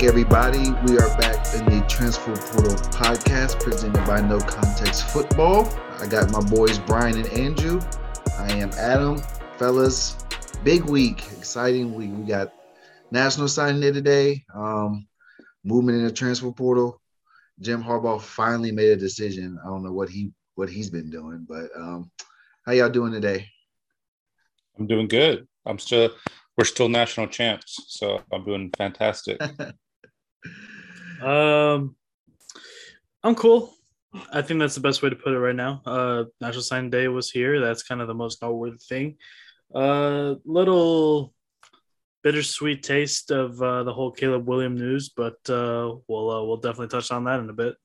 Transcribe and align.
Back, 0.00 0.08
everybody. 0.08 0.70
We 0.86 0.96
are 0.96 1.14
back 1.18 1.54
in 1.54 1.66
the 1.66 1.84
Transfer 1.86 2.34
Portal 2.34 2.74
podcast 2.90 3.60
presented 3.60 4.02
by 4.06 4.22
No 4.22 4.38
Context 4.38 5.06
Football. 5.10 5.70
I 5.98 6.06
got 6.06 6.30
my 6.30 6.40
boys 6.40 6.78
Brian 6.78 7.18
and 7.18 7.28
Andrew. 7.28 7.82
I 8.38 8.50
am 8.52 8.70
Adam. 8.78 9.18
Fellas, 9.58 10.16
big 10.64 10.84
week, 10.84 11.26
exciting 11.36 11.92
week. 11.92 12.12
We 12.14 12.24
got 12.24 12.54
National 13.10 13.46
Signing 13.46 13.82
Day 13.82 13.92
today, 13.92 14.42
um, 14.54 15.06
movement 15.64 15.98
in 15.98 16.04
the 16.06 16.12
transfer 16.12 16.50
portal. 16.50 16.98
Jim 17.60 17.82
Harbaugh 17.82 18.22
finally 18.22 18.72
made 18.72 18.92
a 18.92 18.96
decision. 18.96 19.58
I 19.62 19.68
don't 19.68 19.82
know 19.82 19.92
what 19.92 20.08
he 20.08 20.32
what 20.54 20.70
he's 20.70 20.88
been 20.88 21.10
doing, 21.10 21.44
but 21.46 21.68
um, 21.76 22.10
how 22.64 22.72
y'all 22.72 22.88
doing 22.88 23.12
today? 23.12 23.46
I'm 24.78 24.86
doing 24.86 25.08
good. 25.08 25.46
I'm 25.66 25.78
still 25.78 26.08
we're 26.56 26.64
still 26.64 26.88
national 26.88 27.26
champs, 27.26 27.84
so 27.88 28.22
I'm 28.32 28.46
doing 28.46 28.70
fantastic. 28.78 29.38
um, 31.22 31.96
I'm 33.22 33.34
cool. 33.34 33.74
I 34.32 34.42
think 34.42 34.58
that's 34.58 34.74
the 34.74 34.80
best 34.80 35.02
way 35.02 35.10
to 35.10 35.16
put 35.16 35.32
it 35.32 35.38
right 35.38 35.54
now. 35.54 35.82
Uh, 35.86 36.24
National 36.40 36.62
Sign 36.62 36.90
Day 36.90 37.08
was 37.08 37.30
here. 37.30 37.60
That's 37.60 37.82
kind 37.82 38.00
of 38.00 38.08
the 38.08 38.14
most 38.14 38.42
noteworthy 38.42 38.78
thing. 38.78 39.16
Uh, 39.74 40.34
little 40.44 41.32
bittersweet 42.22 42.82
taste 42.82 43.30
of 43.30 43.60
uh, 43.62 43.84
the 43.84 43.92
whole 43.92 44.10
Caleb 44.10 44.48
William 44.48 44.74
news, 44.74 45.10
but 45.10 45.38
uh, 45.48 45.94
we'll 46.08 46.30
uh, 46.30 46.42
we'll 46.44 46.56
definitely 46.56 46.88
touch 46.88 47.10
on 47.12 47.24
that 47.24 47.40
in 47.40 47.48
a 47.48 47.52
bit. 47.52 47.76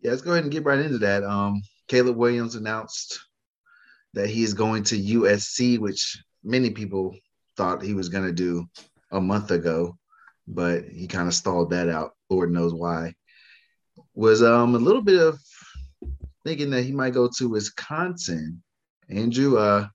Yeah, 0.00 0.10
let's 0.10 0.22
go 0.22 0.32
ahead 0.32 0.44
and 0.44 0.52
get 0.52 0.64
right 0.64 0.78
into 0.78 0.98
that. 0.98 1.24
Um, 1.24 1.62
Caleb 1.88 2.16
Williams 2.16 2.54
announced 2.54 3.20
that 4.14 4.28
he 4.28 4.42
is 4.42 4.54
going 4.54 4.82
to 4.84 5.00
USC, 5.00 5.78
which 5.78 6.22
many 6.42 6.70
people 6.70 7.14
thought 7.56 7.82
he 7.82 7.94
was 7.94 8.08
going 8.08 8.24
to 8.24 8.32
do 8.32 8.66
a 9.10 9.20
month 9.20 9.50
ago, 9.50 9.96
but 10.46 10.84
he 10.84 11.06
kind 11.06 11.28
of 11.28 11.34
stalled 11.34 11.70
that 11.70 11.88
out. 11.88 12.12
Lord 12.30 12.52
knows 12.52 12.74
why. 12.74 13.14
Was 14.14 14.42
um 14.42 14.74
a 14.74 14.78
little 14.78 15.02
bit 15.02 15.20
of 15.20 15.38
thinking 16.44 16.70
that 16.70 16.82
he 16.82 16.92
might 16.92 17.14
go 17.14 17.28
to 17.38 17.48
Wisconsin. 17.48 18.62
Andrew, 19.08 19.58
uh, 19.58 19.86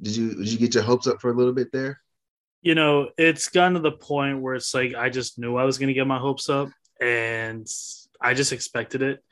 did 0.00 0.16
you 0.16 0.34
did 0.34 0.52
you 0.52 0.58
get 0.58 0.74
your 0.74 0.84
hopes 0.84 1.06
up 1.06 1.20
for 1.20 1.30
a 1.30 1.34
little 1.34 1.52
bit 1.52 1.72
there? 1.72 2.00
You 2.62 2.74
know, 2.74 3.10
it's 3.16 3.48
gotten 3.48 3.74
to 3.74 3.80
the 3.80 3.92
point 3.92 4.40
where 4.40 4.54
it's 4.54 4.74
like 4.74 4.94
I 4.94 5.08
just 5.08 5.38
knew 5.38 5.56
I 5.56 5.64
was 5.64 5.78
going 5.78 5.88
to 5.88 5.94
get 5.94 6.06
my 6.06 6.18
hopes 6.18 6.48
up, 6.48 6.68
and 7.00 7.66
I 8.20 8.34
just 8.34 8.52
expected 8.52 9.02
it 9.02 9.22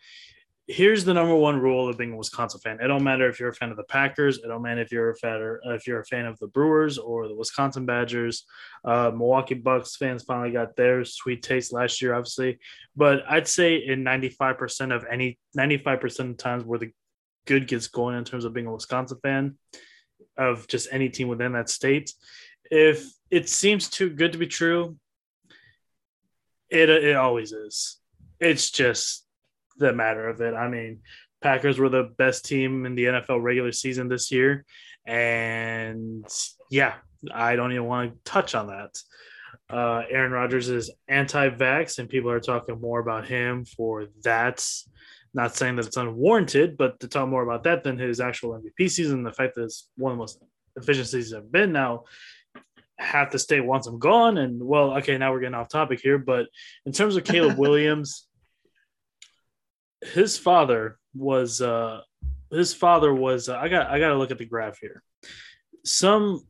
here's 0.67 1.05
the 1.05 1.13
number 1.13 1.35
one 1.35 1.61
rule 1.61 1.89
of 1.89 1.99
being 1.99 2.13
a 2.13 2.17
Wisconsin 2.17 2.61
fan. 2.61 2.79
It 2.81 2.89
don't 2.89 3.05
matter 3.05 3.29
if 3.29 3.39
you're 3.39 3.51
a 3.51 3.55
fan 3.55 3.71
of 3.71 3.77
the 3.77 3.85
Packers. 3.85 4.39
It 4.39 4.49
don't 4.49 4.63
matter 4.63 4.81
if 4.81 4.91
you're 4.91 5.11
a 5.11 5.17
fan 5.17 5.59
if 5.67 5.87
you're 5.87 6.01
a 6.01 6.05
fan 6.05 6.27
of 6.27 6.39
the 6.39 6.47
Brewers 6.47 6.97
or 6.97 7.29
the 7.29 7.35
Wisconsin 7.35 7.85
Badgers. 7.85 8.45
Uh, 8.85 9.11
Milwaukee 9.15 9.55
Bucks 9.55 9.97
fans 9.97 10.23
finally 10.23 10.53
got 10.53 10.75
their 10.77 11.05
sweet 11.05 11.43
taste 11.43 11.73
last 11.73 12.01
year, 12.01 12.15
obviously. 12.15 12.59
But 12.97 13.25
I'd 13.29 13.49
say 13.49 13.77
in 13.77 14.05
95% 14.05 14.95
of 14.95 15.05
any 15.11 15.39
95% 15.57 16.31
of 16.31 16.37
times 16.39 16.65
where 16.65 16.79
the 16.79 16.93
good 17.47 17.69
gets 17.69 17.89
going 17.89 18.17
in 18.17 18.25
terms 18.25 18.47
of 18.47 18.55
being 18.55 18.67
a 18.67 18.73
Wisconsin 18.73 19.19
fan 19.23 19.59
of 20.39 20.67
just 20.67 20.89
any 20.91 21.11
team 21.11 21.29
within 21.29 21.53
that 21.53 21.69
state, 21.69 22.13
if 22.71 23.07
it 23.31 23.51
seems 23.51 23.91
too 23.91 24.09
good 24.09 24.33
to 24.33 24.39
be 24.39 24.47
true, 24.47 24.97
it 26.71 26.89
it 26.89 27.17
always 27.17 27.53
is. 27.53 27.99
It's 28.41 28.71
just 28.71 29.24
the 29.77 29.93
matter 29.93 30.29
of 30.29 30.41
it. 30.41 30.55
I 30.55 30.69
mean, 30.69 31.01
Packers 31.43 31.79
were 31.79 31.89
the 31.89 32.11
best 32.17 32.47
team 32.47 32.87
in 32.87 32.95
the 32.95 33.05
NFL 33.05 33.43
regular 33.43 33.73
season 33.73 34.09
this 34.09 34.33
year. 34.33 34.65
And 35.07 36.27
yeah, 36.71 36.95
I 37.33 37.57
don't 37.57 37.73
even 37.73 37.85
want 37.85 38.13
to 38.13 38.31
touch 38.31 38.55
on 38.55 38.69
that. 38.69 38.99
Uh, 39.69 40.03
Aaron 40.11 40.33
Rodgers 40.33 40.69
is 40.69 40.91
anti 41.09 41.49
vax, 41.51 41.99
and 41.99 42.09
people 42.09 42.31
are 42.31 42.41
talking 42.41 42.81
more 42.81 43.01
about 43.01 43.27
him 43.27 43.65
for 43.65 44.07
that. 44.23 44.67
Not 45.33 45.57
saying 45.57 45.77
that 45.77 45.87
it's 45.87 45.97
unwarranted, 45.97 46.77
but 46.77 47.01
to 47.01 47.09
talk 47.09 47.29
more 47.29 47.43
about 47.43 47.65
that 47.65 47.83
than 47.83 47.99
his 47.99 48.21
actual 48.21 48.59
MVP 48.59 48.91
season, 48.91 49.23
the 49.23 49.33
fact 49.33 49.57
that 49.57 49.65
it's 49.65 49.91
one 49.97 50.13
of 50.13 50.17
the 50.17 50.21
most 50.21 50.43
efficient 50.77 51.09
seasons 51.09 51.35
I've 51.35 51.53
been 51.53 51.73
now. 51.73 52.05
Half 52.99 53.33
the 53.33 53.39
state 53.41 53.65
wants 53.65 53.89
him 53.89 53.99
gone, 53.99 54.39
and 54.39 54.63
well, 54.63 54.97
okay, 54.99 55.19
now 55.19 55.33
we're 55.33 55.41
getting 55.41 55.55
off 55.55 55.69
topic 55.69 56.01
here. 56.01 56.19
But 56.19 56.47
in 56.87 56.93
terms 56.93 57.17
of 57.17 57.25
Caleb 57.25 57.59
Williams, 57.59 58.29
his 60.13 60.39
father 60.39 60.99
was 61.15 61.61
uh 61.61 62.01
his 62.51 62.75
father 62.75 63.13
was 63.15 63.49
uh, 63.49 63.57
I 63.57 63.69
got 63.69 63.91
I 63.91 63.99
got 63.99 64.09
to 64.09 64.17
look 64.17 64.31
at 64.31 64.39
the 64.39 64.45
graph 64.45 64.79
here. 64.79 65.03
Some 65.85 66.47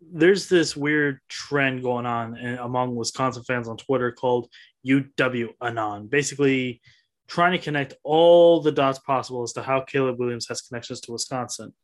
there's 0.00 0.48
this 0.48 0.76
weird 0.76 1.18
trend 1.28 1.82
going 1.82 2.06
on 2.06 2.36
among 2.36 2.94
Wisconsin 2.94 3.42
fans 3.42 3.68
on 3.68 3.76
Twitter 3.76 4.12
called 4.12 4.48
UW 4.86 5.48
Anon. 5.62 6.06
Basically 6.06 6.80
trying 7.26 7.52
to 7.52 7.58
connect 7.58 7.94
all 8.04 8.62
the 8.62 8.72
dots 8.72 8.98
possible 9.00 9.42
as 9.42 9.52
to 9.52 9.62
how 9.62 9.80
Caleb 9.80 10.18
Williams 10.18 10.48
has 10.48 10.62
connections 10.62 11.00
to 11.02 11.12
Wisconsin. 11.12 11.74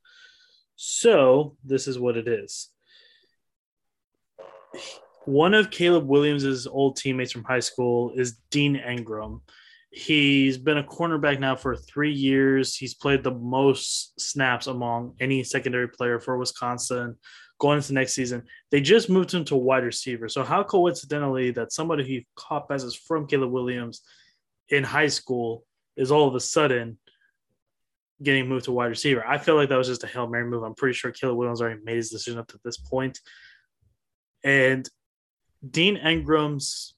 So, 0.77 1.57
this 1.65 1.87
is 1.87 1.99
what 1.99 2.17
it 2.17 2.27
is. 2.27 2.71
One 5.27 5.55
of 5.55 5.71
Caleb 5.71 6.07
Williams's 6.07 6.67
old 6.67 6.97
teammates 6.97 7.33
from 7.33 7.45
high 7.45 7.61
school 7.61 8.13
is 8.17 8.39
Dean 8.51 8.77
Engram 8.77 9.41
He's 9.97 10.59
been 10.59 10.79
a 10.79 10.83
cornerback 10.83 11.39
now 11.39 11.55
for 11.55 11.77
three 11.77 12.11
years. 12.11 12.75
He's 12.75 12.95
played 12.95 13.23
the 13.23 13.31
most 13.31 14.21
snaps 14.21 14.67
among 14.67 15.15
any 15.21 15.45
secondary 15.45 15.89
player 15.89 16.19
for 16.19 16.37
Wisconsin 16.37 17.17
going 17.61 17.77
into 17.77 17.93
next 17.93 18.15
season. 18.15 18.43
They 18.73 18.81
just 18.81 19.09
moved 19.09 19.33
him 19.33 19.45
to 19.45 19.57
wide 19.57 19.85
receiver. 19.85 20.29
So 20.29 20.43
how 20.43 20.65
coincidentally 20.65 21.53
that 21.53 21.73
somebody 21.73 22.03
who 22.05 22.23
caught 22.35 22.69
passes 22.69 22.97
from 22.97 23.29
Caleb 23.29 23.53
Williams 23.53 24.03
in 24.69 24.83
high 24.83 25.07
school 25.07 25.65
is 25.97 26.11
all 26.11 26.27
of 26.27 26.35
a 26.35 26.41
sudden 26.41 26.99
getting 28.21 28.49
moved 28.49 28.65
to 28.65 28.73
wide 28.73 28.87
receiver. 28.87 29.25
I 29.25 29.39
feel 29.39 29.55
like 29.55 29.69
that 29.69 29.79
was 29.79 29.87
just 29.87 30.03
a 30.03 30.09
Hail 30.09 30.27
Mary 30.27 30.45
move. 30.45 30.65
I'm 30.65 30.75
pretty 30.75 30.95
sure 30.95 31.13
Caleb 31.13 31.37
Williams 31.37 31.61
already 31.61 31.81
made 31.85 31.97
his 31.97 32.11
decision 32.11 32.41
up 32.41 32.49
to 32.49 32.59
this 32.65 32.79
point. 32.79 33.21
And 34.43 34.89
Dean 35.71 35.97
Engram's 35.99 36.94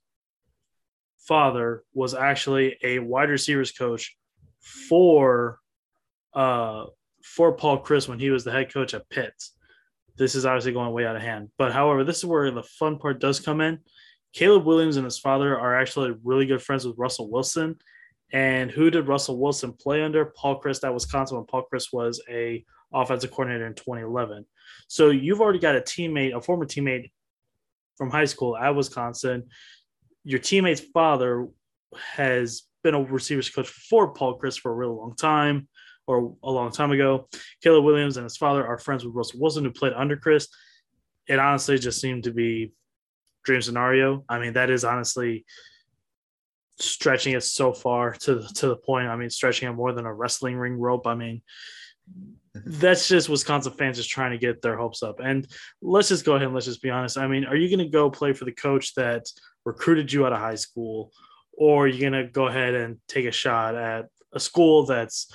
father 1.26 1.82
was 1.92 2.14
actually 2.14 2.76
a 2.82 2.98
wide 2.98 3.30
receivers 3.30 3.72
coach 3.72 4.16
for 4.88 5.60
uh 6.34 6.84
for 7.22 7.52
Paul 7.52 7.82
Chryst 7.82 8.08
when 8.08 8.18
he 8.18 8.30
was 8.30 8.44
the 8.44 8.52
head 8.52 8.72
coach 8.72 8.94
at 8.94 9.08
Pitt. 9.10 9.34
This 10.16 10.34
is 10.34 10.46
obviously 10.46 10.72
going 10.72 10.92
way 10.92 11.06
out 11.06 11.16
of 11.16 11.22
hand. 11.22 11.50
But 11.58 11.72
however, 11.72 12.04
this 12.04 12.18
is 12.18 12.24
where 12.24 12.50
the 12.50 12.62
fun 12.62 12.98
part 12.98 13.20
does 13.20 13.40
come 13.40 13.60
in. 13.60 13.80
Caleb 14.32 14.64
Williams 14.64 14.96
and 14.96 15.04
his 15.04 15.18
father 15.18 15.58
are 15.58 15.78
actually 15.78 16.14
really 16.22 16.46
good 16.46 16.62
friends 16.62 16.86
with 16.86 16.96
Russell 16.98 17.30
Wilson. 17.30 17.76
And 18.32 18.70
who 18.70 18.90
did 18.90 19.08
Russell 19.08 19.38
Wilson 19.38 19.72
play 19.72 20.02
under? 20.02 20.26
Paul 20.26 20.60
Chryst 20.60 20.84
at 20.84 20.94
Wisconsin 20.94 21.36
when 21.36 21.46
Paul 21.46 21.66
Chryst 21.72 21.92
was 21.92 22.22
a 22.28 22.64
offensive 22.92 23.30
coordinator 23.30 23.66
in 23.66 23.74
2011. 23.74 24.46
So 24.88 25.10
you've 25.10 25.40
already 25.40 25.58
got 25.58 25.76
a 25.76 25.80
teammate, 25.80 26.34
a 26.34 26.40
former 26.40 26.64
teammate 26.64 27.10
from 27.96 28.10
high 28.10 28.24
school 28.24 28.56
at 28.56 28.74
Wisconsin 28.74 29.44
your 30.26 30.40
teammate's 30.40 30.80
father 30.80 31.46
has 31.94 32.62
been 32.82 32.94
a 32.94 33.02
receivers 33.02 33.48
coach 33.48 33.68
for 33.68 34.12
Paul 34.12 34.40
Chryst 34.40 34.58
for 34.58 34.72
a 34.72 34.74
real 34.74 34.96
long 34.96 35.14
time 35.14 35.68
or 36.08 36.34
a 36.42 36.50
long 36.50 36.72
time 36.72 36.90
ago. 36.90 37.28
Caleb 37.62 37.84
Williams 37.84 38.16
and 38.16 38.24
his 38.24 38.36
father 38.36 38.66
are 38.66 38.76
friends 38.76 39.04
with 39.04 39.14
Russell 39.14 39.38
Wilson, 39.38 39.64
who 39.64 39.70
played 39.70 39.92
under 39.92 40.16
Chryst. 40.16 40.48
It 41.28 41.38
honestly 41.38 41.78
just 41.78 42.00
seemed 42.00 42.24
to 42.24 42.32
be 42.32 42.72
dream 43.44 43.62
scenario. 43.62 44.24
I 44.28 44.40
mean, 44.40 44.54
that 44.54 44.68
is 44.68 44.84
honestly 44.84 45.46
stretching 46.80 47.34
it 47.34 47.44
so 47.44 47.72
far 47.72 48.12
to 48.12 48.42
to 48.56 48.66
the 48.66 48.76
point. 48.76 49.06
I 49.06 49.14
mean, 49.14 49.30
stretching 49.30 49.68
it 49.68 49.72
more 49.74 49.92
than 49.92 50.06
a 50.06 50.12
wrestling 50.12 50.56
ring 50.56 50.76
rope. 50.76 51.06
I 51.06 51.14
mean, 51.14 51.40
that's 52.64 53.08
just 53.08 53.28
Wisconsin 53.28 53.72
fans 53.72 53.96
just 53.96 54.10
trying 54.10 54.32
to 54.32 54.38
get 54.38 54.62
their 54.62 54.76
hopes 54.76 55.02
up. 55.02 55.20
And 55.22 55.46
let's 55.82 56.08
just 56.08 56.24
go 56.24 56.32
ahead 56.32 56.46
and 56.46 56.54
let's 56.54 56.66
just 56.66 56.82
be 56.82 56.90
honest. 56.90 57.18
I 57.18 57.26
mean, 57.26 57.44
are 57.44 57.56
you 57.56 57.68
going 57.68 57.86
to 57.86 57.92
go 57.92 58.10
play 58.10 58.32
for 58.32 58.44
the 58.44 58.52
coach 58.52 58.94
that 58.94 59.26
recruited 59.64 60.12
you 60.12 60.24
out 60.24 60.32
of 60.32 60.38
high 60.38 60.54
school, 60.54 61.12
or 61.52 61.84
are 61.84 61.88
you're 61.88 62.10
gonna 62.10 62.28
go 62.28 62.46
ahead 62.46 62.74
and 62.74 62.98
take 63.08 63.26
a 63.26 63.32
shot 63.32 63.74
at 63.74 64.06
a 64.32 64.40
school 64.40 64.86
that's 64.86 65.32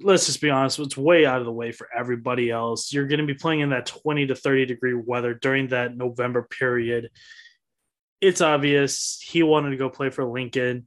let's 0.00 0.26
just 0.26 0.40
be 0.40 0.50
honest, 0.50 0.78
it's 0.78 0.96
way 0.96 1.26
out 1.26 1.40
of 1.40 1.44
the 1.44 1.52
way 1.52 1.70
for 1.70 1.88
everybody 1.94 2.50
else. 2.50 2.92
You're 2.92 3.06
going 3.06 3.20
to 3.20 3.26
be 3.26 3.34
playing 3.34 3.60
in 3.60 3.70
that 3.70 3.86
20 3.86 4.28
to 4.28 4.34
30 4.34 4.66
degree 4.66 4.94
weather 4.94 5.34
during 5.34 5.68
that 5.68 5.96
November 5.96 6.42
period. 6.42 7.10
It's 8.20 8.40
obvious 8.40 9.20
he 9.22 9.42
wanted 9.42 9.70
to 9.70 9.76
go 9.76 9.90
play 9.90 10.08
for 10.10 10.24
Lincoln. 10.24 10.86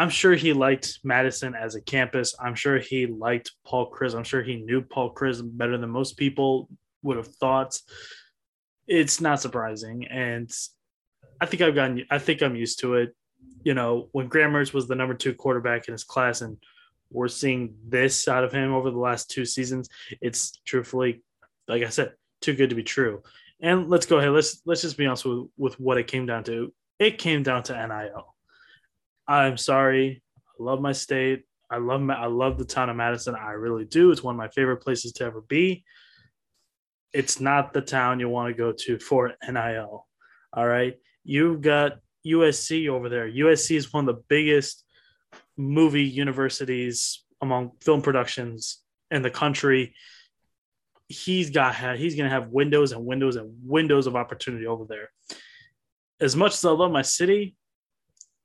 I'm 0.00 0.08
sure 0.08 0.34
he 0.34 0.54
liked 0.54 0.98
Madison 1.04 1.54
as 1.54 1.74
a 1.74 1.80
campus. 1.82 2.34
I'm 2.40 2.54
sure 2.54 2.78
he 2.78 3.06
liked 3.06 3.52
Paul 3.66 3.90
Chryst. 3.90 4.14
I'm 4.16 4.24
sure 4.24 4.42
he 4.42 4.56
knew 4.56 4.80
Paul 4.80 5.12
Chryst 5.12 5.42
better 5.44 5.76
than 5.76 5.90
most 5.90 6.16
people 6.16 6.70
would 7.02 7.18
have 7.18 7.26
thought. 7.26 7.78
It's 8.88 9.20
not 9.20 9.42
surprising. 9.42 10.06
And 10.06 10.50
I 11.38 11.44
think 11.44 11.60
I've 11.60 11.74
gotten. 11.74 12.06
I 12.10 12.18
think 12.18 12.40
I'm 12.40 12.56
used 12.56 12.80
to 12.80 12.94
it. 12.94 13.14
You 13.62 13.74
know, 13.74 14.08
when 14.12 14.28
Graham 14.28 14.54
was 14.54 14.88
the 14.88 14.94
number 14.94 15.12
two 15.12 15.34
quarterback 15.34 15.86
in 15.86 15.92
his 15.92 16.04
class, 16.04 16.40
and 16.40 16.56
we're 17.12 17.28
seeing 17.28 17.74
this 17.86 18.26
out 18.26 18.42
of 18.42 18.52
him 18.52 18.72
over 18.72 18.90
the 18.90 18.98
last 18.98 19.30
two 19.30 19.44
seasons, 19.44 19.90
it's 20.22 20.62
truthfully, 20.64 21.22
like 21.68 21.82
I 21.82 21.90
said, 21.90 22.14
too 22.40 22.54
good 22.54 22.70
to 22.70 22.76
be 22.76 22.84
true. 22.84 23.22
And 23.60 23.90
let's 23.90 24.06
go 24.06 24.16
ahead. 24.16 24.30
Let's 24.30 24.62
let's 24.64 24.80
just 24.80 24.96
be 24.96 25.04
honest 25.04 25.26
with, 25.26 25.48
with 25.58 25.78
what 25.78 25.98
it 25.98 26.06
came 26.06 26.24
down 26.24 26.44
to. 26.44 26.72
It 26.98 27.18
came 27.18 27.42
down 27.42 27.64
to 27.64 27.74
NIL. 27.74 28.34
I'm 29.30 29.56
sorry. 29.56 30.22
I 30.48 30.62
love 30.62 30.80
my 30.80 30.92
state. 30.92 31.44
I 31.70 31.76
love 31.78 32.00
my, 32.00 32.14
I 32.14 32.26
love 32.26 32.58
the 32.58 32.64
town 32.64 32.90
of 32.90 32.96
Madison. 32.96 33.36
I 33.36 33.52
really 33.52 33.84
do. 33.84 34.10
It's 34.10 34.24
one 34.24 34.34
of 34.34 34.38
my 34.38 34.48
favorite 34.48 34.78
places 34.78 35.12
to 35.12 35.24
ever 35.24 35.40
be. 35.40 35.84
It's 37.12 37.40
not 37.40 37.72
the 37.72 37.80
town 37.80 38.18
you 38.18 38.28
want 38.28 38.48
to 38.48 38.58
go 38.58 38.72
to 38.72 38.98
for 38.98 39.32
NIL. 39.48 40.06
All 40.52 40.66
right. 40.66 40.96
You've 41.22 41.60
got 41.60 41.98
USC 42.26 42.88
over 42.88 43.08
there. 43.08 43.30
USC 43.30 43.76
is 43.76 43.92
one 43.92 44.08
of 44.08 44.16
the 44.16 44.22
biggest 44.28 44.84
movie 45.56 46.04
universities 46.04 47.24
among 47.40 47.72
film 47.80 48.02
productions 48.02 48.80
in 49.12 49.22
the 49.22 49.30
country. 49.30 49.94
He's 51.06 51.50
got 51.50 51.76
he's 51.96 52.16
going 52.16 52.28
to 52.28 52.34
have 52.34 52.48
windows 52.48 52.92
and 52.92 53.04
windows 53.04 53.36
and 53.36 53.52
windows 53.64 54.06
of 54.08 54.16
opportunity 54.16 54.66
over 54.66 54.86
there. 54.88 55.10
As 56.20 56.34
much 56.34 56.54
as 56.54 56.64
I 56.64 56.70
love 56.70 56.90
my 56.90 57.02
city, 57.02 57.56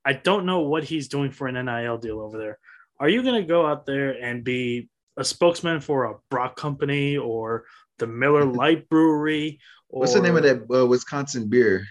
I 0.06 0.13
don't 0.13 0.46
know 0.46 0.62
what 0.62 0.84
he's 0.84 1.07
doing 1.07 1.31
for 1.31 1.48
an 1.48 1.66
NIL 1.66 1.98
deal 1.98 2.19
over 2.19 2.38
there. 2.38 2.60
Are 3.00 3.10
you 3.10 3.24
going 3.24 3.42
to 3.42 3.48
go 3.48 3.66
out 3.66 3.86
there 3.86 4.12
and 4.12 4.44
be 4.44 4.90
a 5.18 5.24
spokesman 5.24 5.81
for 5.81 6.06
a 6.06 6.16
Brock 6.30 6.56
company 6.56 7.18
or 7.18 7.66
the 7.98 8.07
Miller 8.07 8.46
Lite 8.46 8.88
Brewery? 8.88 9.60
Or, 9.90 10.02
What's 10.02 10.13
the 10.13 10.22
name 10.22 10.38
of 10.38 10.44
that 10.44 10.68
uh, 10.72 10.86
Wisconsin 10.86 11.50
beer? 11.50 11.86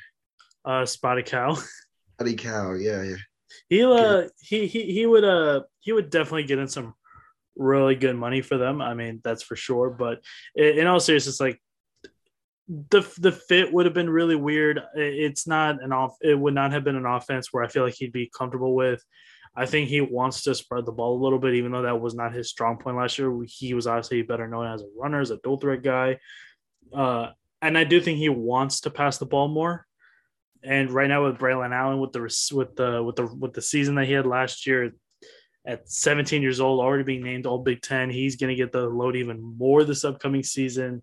Uh, 0.65 0.87
Spotted 0.87 1.27
Cow. 1.27 1.59
Spotted 2.15 2.39
Cow, 2.39 2.73
yeah, 2.75 3.03
yeah. 3.03 3.17
He 3.69 3.85
uh 3.85 4.25
he 4.41 4.67
he 4.67 4.93
he 4.93 5.07
would 5.07 5.25
uh 5.25 5.63
he 5.81 5.93
would 5.93 6.11
definitely 6.11 6.45
get 6.45 6.59
in 6.59 6.69
some 6.69 6.95
really 7.57 7.95
good 7.95 8.17
money 8.17 8.43
for 8.43 8.59
them. 8.59 8.83
I 8.83 8.95
mean, 8.95 9.21
that's 9.23 9.43
for 9.43 9.57
sure. 9.57 9.91
But 9.91 10.21
in 10.55 10.87
all 10.87 11.01
seriousness, 11.01 11.41
like 11.41 11.61
the 12.69 13.03
the 13.19 13.33
fit 13.33 13.73
would 13.73 13.87
have 13.87 13.95
been 13.95 14.09
really 14.09 14.37
weird. 14.37 14.81
It's 14.95 15.47
not 15.47 15.83
an 15.83 15.93
off. 15.93 16.17
It 16.23 16.39
would 16.39 16.55
not 16.55 16.73
have 16.73 16.85
been 16.85 16.97
an 16.97 17.07
offense 17.07 17.53
where 17.53 17.63
I 17.63 17.69
feel 17.69 17.85
like 17.85 17.95
he'd 17.95 18.13
be 18.13 18.31
comfortable 18.37 18.75
with. 18.75 19.05
I 19.57 19.67
think 19.67 19.89
he 19.89 20.01
wants 20.01 20.43
to 20.43 20.55
spread 20.55 20.85
the 20.85 20.93
ball 20.93 21.17
a 21.17 21.23
little 21.23 21.39
bit, 21.39 21.55
even 21.55 21.73
though 21.73 21.83
that 21.83 22.01
was 22.01 22.15
not 22.15 22.35
his 22.35 22.51
strong 22.51 22.77
point 22.79 22.97
last 22.97 23.19
year. 23.19 23.33
He 23.47 23.75
was 23.75 23.87
obviously 23.87 24.23
better 24.23 24.49
known 24.49 24.67
as 24.67 24.83
a 24.83 24.87
runner, 24.99 25.21
as 25.21 25.31
a 25.31 25.39
dual 25.39 25.59
threat 25.59 25.83
guy. 25.83 26.19
Uh, 26.93 27.29
and 27.63 27.79
I 27.79 27.85
do 27.85 28.01
think 28.01 28.19
he 28.19 28.29
wants 28.29 28.81
to 28.81 28.91
pass 28.91 29.19
the 29.19 29.27
ball 29.27 29.49
more. 29.49 29.87
And 30.63 30.91
right 30.91 31.09
now 31.09 31.25
with 31.25 31.39
Braylon 31.39 31.75
Allen, 31.75 32.01
with 32.01 32.13
the 32.13 32.21
with 32.55 32.75
the 32.75 33.03
with 33.03 33.17
the 33.17 33.27
with 33.27 33.53
the 33.53 33.63
season 33.63 33.95
that 33.97 34.07
he 34.07 34.13
had 34.13 34.27
last 34.27 34.67
year, 34.67 34.93
at 35.67 35.89
17 35.89 36.43
years 36.43 36.61
old, 36.61 36.81
already 36.81 37.05
being 37.05 37.23
named 37.23 37.47
All 37.47 37.59
Big 37.59 37.81
Ten, 37.81 38.11
he's 38.11 38.37
going 38.37 38.51
to 38.51 38.57
get 38.57 38.73
the 38.73 38.87
load 38.87 39.17
even 39.17 39.41
more 39.41 39.85
this 39.85 40.05
upcoming 40.05 40.43
season. 40.43 41.03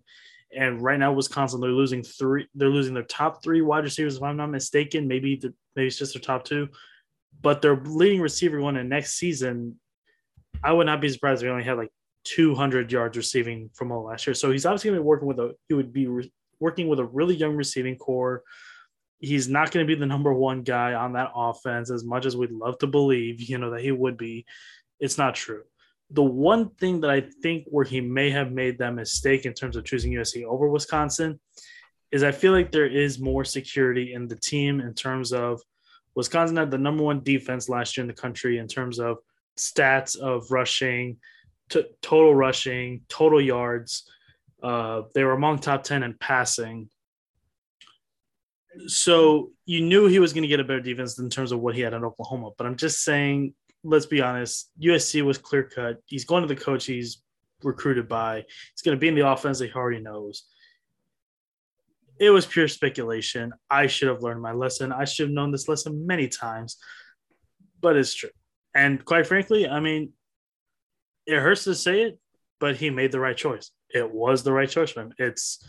And 0.56 0.82
right 0.82 0.98
now, 0.98 1.12
Wisconsin, 1.12 1.60
they're 1.60 1.70
losing 1.70 2.02
three. 2.02 2.46
They're 2.54 2.68
losing 2.68 2.94
their 2.94 3.04
top 3.04 3.42
three 3.42 3.62
wide 3.62 3.84
receivers, 3.84 4.16
if 4.16 4.22
I'm 4.22 4.36
not 4.36 4.50
mistaken. 4.50 5.08
Maybe 5.08 5.36
the, 5.36 5.54
maybe 5.74 5.86
it's 5.86 5.98
just 5.98 6.14
their 6.14 6.20
top 6.20 6.44
two, 6.44 6.68
but 7.40 7.62
their 7.62 7.76
leading 7.76 8.20
receiver 8.20 8.58
going 8.58 8.76
in 8.76 8.88
next 8.88 9.14
season. 9.14 9.78
I 10.62 10.72
would 10.72 10.86
not 10.86 11.00
be 11.00 11.08
surprised 11.08 11.42
if 11.42 11.46
he 11.46 11.50
only 11.50 11.64
had 11.64 11.78
like 11.78 11.90
200 12.24 12.92
yards 12.92 13.16
receiving 13.16 13.70
from 13.74 13.90
all 13.90 14.04
last 14.04 14.26
year. 14.26 14.34
So 14.34 14.50
he's 14.50 14.66
obviously 14.66 14.90
going 14.90 14.98
to 14.98 15.02
be 15.02 15.06
working 15.06 15.28
with 15.28 15.38
a. 15.38 15.54
He 15.68 15.74
would 15.74 15.92
be 15.92 16.06
re- 16.06 16.32
working 16.60 16.88
with 16.88 17.00
a 17.00 17.04
really 17.04 17.34
young 17.34 17.56
receiving 17.56 17.96
corps 17.96 18.42
he's 19.22 19.48
not 19.48 19.70
going 19.70 19.86
to 19.86 19.88
be 19.88 19.98
the 19.98 20.04
number 20.04 20.34
one 20.34 20.62
guy 20.62 20.94
on 20.94 21.12
that 21.12 21.30
offense 21.34 21.90
as 21.90 22.04
much 22.04 22.26
as 22.26 22.36
we'd 22.36 22.50
love 22.50 22.76
to 22.78 22.88
believe, 22.88 23.40
you 23.40 23.56
know, 23.56 23.70
that 23.70 23.80
he 23.80 23.92
would 23.92 24.16
be. 24.16 24.44
It's 24.98 25.16
not 25.16 25.36
true. 25.36 25.62
The 26.12 26.22
one 26.22 26.70
thing 26.70 27.00
that 27.00 27.10
I 27.10 27.22
think 27.42 27.64
where 27.68 27.84
he 27.84 28.00
may 28.00 28.30
have 28.30 28.52
made 28.52 28.78
that 28.78 28.94
mistake 28.94 29.46
in 29.46 29.54
terms 29.54 29.76
of 29.76 29.84
choosing 29.84 30.12
USC 30.12 30.44
over 30.44 30.68
Wisconsin 30.68 31.40
is 32.10 32.22
I 32.22 32.32
feel 32.32 32.52
like 32.52 32.70
there 32.70 32.86
is 32.86 33.18
more 33.18 33.44
security 33.44 34.12
in 34.12 34.28
the 34.28 34.36
team 34.36 34.80
in 34.80 34.94
terms 34.94 35.32
of 35.32 35.60
Wisconsin 36.14 36.56
had 36.56 36.70
the 36.70 36.78
number 36.78 37.02
one 37.02 37.22
defense 37.22 37.68
last 37.68 37.96
year 37.96 38.02
in 38.02 38.08
the 38.08 38.14
country 38.14 38.58
in 38.58 38.68
terms 38.68 38.98
of 38.98 39.18
stats 39.58 40.18
of 40.18 40.50
rushing, 40.50 41.16
t- 41.70 41.86
total 42.02 42.34
rushing, 42.34 43.00
total 43.08 43.40
yards. 43.40 44.10
Uh, 44.62 45.02
they 45.14 45.24
were 45.24 45.32
among 45.32 45.58
top 45.58 45.82
10 45.82 46.02
in 46.02 46.14
passing 46.14 46.90
so 48.86 49.50
you 49.66 49.80
knew 49.80 50.06
he 50.06 50.18
was 50.18 50.32
going 50.32 50.42
to 50.42 50.48
get 50.48 50.60
a 50.60 50.64
better 50.64 50.80
defense 50.80 51.18
in 51.18 51.30
terms 51.30 51.52
of 51.52 51.60
what 51.60 51.74
he 51.74 51.80
had 51.80 51.94
in 51.94 52.04
Oklahoma. 52.04 52.50
But 52.56 52.66
I'm 52.66 52.76
just 52.76 53.02
saying, 53.02 53.54
let's 53.84 54.06
be 54.06 54.20
honest. 54.20 54.70
USC 54.80 55.22
was 55.22 55.38
clear 55.38 55.64
cut. 55.64 55.98
He's 56.06 56.24
going 56.24 56.42
to 56.42 56.52
the 56.52 56.60
coach 56.60 56.86
he's 56.86 57.22
recruited 57.62 58.08
by. 58.08 58.44
He's 58.74 58.82
going 58.82 58.96
to 58.96 59.00
be 59.00 59.08
in 59.08 59.14
the 59.14 59.28
offense 59.28 59.58
that 59.58 59.68
he 59.68 59.74
already 59.74 60.00
knows. 60.00 60.44
It 62.18 62.30
was 62.30 62.46
pure 62.46 62.68
speculation. 62.68 63.52
I 63.68 63.86
should 63.86 64.08
have 64.08 64.22
learned 64.22 64.42
my 64.42 64.52
lesson. 64.52 64.92
I 64.92 65.04
should 65.04 65.28
have 65.28 65.34
known 65.34 65.50
this 65.50 65.68
lesson 65.68 66.06
many 66.06 66.28
times, 66.28 66.76
but 67.80 67.96
it's 67.96 68.14
true. 68.14 68.30
And 68.74 69.04
quite 69.04 69.26
frankly, 69.26 69.68
I 69.68 69.80
mean, 69.80 70.12
it 71.26 71.40
hurts 71.40 71.64
to 71.64 71.74
say 71.74 72.02
it, 72.02 72.18
but 72.60 72.76
he 72.76 72.90
made 72.90 73.12
the 73.12 73.20
right 73.20 73.36
choice. 73.36 73.70
It 73.90 74.10
was 74.10 74.42
the 74.42 74.52
right 74.52 74.68
choice 74.68 74.90
for 74.90 75.02
him. 75.02 75.12
It's 75.18 75.64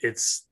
it's 0.00 0.46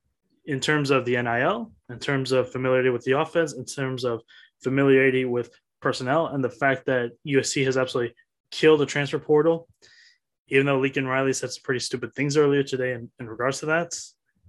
in 0.45 0.61
terms 0.61 0.91
of 0.91 1.05
the 1.05 1.21
NIL, 1.23 1.73
in 1.91 1.99
terms 1.99 2.33
of 2.33 2.51
familiarity 2.51 2.91
with 2.91 3.05
the 3.05 3.19
offense, 3.19 3.55
in 3.55 3.65
terms 3.65 4.05
of 4.05 4.23
familiarity 4.63 5.25
with 5.25 5.51
personnel, 5.81 6.27
and 6.27 6.43
the 6.43 6.51
fact 6.51 6.87
that 6.87 7.13
USC 7.27 7.65
has 7.65 7.77
absolutely 7.77 8.15
killed 8.51 8.81
the 8.81 8.87
transfer 8.87 9.19
portal, 9.19 9.69
even 10.49 10.67
though 10.67 10.79
Lincoln 10.79 11.07
Riley 11.07 11.33
said 11.33 11.51
some 11.51 11.63
pretty 11.63 11.81
stupid 11.81 12.15
things 12.15 12.37
earlier 12.37 12.63
today 12.63 12.93
in, 12.93 13.11
in 13.21 13.29
regards 13.29 13.61
to 13.61 13.67
that, 13.67 13.95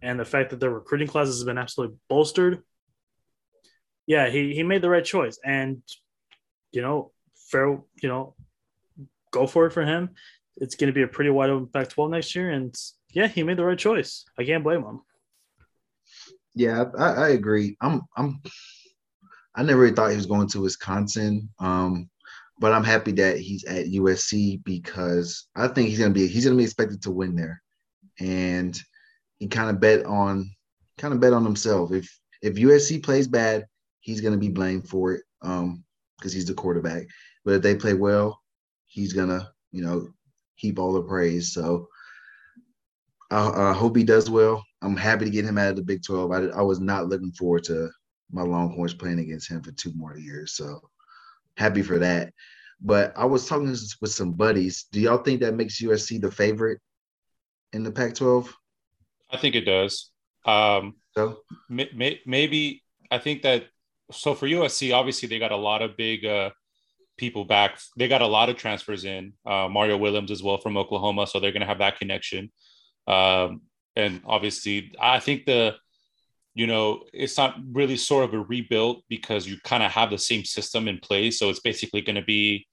and 0.02 0.20
the 0.20 0.26
fact 0.26 0.50
that 0.50 0.60
their 0.60 0.70
recruiting 0.70 1.08
classes 1.08 1.38
has 1.38 1.44
been 1.44 1.58
absolutely 1.58 1.98
bolstered. 2.08 2.64
Yeah, 4.08 4.30
he, 4.30 4.54
he 4.56 4.64
made 4.64 4.82
the 4.82 4.90
right 4.90 5.04
choice. 5.04 5.40
And, 5.44 5.82
you 6.72 6.82
know, 6.82 7.12
fair, 7.36 7.68
you 8.02 8.10
know, 8.10 8.36
go 9.32 9.46
for 9.46 9.66
it 9.66 9.72
for 9.72 9.84
him. 9.84 10.12
It's 10.58 10.76
going 10.76 10.88
to 10.88 10.94
be 10.94 11.04
a 11.04 11.08
pretty 11.08 11.30
wide 11.30 11.50
open 11.50 11.68
Pac 11.68 11.90
12 11.90 12.12
next 12.12 12.36
year. 12.36 12.50
And 12.50 12.76
yeah, 13.12 13.28
he 13.28 13.44
made 13.44 13.58
the 13.58 13.66
right 13.66 13.78
choice. 13.78 14.26
I 14.38 14.46
can't 14.46 14.64
blame 14.64 14.84
him. 14.84 15.02
Yeah, 16.56 16.86
I, 16.98 17.14
I 17.14 17.30
agree. 17.30 17.78
I'm 17.80 18.02
I'm 18.18 18.42
I 19.60 19.64
never 19.64 19.82
really 19.82 19.94
thought 19.94 20.12
he 20.12 20.16
was 20.16 20.26
going 20.26 20.48
to 20.50 20.62
Wisconsin. 20.62 21.50
Um, 21.60 22.10
but 22.60 22.72
I'm 22.72 22.84
happy 22.84 23.12
that 23.14 23.40
he's 23.40 23.66
at 23.66 23.88
USC 23.88 24.64
because 24.64 25.48
I 25.54 25.68
think 25.68 25.90
he's 25.90 26.00
gonna 26.00 26.14
be 26.14 26.28
he's 26.28 26.46
gonna 26.46 26.56
be 26.56 26.64
expected 26.64 27.02
to 27.04 27.12
win 27.12 27.36
there. 27.36 27.62
And 28.22 28.80
he 29.38 29.48
kind 29.48 29.70
of 29.70 29.82
bet 29.82 30.06
on 30.06 30.50
kind 30.98 31.14
of 31.14 31.20
bet 31.20 31.34
on 31.34 31.44
himself. 31.44 31.92
If 31.92 32.10
if 32.42 32.56
USC 32.56 33.04
plays 33.04 33.28
bad, 33.28 33.66
he's 34.00 34.22
gonna 34.22 34.38
be 34.38 34.48
blamed 34.48 34.88
for 34.88 35.14
it. 35.14 35.24
Um, 35.42 35.84
because 36.18 36.32
he's 36.32 36.46
the 36.46 36.54
quarterback. 36.54 37.04
But 37.44 37.56
if 37.56 37.62
they 37.62 37.76
play 37.76 37.94
well, 37.96 38.40
he's 38.86 39.12
gonna, 39.12 39.52
you 39.74 39.82
know, 39.82 40.08
heap 40.56 40.80
all 40.80 40.94
the 40.94 41.04
praise. 41.04 41.52
So 41.52 41.88
I, 43.30 43.72
I 43.72 43.74
hope 43.74 43.98
he 43.98 44.06
does 44.06 44.30
well. 44.30 44.64
I'm 44.82 44.96
happy 44.96 45.26
to 45.26 45.32
get 45.32 45.46
him 45.46 45.58
out 45.58 45.72
of 45.72 45.76
the 45.76 45.82
Big 45.82 46.02
12. 46.04 46.32
I, 46.32 46.38
I 46.58 46.62
was 46.62 46.80
not 46.80 47.08
looking 47.08 47.32
forward 47.34 47.66
to 47.66 47.90
my 48.32 48.42
Longhorns 48.42 48.94
playing 48.94 49.20
against 49.20 49.50
him 49.50 49.62
for 49.62 49.72
two 49.72 49.94
more 49.96 50.18
years. 50.18 50.54
So 50.54 50.90
happy 51.58 51.82
for 51.82 52.00
that. 52.00 52.34
But 52.82 53.14
I 53.18 53.26
was 53.26 53.48
talking 53.48 53.68
with 53.68 54.12
some 54.12 54.32
buddies. 54.32 54.86
Do 54.92 55.00
y'all 55.02 55.18
think 55.18 55.42
that 55.42 55.56
makes 55.56 55.82
USC 55.82 56.22
the 56.22 56.32
favorite 56.32 56.80
in 57.74 57.84
the 57.84 57.92
Pac 57.92 58.16
12? 58.16 58.56
I 59.32 59.38
think 59.38 59.56
it 59.56 59.66
does. 59.66 60.12
Um, 60.46 60.96
so 61.16 61.40
may, 61.70 61.90
may, 61.94 62.22
maybe 62.26 62.84
I 63.12 63.18
think 63.18 63.42
that 63.42 63.66
so 64.12 64.34
for 64.34 64.48
USC, 64.48 64.94
obviously 64.94 65.28
they 65.28 65.40
got 65.40 65.52
a 65.52 65.58
lot 65.58 65.82
of 65.82 65.98
big 65.98 66.26
uh, 66.26 66.52
people 67.18 67.46
back. 67.46 67.80
They 67.98 68.08
got 68.08 68.22
a 68.22 68.28
lot 68.28 68.50
of 68.50 68.56
transfers 68.56 69.06
in. 69.06 69.34
Uh, 69.46 69.68
Mario 69.70 69.98
Williams 69.98 70.32
as 70.32 70.42
well 70.42 70.58
from 70.58 70.78
Oklahoma, 70.78 71.28
so 71.28 71.40
they're 71.40 71.52
going 71.52 71.62
to 71.62 71.68
have 71.68 71.80
that 71.80 72.00
connection. 72.00 72.52
Um, 73.06 73.62
and 73.96 74.22
obviously, 74.26 74.94
I 75.00 75.20
think 75.20 75.46
the 75.46 75.76
you 76.60 76.68
know 76.68 77.04
it's 77.14 77.38
not 77.38 77.56
really 77.72 77.96
sort 77.96 78.26
of 78.26 78.34
a 78.34 78.42
rebuild 78.42 79.02
because 79.08 79.48
you 79.48 79.56
kind 79.64 79.82
of 79.82 79.92
have 79.92 80.10
the 80.10 80.18
same 80.18 80.44
system 80.44 80.90
in 80.90 81.00
place. 81.00 81.40
So 81.40 81.50
it's 81.50 81.62
basically 81.62 82.02
going 82.02 82.18
to 82.18 82.22
be 82.38 82.68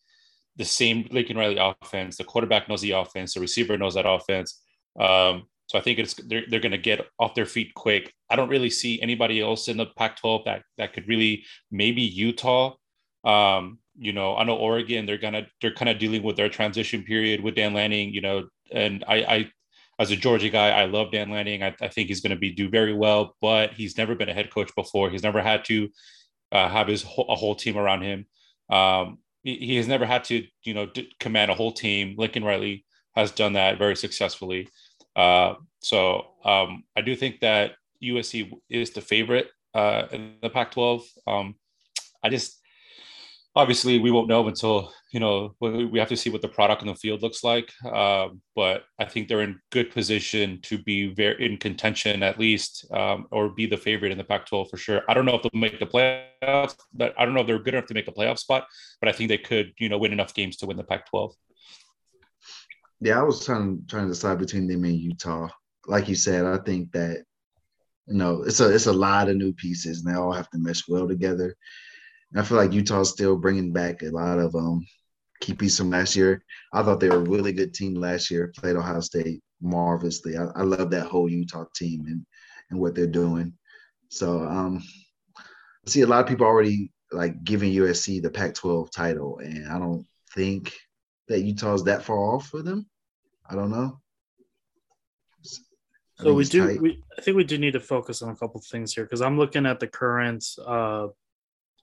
the 0.56 0.64
same 0.64 1.06
Lincoln 1.12 1.36
Riley 1.36 1.58
offense. 1.58 2.16
The 2.16 2.24
quarterback 2.24 2.68
knows 2.68 2.80
the 2.80 2.90
offense. 2.90 3.34
The 3.34 3.40
receiver 3.40 3.78
knows 3.78 3.94
that 3.94 4.04
offense. 4.04 4.60
Um, 4.98 5.44
so 5.68 5.78
I 5.78 5.82
think 5.82 6.00
it's 6.00 6.14
they're, 6.14 6.42
they're 6.48 6.66
going 6.66 6.72
to 6.72 6.78
get 6.78 7.06
off 7.20 7.36
their 7.36 7.46
feet 7.46 7.74
quick. 7.74 8.12
I 8.28 8.34
don't 8.34 8.48
really 8.48 8.70
see 8.70 9.00
anybody 9.00 9.40
else 9.40 9.68
in 9.68 9.76
the 9.76 9.86
Pac-12 9.86 10.46
that 10.46 10.62
that 10.78 10.92
could 10.92 11.06
really 11.06 11.44
maybe 11.70 12.02
Utah. 12.02 12.74
Um, 13.22 13.78
you 13.96 14.12
know, 14.12 14.36
I 14.36 14.42
know 14.42 14.56
Oregon. 14.56 15.06
They're 15.06 15.16
gonna 15.26 15.46
they're 15.60 15.74
kind 15.74 15.88
of 15.88 16.00
dealing 16.00 16.24
with 16.24 16.36
their 16.36 16.48
transition 16.48 17.04
period 17.04 17.40
with 17.40 17.54
Dan 17.54 17.72
Lanning. 17.72 18.12
You 18.12 18.20
know, 18.20 18.48
and 18.72 19.04
I 19.06 19.16
I 19.16 19.50
as 19.98 20.10
a 20.10 20.16
Georgia 20.16 20.50
guy, 20.50 20.70
I 20.70 20.84
love 20.84 21.10
Dan 21.10 21.30
Lanning. 21.30 21.62
I, 21.62 21.74
I 21.80 21.88
think 21.88 22.08
he's 22.08 22.20
going 22.20 22.30
to 22.30 22.36
be 22.36 22.52
do 22.52 22.68
very 22.68 22.92
well, 22.92 23.36
but 23.40 23.72
he's 23.72 23.96
never 23.96 24.14
been 24.14 24.28
a 24.28 24.34
head 24.34 24.50
coach 24.52 24.70
before. 24.76 25.10
He's 25.10 25.22
never 25.22 25.40
had 25.40 25.64
to 25.66 25.88
uh, 26.52 26.68
have 26.68 26.88
his 26.88 27.02
whole, 27.02 27.26
a 27.28 27.34
whole 27.34 27.54
team 27.54 27.78
around 27.78 28.02
him. 28.02 28.26
Um, 28.68 29.18
he, 29.42 29.56
he, 29.56 29.76
has 29.76 29.88
never 29.88 30.04
had 30.04 30.24
to, 30.24 30.44
you 30.64 30.74
know, 30.74 30.86
d- 30.86 31.12
command 31.18 31.50
a 31.50 31.54
whole 31.54 31.72
team. 31.72 32.14
Lincoln 32.18 32.44
Riley 32.44 32.84
has 33.14 33.30
done 33.30 33.54
that 33.54 33.78
very 33.78 33.96
successfully. 33.96 34.68
Uh, 35.14 35.54
so 35.80 36.26
um, 36.44 36.84
I 36.94 37.00
do 37.00 37.16
think 37.16 37.40
that 37.40 37.72
USC 38.02 38.52
is 38.68 38.90
the 38.90 39.00
favorite 39.00 39.48
uh, 39.74 40.06
in 40.12 40.34
the 40.42 40.50
Pac-12. 40.50 41.04
Um, 41.26 41.54
I 42.22 42.28
just 42.28 42.55
obviously 43.56 43.98
we 43.98 44.10
won't 44.10 44.28
know 44.28 44.46
until 44.46 44.92
you 45.12 45.18
know 45.18 45.54
we 45.60 45.98
have 45.98 46.10
to 46.10 46.16
see 46.16 46.28
what 46.28 46.42
the 46.42 46.48
product 46.48 46.82
in 46.82 46.88
the 46.88 46.94
field 46.94 47.22
looks 47.22 47.42
like. 47.42 47.72
Uh, 47.84 48.28
but 48.54 48.84
I 49.00 49.06
think 49.06 49.26
they're 49.26 49.40
in 49.40 49.58
good 49.72 49.90
position 49.90 50.60
to 50.62 50.78
be 50.78 51.14
very 51.14 51.44
in 51.44 51.56
contention 51.56 52.22
at 52.22 52.38
least, 52.38 52.86
um, 52.92 53.26
or 53.32 53.48
be 53.48 53.66
the 53.66 53.76
favorite 53.76 54.12
in 54.12 54.18
the 54.18 54.24
Pac-12 54.24 54.70
for 54.70 54.76
sure. 54.76 55.02
I 55.08 55.14
don't 55.14 55.24
know 55.24 55.34
if 55.34 55.42
they'll 55.42 55.60
make 55.60 55.80
the 55.80 55.86
playoffs, 55.86 56.76
but 56.92 57.14
I 57.18 57.24
don't 57.24 57.34
know 57.34 57.40
if 57.40 57.46
they're 57.46 57.58
good 57.58 57.74
enough 57.74 57.86
to 57.86 57.94
make 57.94 58.08
a 58.08 58.12
playoff 58.12 58.38
spot. 58.38 58.66
But 59.00 59.08
I 59.08 59.12
think 59.12 59.28
they 59.28 59.38
could, 59.38 59.72
you 59.78 59.88
know, 59.88 59.98
win 59.98 60.12
enough 60.12 60.34
games 60.34 60.58
to 60.58 60.66
win 60.66 60.76
the 60.76 60.84
Pac-12. 60.84 61.32
Yeah, 63.00 63.18
I 63.18 63.22
was 63.22 63.44
trying 63.44 63.82
trying 63.88 64.04
to 64.04 64.12
decide 64.12 64.38
between 64.38 64.66
them 64.66 64.84
and 64.84 64.98
Utah. 64.98 65.48
Like 65.86 66.08
you 66.08 66.14
said, 66.14 66.44
I 66.44 66.58
think 66.58 66.92
that 66.92 67.24
you 68.06 68.14
know 68.14 68.42
it's 68.42 68.60
a 68.60 68.74
it's 68.74 68.86
a 68.86 68.92
lot 68.92 69.28
of 69.28 69.36
new 69.36 69.52
pieces, 69.52 70.02
and 70.02 70.12
they 70.12 70.18
all 70.18 70.32
have 70.32 70.48
to 70.50 70.58
mesh 70.58 70.88
well 70.88 71.06
together. 71.06 71.54
I 72.36 72.42
feel 72.42 72.58
like 72.58 72.72
Utah's 72.72 73.10
still 73.10 73.36
bringing 73.36 73.72
back 73.72 74.02
a 74.02 74.10
lot 74.10 74.38
of 74.38 74.54
um 74.54 74.86
key 75.40 75.54
pieces 75.54 75.78
from 75.78 75.90
last 75.90 76.16
year. 76.16 76.42
I 76.72 76.82
thought 76.82 77.00
they 77.00 77.08
were 77.08 77.16
a 77.16 77.30
really 77.30 77.52
good 77.52 77.74
team 77.74 77.94
last 77.94 78.30
year. 78.30 78.52
Played 78.56 78.76
Ohio 78.76 79.00
State 79.00 79.42
marvelously. 79.60 80.36
I, 80.36 80.46
I 80.56 80.62
love 80.62 80.90
that 80.90 81.06
whole 81.06 81.28
Utah 81.28 81.64
team 81.74 82.06
and 82.06 82.24
and 82.70 82.80
what 82.80 82.94
they're 82.94 83.06
doing. 83.06 83.52
So 84.08 84.40
um, 84.40 84.82
I 85.38 85.90
see 85.90 86.02
a 86.02 86.06
lot 86.06 86.20
of 86.20 86.28
people 86.28 86.46
already 86.46 86.90
like 87.12 87.42
giving 87.44 87.72
USC 87.72 88.20
the 88.20 88.30
Pac-12 88.30 88.90
title, 88.90 89.38
and 89.38 89.68
I 89.68 89.78
don't 89.78 90.04
think 90.34 90.74
that 91.28 91.40
Utah's 91.40 91.84
that 91.84 92.04
far 92.04 92.18
off 92.18 92.48
for 92.48 92.62
them. 92.62 92.86
I 93.48 93.54
don't 93.54 93.70
know. 93.70 94.00
I 96.18 96.24
so 96.24 96.34
we 96.34 96.44
do. 96.44 96.78
We, 96.80 97.02
I 97.16 97.22
think 97.22 97.36
we 97.36 97.44
do 97.44 97.58
need 97.58 97.74
to 97.74 97.80
focus 97.80 98.22
on 98.22 98.30
a 98.30 98.36
couple 98.36 98.60
things 98.60 98.94
here 98.94 99.04
because 99.04 99.20
I'm 99.20 99.38
looking 99.38 99.66
at 99.66 99.80
the 99.80 99.86
current 99.86 100.44
uh, 100.66 101.08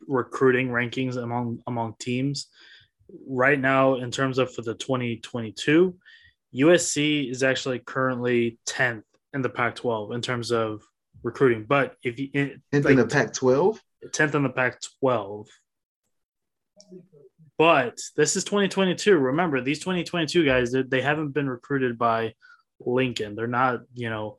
recruiting 0.07 0.69
rankings 0.69 1.17
among 1.17 1.61
among 1.67 1.95
teams. 1.99 2.47
Right 3.27 3.59
now 3.59 3.95
in 3.95 4.11
terms 4.11 4.37
of 4.37 4.53
for 4.53 4.61
the 4.61 4.73
2022 4.73 5.95
USC 6.55 7.29
is 7.29 7.43
actually 7.43 7.79
currently 7.79 8.59
10th 8.67 9.03
in 9.33 9.41
the 9.41 9.49
Pac-12 9.49 10.13
in 10.13 10.21
terms 10.21 10.51
of 10.51 10.83
recruiting. 11.23 11.65
But 11.67 11.95
if 12.03 12.19
you 12.19 12.29
10th 12.29 12.61
like, 12.71 12.85
in 12.85 12.97
the 12.97 13.07
Pac-12 13.07 13.79
10th 14.07 14.35
in 14.35 14.43
the 14.43 14.49
Pac-12 14.49 15.47
but 17.57 17.99
this 18.17 18.35
is 18.35 18.43
2022 18.43 19.15
remember 19.15 19.61
these 19.61 19.79
2022 19.79 20.45
guys 20.45 20.75
they 20.87 21.01
haven't 21.01 21.29
been 21.29 21.49
recruited 21.49 21.97
by 21.97 22.33
Lincoln. 22.85 23.35
They're 23.35 23.47
not 23.47 23.81
you 23.93 24.09
know 24.09 24.37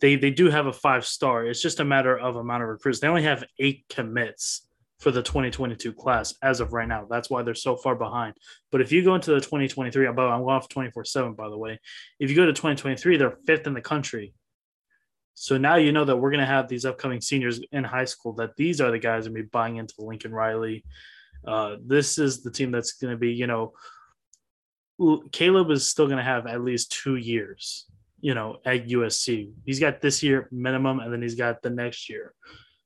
they 0.00 0.16
they 0.16 0.30
do 0.30 0.50
have 0.50 0.66
a 0.66 0.72
five 0.72 1.06
star. 1.06 1.46
It's 1.46 1.62
just 1.62 1.80
a 1.80 1.84
matter 1.84 2.16
of 2.18 2.36
amount 2.36 2.62
of 2.62 2.68
recruits. 2.68 3.00
They 3.00 3.08
only 3.08 3.22
have 3.22 3.44
eight 3.58 3.84
commits 3.88 4.68
for 4.98 5.10
the 5.10 5.22
2022 5.22 5.92
class 5.92 6.34
as 6.42 6.60
of 6.60 6.72
right 6.72 6.88
now. 6.88 7.06
That's 7.08 7.28
why 7.28 7.42
they're 7.42 7.54
so 7.54 7.76
far 7.76 7.94
behind. 7.94 8.34
But 8.70 8.80
if 8.80 8.92
you 8.92 9.04
go 9.04 9.14
into 9.14 9.32
the 9.32 9.40
2023, 9.40 10.06
I'm 10.06 10.14
going 10.14 10.42
off 10.44 10.68
24 10.68 11.04
7, 11.04 11.34
by 11.34 11.48
the 11.48 11.58
way. 11.58 11.78
If 12.18 12.30
you 12.30 12.36
go 12.36 12.46
to 12.46 12.52
2023, 12.52 13.16
they're 13.16 13.38
fifth 13.46 13.66
in 13.66 13.74
the 13.74 13.80
country. 13.80 14.34
So 15.34 15.58
now 15.58 15.76
you 15.76 15.90
know 15.90 16.04
that 16.04 16.16
we're 16.16 16.30
going 16.30 16.40
to 16.40 16.46
have 16.46 16.68
these 16.68 16.84
upcoming 16.84 17.20
seniors 17.20 17.60
in 17.72 17.82
high 17.82 18.04
school, 18.04 18.34
that 18.34 18.56
these 18.56 18.80
are 18.80 18.90
the 18.90 18.98
guys 18.98 19.24
going 19.24 19.36
to 19.36 19.42
be 19.42 19.48
buying 19.48 19.76
into 19.76 19.94
Lincoln 19.98 20.32
Riley. 20.32 20.84
Uh, 21.46 21.76
this 21.84 22.18
is 22.18 22.42
the 22.42 22.50
team 22.50 22.70
that's 22.70 22.92
going 22.92 23.10
to 23.10 23.18
be, 23.18 23.32
you 23.32 23.46
know, 23.46 23.72
Caleb 25.32 25.70
is 25.70 25.90
still 25.90 26.06
going 26.06 26.18
to 26.18 26.24
have 26.24 26.46
at 26.46 26.62
least 26.62 26.92
two 26.92 27.16
years 27.16 27.86
you 28.24 28.32
know, 28.32 28.56
at 28.64 28.88
USC. 28.88 29.52
He's 29.66 29.78
got 29.78 30.00
this 30.00 30.22
year 30.22 30.48
minimum, 30.50 30.98
and 31.00 31.12
then 31.12 31.20
he's 31.20 31.34
got 31.34 31.60
the 31.60 31.68
next 31.68 32.08
year. 32.08 32.32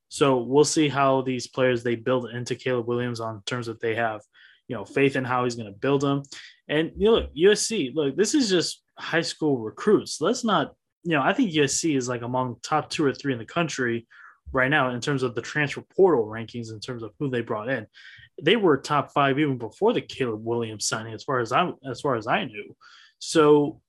So 0.09 0.39
we'll 0.39 0.65
see 0.65 0.89
how 0.89 1.23
these 1.23 1.47
players 1.47 1.85
they 1.85 1.95
build 1.95 2.31
into 2.31 2.57
Caleb 2.57 2.89
Williams 2.89 3.21
on 3.21 3.45
terms 3.47 3.67
that 3.67 3.81
they 3.81 3.95
have, 3.95 4.21
you 4.67 4.75
know, 4.75 4.85
faith 4.85 5.15
in 5.15 5.25
how 5.25 5.45
he's 5.45 5.55
going 5.55 5.73
to 5.73 5.79
build 5.79 6.01
them. 6.01 6.25
And 6.69 6.91
you 6.97 7.05
know, 7.05 7.13
look, 7.13 7.35
USC, 7.37 7.95
look, 7.95 8.17
this 8.17 8.35
is 8.35 8.51
just 8.51 8.83
high 8.99 9.21
school 9.21 9.59
recruits. 9.59 10.21
Let's 10.21 10.43
not, 10.43 10.75
you 11.05 11.13
know, 11.13 11.23
I 11.23 11.33
think 11.33 11.53
USC 11.53 11.97
is 11.97 12.09
like 12.09 12.23
among 12.23 12.57
top 12.65 12.91
two 12.91 13.05
or 13.05 13.15
three 13.15 13.33
in 13.33 13.39
the 13.39 13.45
country 13.45 14.09
right 14.51 14.69
now 14.69 14.91
in 14.91 15.01
terms 15.01 15.23
of 15.23 15.37
the 15.37 15.43
transfer 15.43 15.85
portal 15.97 16.27
rankings 16.27 16.73
in 16.73 16.81
terms 16.81 17.05
of 17.05 17.13
who 17.21 17.31
they 17.31 17.43
brought 17.43 17.69
in. 17.69 17.87
They 18.43 18.57
were 18.57 18.77
top 18.77 19.13
five 19.13 19.39
even 19.39 19.57
before 19.57 19.93
the 19.93 20.01
Caleb 20.01 20.45
Williams 20.45 20.89
signing, 20.89 21.15
as 21.15 21.23
far 21.23 21.39
as 21.39 21.53
I'm, 21.53 21.75
as 21.89 22.01
far 22.01 22.17
as 22.17 22.27
I 22.27 22.45
knew. 22.45 22.75
So 23.21 23.81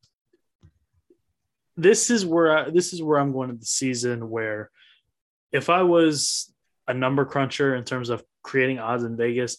this 1.81 2.09
is 2.09 2.25
where 2.25 2.57
I, 2.57 2.69
this 2.69 2.93
is 2.93 3.01
where 3.01 3.19
I'm 3.19 3.31
going 3.31 3.49
to 3.49 3.55
the 3.55 3.65
season 3.65 4.29
where 4.29 4.69
if 5.51 5.69
I 5.69 5.83
was 5.83 6.53
a 6.87 6.93
number 6.93 7.25
cruncher 7.25 7.75
in 7.75 7.83
terms 7.83 8.09
of 8.09 8.23
creating 8.43 8.79
odds 8.79 9.03
in 9.03 9.17
Vegas, 9.17 9.57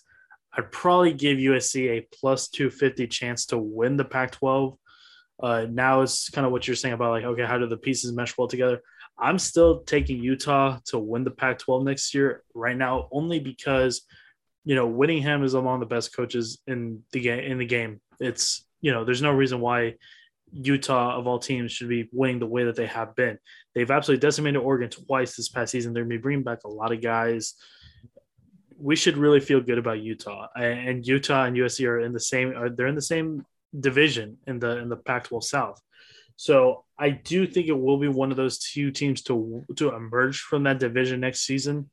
I'd 0.52 0.70
probably 0.72 1.12
give 1.12 1.38
USC 1.38 1.90
a 1.90 2.06
plus 2.12 2.48
250 2.48 3.06
chance 3.06 3.46
to 3.46 3.58
win 3.58 3.96
the 3.96 4.04
Pac 4.04 4.32
12. 4.32 4.76
Uh, 5.42 5.66
now 5.70 6.02
it's 6.02 6.28
kind 6.28 6.46
of 6.46 6.52
what 6.52 6.66
you're 6.66 6.76
saying 6.76 6.94
about 6.94 7.10
like, 7.10 7.24
okay, 7.24 7.44
how 7.44 7.58
do 7.58 7.66
the 7.66 7.76
pieces 7.76 8.12
mesh 8.12 8.36
well 8.36 8.48
together? 8.48 8.80
I'm 9.18 9.38
still 9.38 9.80
taking 9.82 10.22
Utah 10.22 10.78
to 10.86 10.98
win 10.98 11.24
the 11.24 11.30
Pac 11.30 11.58
12 11.58 11.84
next 11.84 12.14
year 12.14 12.42
right 12.54 12.76
now, 12.76 13.08
only 13.12 13.38
because, 13.38 14.02
you 14.64 14.74
know, 14.74 14.86
Whittingham 14.86 15.44
is 15.44 15.54
among 15.54 15.80
the 15.80 15.86
best 15.86 16.14
coaches 16.14 16.60
in 16.66 17.02
the 17.12 17.20
game. 17.20 17.38
In 17.38 17.58
the 17.58 17.66
game, 17.66 18.00
it's 18.18 18.66
you 18.80 18.92
know, 18.92 19.04
there's 19.04 19.22
no 19.22 19.32
reason 19.32 19.60
why 19.60 19.94
Utah 20.52 21.16
of 21.16 21.26
all 21.26 21.38
teams 21.38 21.72
should 21.72 21.88
be 21.88 22.08
winning 22.12 22.38
the 22.38 22.46
way 22.46 22.64
that 22.64 22.76
they 22.76 22.86
have 22.86 23.14
been. 23.14 23.38
They've 23.74 23.90
absolutely 23.90 24.20
decimated 24.20 24.60
Oregon 24.60 24.90
twice 24.90 25.36
this 25.36 25.48
past 25.48 25.72
season. 25.72 25.92
They're 25.92 26.02
going 26.02 26.10
to 26.10 26.18
be 26.18 26.22
bringing 26.22 26.44
back 26.44 26.64
a 26.64 26.68
lot 26.68 26.92
of 26.92 27.02
guys. 27.02 27.54
We 28.76 28.96
should 28.96 29.16
really 29.16 29.40
feel 29.40 29.60
good 29.60 29.78
about 29.78 30.00
Utah, 30.00 30.48
and 30.56 31.06
Utah 31.06 31.44
and 31.44 31.56
USC 31.56 31.86
are 31.86 32.00
in 32.00 32.12
the 32.12 32.20
same. 32.20 32.54
They're 32.76 32.86
in 32.86 32.94
the 32.94 33.02
same 33.02 33.44
division 33.78 34.38
in 34.46 34.58
the 34.58 34.78
in 34.78 34.88
the 34.88 34.96
Pac-12 34.96 35.44
South. 35.44 35.80
So 36.36 36.84
I 36.98 37.10
do 37.10 37.46
think 37.46 37.68
it 37.68 37.78
will 37.78 37.98
be 37.98 38.08
one 38.08 38.30
of 38.30 38.38
those 38.38 38.58
two 38.58 38.90
teams 38.90 39.20
to 39.24 39.62
to 39.76 39.94
emerge 39.94 40.40
from 40.40 40.62
that 40.64 40.78
division 40.78 41.20
next 41.20 41.40
season. 41.40 41.90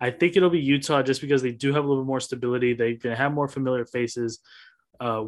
I 0.00 0.10
think 0.10 0.36
it'll 0.36 0.50
be 0.50 0.60
Utah 0.60 1.02
just 1.02 1.20
because 1.20 1.42
they 1.42 1.52
do 1.52 1.72
have 1.72 1.84
a 1.84 1.88
little 1.88 2.04
bit 2.04 2.08
more 2.08 2.20
stability. 2.20 2.74
They 2.74 2.94
can 2.94 3.12
have 3.12 3.32
more 3.32 3.48
familiar 3.48 3.84
faces. 3.84 4.40
Uh, 5.00 5.24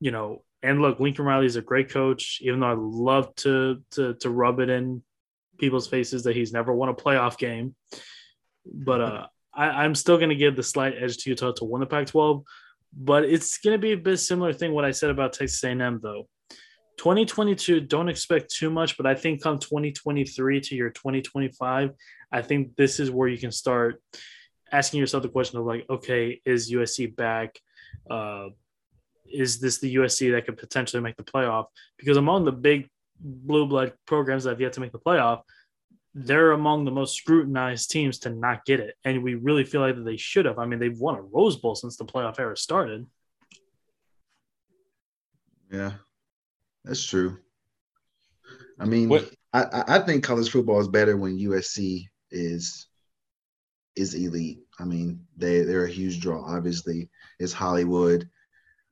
you 0.00 0.10
know, 0.12 0.42
and 0.62 0.82
look, 0.82 0.98
Lincoln 1.00 1.24
Riley 1.24 1.46
is 1.46 1.56
a 1.56 1.62
great 1.62 1.90
coach, 1.90 2.38
even 2.42 2.60
though 2.60 2.66
I 2.66 2.76
love 2.76 3.34
to 3.36 3.82
to 3.92 4.14
to 4.14 4.30
rub 4.30 4.60
it 4.60 4.68
in 4.68 5.02
people's 5.58 5.88
faces 5.88 6.22
that 6.24 6.36
he's 6.36 6.52
never 6.52 6.72
won 6.72 6.88
a 6.88 6.94
playoff 6.94 7.38
game. 7.38 7.74
But 8.64 9.00
uh, 9.00 9.26
I, 9.54 9.84
am 9.84 9.94
still 9.94 10.16
going 10.16 10.28
to 10.28 10.36
give 10.36 10.56
the 10.56 10.62
slight 10.62 10.94
edge 10.98 11.16
to 11.18 11.30
Utah 11.30 11.52
to 11.52 11.64
win 11.64 11.80
the 11.80 11.86
Pac-12. 11.86 12.44
But 12.96 13.24
it's 13.24 13.58
going 13.58 13.74
to 13.74 13.78
be 13.78 13.92
a 13.92 13.96
bit 13.96 14.18
similar 14.18 14.52
thing 14.52 14.72
what 14.72 14.84
I 14.84 14.92
said 14.92 15.10
about 15.10 15.32
Texas 15.32 15.62
A&M 15.64 16.00
though. 16.02 16.28
2022, 16.98 17.80
don't 17.80 18.08
expect 18.08 18.50
too 18.50 18.70
much, 18.70 18.96
but 18.96 19.06
I 19.06 19.14
think 19.14 19.42
come 19.42 19.58
2023 19.58 20.60
to 20.62 20.74
your 20.74 20.90
2025, 20.90 21.90
I 22.32 22.42
think 22.42 22.74
this 22.76 22.98
is 22.98 23.10
where 23.10 23.28
you 23.28 23.38
can 23.38 23.52
start 23.52 24.02
asking 24.72 25.00
yourself 25.00 25.22
the 25.22 25.28
question 25.28 25.58
of 25.58 25.64
like, 25.64 25.86
okay, 25.88 26.40
is 26.44 26.72
USC 26.72 27.14
back? 27.14 27.58
Uh, 28.10 28.48
is 29.32 29.60
this 29.60 29.78
the 29.78 29.96
USC 29.96 30.32
that 30.32 30.46
could 30.46 30.56
potentially 30.56 31.02
make 31.02 31.16
the 31.16 31.22
playoff? 31.22 31.66
Because 31.98 32.16
among 32.16 32.44
the 32.44 32.52
big 32.52 32.88
blue 33.20 33.66
blood 33.66 33.92
programs 34.06 34.44
that 34.44 34.50
have 34.50 34.60
yet 34.60 34.72
to 34.74 34.80
make 34.80 34.92
the 34.92 34.98
playoff, 34.98 35.42
they're 36.14 36.52
among 36.52 36.84
the 36.84 36.90
most 36.90 37.16
scrutinized 37.16 37.90
teams 37.90 38.18
to 38.20 38.30
not 38.30 38.64
get 38.64 38.80
it. 38.80 38.94
And 39.04 39.22
we 39.22 39.34
really 39.34 39.64
feel 39.64 39.80
like 39.80 39.94
that 39.94 40.04
they 40.04 40.16
should 40.16 40.46
have. 40.46 40.58
I 40.58 40.66
mean, 40.66 40.78
they've 40.78 40.98
won 40.98 41.16
a 41.16 41.22
Rose 41.22 41.56
Bowl 41.56 41.74
since 41.74 41.96
the 41.96 42.04
playoff 42.04 42.40
era 42.40 42.56
started. 42.56 43.06
Yeah, 45.70 45.92
that's 46.84 47.04
true. 47.04 47.38
I 48.80 48.84
mean, 48.84 49.12
I, 49.52 49.84
I 49.86 49.98
think 50.00 50.24
college 50.24 50.50
football 50.50 50.80
is 50.80 50.88
better 50.88 51.16
when 51.16 51.38
USC 51.38 52.06
is 52.30 52.86
is 53.96 54.14
elite. 54.14 54.60
I 54.78 54.84
mean, 54.84 55.26
they 55.36 55.62
they're 55.62 55.84
a 55.84 55.90
huge 55.90 56.20
draw. 56.20 56.42
Obviously, 56.44 57.10
it's 57.38 57.52
Hollywood. 57.52 58.28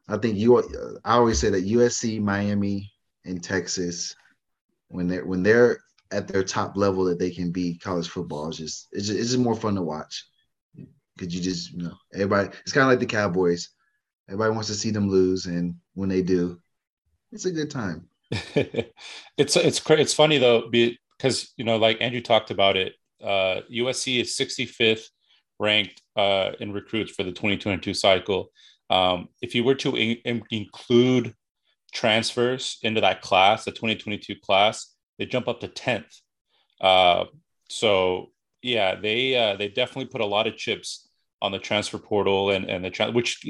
I 0.09 0.17
think 0.19 0.37
you. 0.37 0.59
I 1.05 1.15
always 1.15 1.39
say 1.39 1.51
that 1.51 1.67
USC, 1.67 2.21
Miami, 2.21 2.93
and 3.25 3.43
Texas, 3.43 4.15
when 4.89 5.09
they're 5.09 5.25
when 5.25 5.43
they're 5.43 5.79
at 6.13 6.29
their 6.29 6.45
top 6.45 6.77
level 6.77 7.05
that 7.05 7.19
they 7.19 7.31
can 7.31 7.51
be, 7.51 7.79
college 7.79 8.09
football 8.09 8.49
is 8.49 8.57
just 8.57 8.89
it's 8.93 9.07
just, 9.07 9.19
it's 9.19 9.31
just 9.31 9.43
more 9.43 9.57
fun 9.57 9.75
to 9.75 9.83
watch 9.83 10.25
because 11.17 11.35
you 11.35 11.41
just 11.41 11.73
you 11.73 11.85
know 11.85 11.95
everybody. 12.15 12.49
It's 12.63 12.73
kind 12.73 12.85
of 12.85 12.91
like 12.91 13.01
the 13.01 13.07
Cowboys. 13.07 13.71
Everybody 14.29 14.55
wants 14.55 14.69
to 14.69 14.75
see 14.75 14.91
them 14.91 15.09
lose, 15.09 15.47
and 15.47 15.75
when 15.95 16.09
they 16.09 16.23
do, 16.23 16.61
it's 17.33 17.45
a 17.45 17.53
good 17.53 17.71
time. 17.71 18.09
it's 18.31 19.57
it's 19.57 19.91
it's 19.91 20.15
funny 20.15 20.39
though 20.39 20.69
because 20.71 21.53
you 21.57 21.65
know 21.65 21.77
like 21.77 22.01
Andrew 22.01 22.21
talked 22.21 22.51
about 22.51 22.77
it. 22.77 22.95
Uh, 23.23 23.63
USC 23.73 24.21
is 24.21 24.37
65th 24.37 25.09
ranked 25.59 26.03
uh, 26.17 26.53
in 26.61 26.73
recruits 26.73 27.13
for 27.13 27.23
the 27.23 27.33
2022 27.33 27.95
cycle. 27.95 28.51
Um, 28.91 29.29
if 29.43 29.55
you 29.55 29.65
were 29.65 29.75
to 29.77 29.97
in- 29.97 30.43
include 30.51 31.35
transfers 31.93 32.79
into 32.83 33.01
that 33.01 33.23
class, 33.23 33.65
the 33.65 33.73
2022 33.73 34.37
class, 34.43 34.95
they 35.19 35.27
jump 35.27 35.49
up 35.49 35.61
to 35.61 35.69
10th. 35.69 36.21
Uh, 36.81 37.25
so 37.69 38.31
yeah, 38.63 38.95
they 38.95 39.37
uh, 39.37 39.57
they 39.57 39.69
definitely 39.69 40.07
put 40.07 40.21
a 40.21 40.27
lot 40.27 40.47
of 40.47 40.57
chips 40.57 41.09
on 41.43 41.53
the 41.53 41.59
transfer 41.59 41.99
portal 41.99 42.51
and 42.51 42.69
and 42.69 42.85
the 42.85 42.91
tra- 42.91 43.11
which 43.11 43.45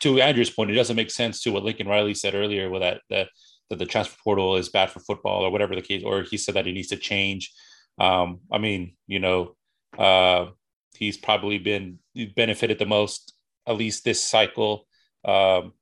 to 0.00 0.20
Andrew's 0.20 0.50
point, 0.50 0.70
it 0.70 0.74
doesn't 0.74 0.96
make 0.96 1.10
sense 1.10 1.42
to 1.42 1.50
what 1.50 1.62
Lincoln 1.62 1.88
Riley 1.88 2.14
said 2.14 2.34
earlier 2.34 2.70
with 2.70 2.82
that 2.82 3.00
that 3.10 3.28
that 3.70 3.78
the 3.78 3.86
transfer 3.86 4.16
portal 4.22 4.56
is 4.56 4.68
bad 4.68 4.90
for 4.90 5.00
football 5.00 5.44
or 5.44 5.50
whatever 5.50 5.74
the 5.74 5.82
case, 5.82 6.02
or 6.04 6.22
he 6.22 6.36
said 6.36 6.54
that 6.54 6.66
it 6.66 6.72
needs 6.72 6.88
to 6.88 6.96
change. 6.96 7.52
Um, 7.98 8.40
I 8.50 8.58
mean, 8.58 8.96
you 9.06 9.18
know, 9.18 9.56
uh, 9.98 10.46
he's 10.94 11.16
probably 11.16 11.58
been 11.58 11.98
benefited 12.34 12.78
the 12.78 12.86
most, 12.86 13.34
at 13.68 13.76
least 13.76 14.04
this 14.04 14.22
cycle, 14.22 14.86
um, 15.24 15.72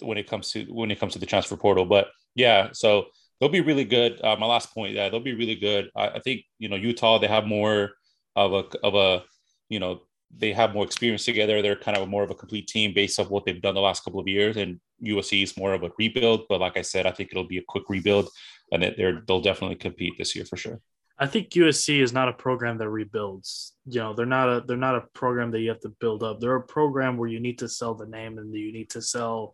when 0.00 0.18
it 0.18 0.28
comes 0.28 0.50
to 0.52 0.64
when 0.64 0.90
it 0.90 1.00
comes 1.00 1.14
to 1.14 1.18
the 1.18 1.26
transfer 1.26 1.56
portal. 1.56 1.84
But 1.84 2.08
yeah, 2.34 2.68
so 2.72 3.06
they'll 3.38 3.48
be 3.48 3.60
really 3.60 3.84
good. 3.84 4.20
Uh, 4.22 4.36
my 4.36 4.46
last 4.46 4.72
point, 4.72 4.94
yeah, 4.94 5.08
they'll 5.08 5.20
be 5.20 5.34
really 5.34 5.56
good. 5.56 5.90
I, 5.96 6.08
I 6.08 6.18
think 6.20 6.42
you 6.58 6.68
know 6.68 6.76
Utah, 6.76 7.18
they 7.18 7.26
have 7.26 7.46
more 7.46 7.92
of 8.36 8.52
a 8.52 8.64
of 8.86 8.94
a 8.94 9.24
you 9.68 9.80
know 9.80 10.02
they 10.36 10.52
have 10.52 10.74
more 10.74 10.84
experience 10.84 11.24
together. 11.24 11.60
They're 11.60 11.76
kind 11.76 11.96
of 11.96 12.08
more 12.08 12.22
of 12.22 12.30
a 12.30 12.34
complete 12.34 12.68
team 12.68 12.92
based 12.94 13.18
off 13.18 13.30
what 13.30 13.44
they've 13.44 13.60
done 13.60 13.74
the 13.74 13.80
last 13.80 14.04
couple 14.04 14.20
of 14.20 14.28
years. 14.28 14.56
And 14.56 14.80
USC 15.04 15.42
is 15.42 15.56
more 15.56 15.74
of 15.74 15.82
a 15.82 15.90
rebuild. 15.98 16.46
But 16.48 16.60
like 16.60 16.76
I 16.76 16.82
said, 16.82 17.06
I 17.06 17.10
think 17.10 17.30
it'll 17.32 17.44
be 17.44 17.58
a 17.58 17.64
quick 17.66 17.84
rebuild, 17.88 18.28
and 18.72 18.82
they're 18.82 19.22
they'll 19.26 19.40
definitely 19.40 19.76
compete 19.76 20.14
this 20.18 20.36
year 20.36 20.44
for 20.44 20.56
sure. 20.56 20.80
I 21.20 21.26
think 21.26 21.50
USC 21.50 22.00
is 22.00 22.14
not 22.14 22.28
a 22.28 22.32
program 22.32 22.78
that 22.78 22.88
rebuilds. 22.88 23.74
You 23.84 24.00
know, 24.00 24.14
they're 24.14 24.24
not 24.24 24.48
a 24.48 24.64
they're 24.66 24.76
not 24.78 24.96
a 24.96 25.04
program 25.12 25.50
that 25.50 25.60
you 25.60 25.68
have 25.68 25.80
to 25.80 25.90
build 26.00 26.22
up. 26.22 26.40
They're 26.40 26.56
a 26.56 26.62
program 26.62 27.18
where 27.18 27.28
you 27.28 27.40
need 27.40 27.58
to 27.58 27.68
sell 27.68 27.94
the 27.94 28.06
name 28.06 28.38
and 28.38 28.54
you 28.54 28.72
need 28.72 28.90
to 28.90 29.02
sell 29.02 29.52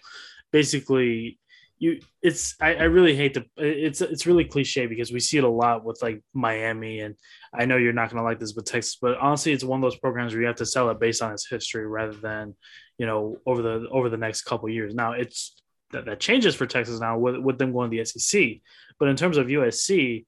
basically 0.52 1.38
you 1.78 2.00
it's 2.22 2.54
I, 2.60 2.74
I 2.76 2.82
really 2.84 3.14
hate 3.14 3.34
to 3.34 3.44
it's 3.56 4.00
it's 4.00 4.26
really 4.26 4.44
cliche 4.44 4.86
because 4.86 5.12
we 5.12 5.20
see 5.20 5.38
it 5.38 5.44
a 5.44 5.48
lot 5.48 5.84
with 5.84 6.00
like 6.00 6.22
Miami 6.32 7.00
and 7.00 7.16
I 7.52 7.66
know 7.66 7.76
you're 7.76 7.92
not 7.92 8.10
gonna 8.10 8.22
like 8.22 8.38
this 8.38 8.54
with 8.54 8.64
Texas, 8.64 8.96
but 9.00 9.18
honestly 9.18 9.52
it's 9.52 9.64
one 9.64 9.80
of 9.80 9.82
those 9.82 9.98
programs 9.98 10.32
where 10.32 10.42
you 10.42 10.46
have 10.46 10.56
to 10.56 10.66
sell 10.66 10.88
it 10.90 11.00
based 11.00 11.20
on 11.20 11.32
its 11.32 11.48
history 11.48 11.86
rather 11.86 12.14
than 12.14 12.54
you 12.96 13.06
know 13.06 13.36
over 13.44 13.60
the 13.60 13.88
over 13.90 14.08
the 14.08 14.16
next 14.16 14.42
couple 14.42 14.68
years. 14.68 14.94
Now 14.94 15.12
it's 15.12 15.56
that, 15.90 16.06
that 16.06 16.20
changes 16.20 16.54
for 16.54 16.66
Texas 16.66 17.00
now 17.00 17.18
with, 17.18 17.36
with 17.36 17.58
them 17.58 17.72
going 17.72 17.90
to 17.90 17.96
the 17.96 18.04
SEC. 18.04 18.60
But 18.98 19.08
in 19.08 19.16
terms 19.16 19.36
of 19.36 19.46
USC, 19.46 20.24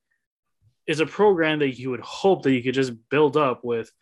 is 0.88 1.00
a 1.00 1.06
program 1.06 1.60
that 1.60 1.78
you 1.78 1.90
would 1.90 2.00
hope 2.00 2.42
that 2.42 2.52
you 2.52 2.62
could 2.62 2.74
just 2.74 2.92
build 3.10 3.36
up 3.36 3.62
with 3.62 3.92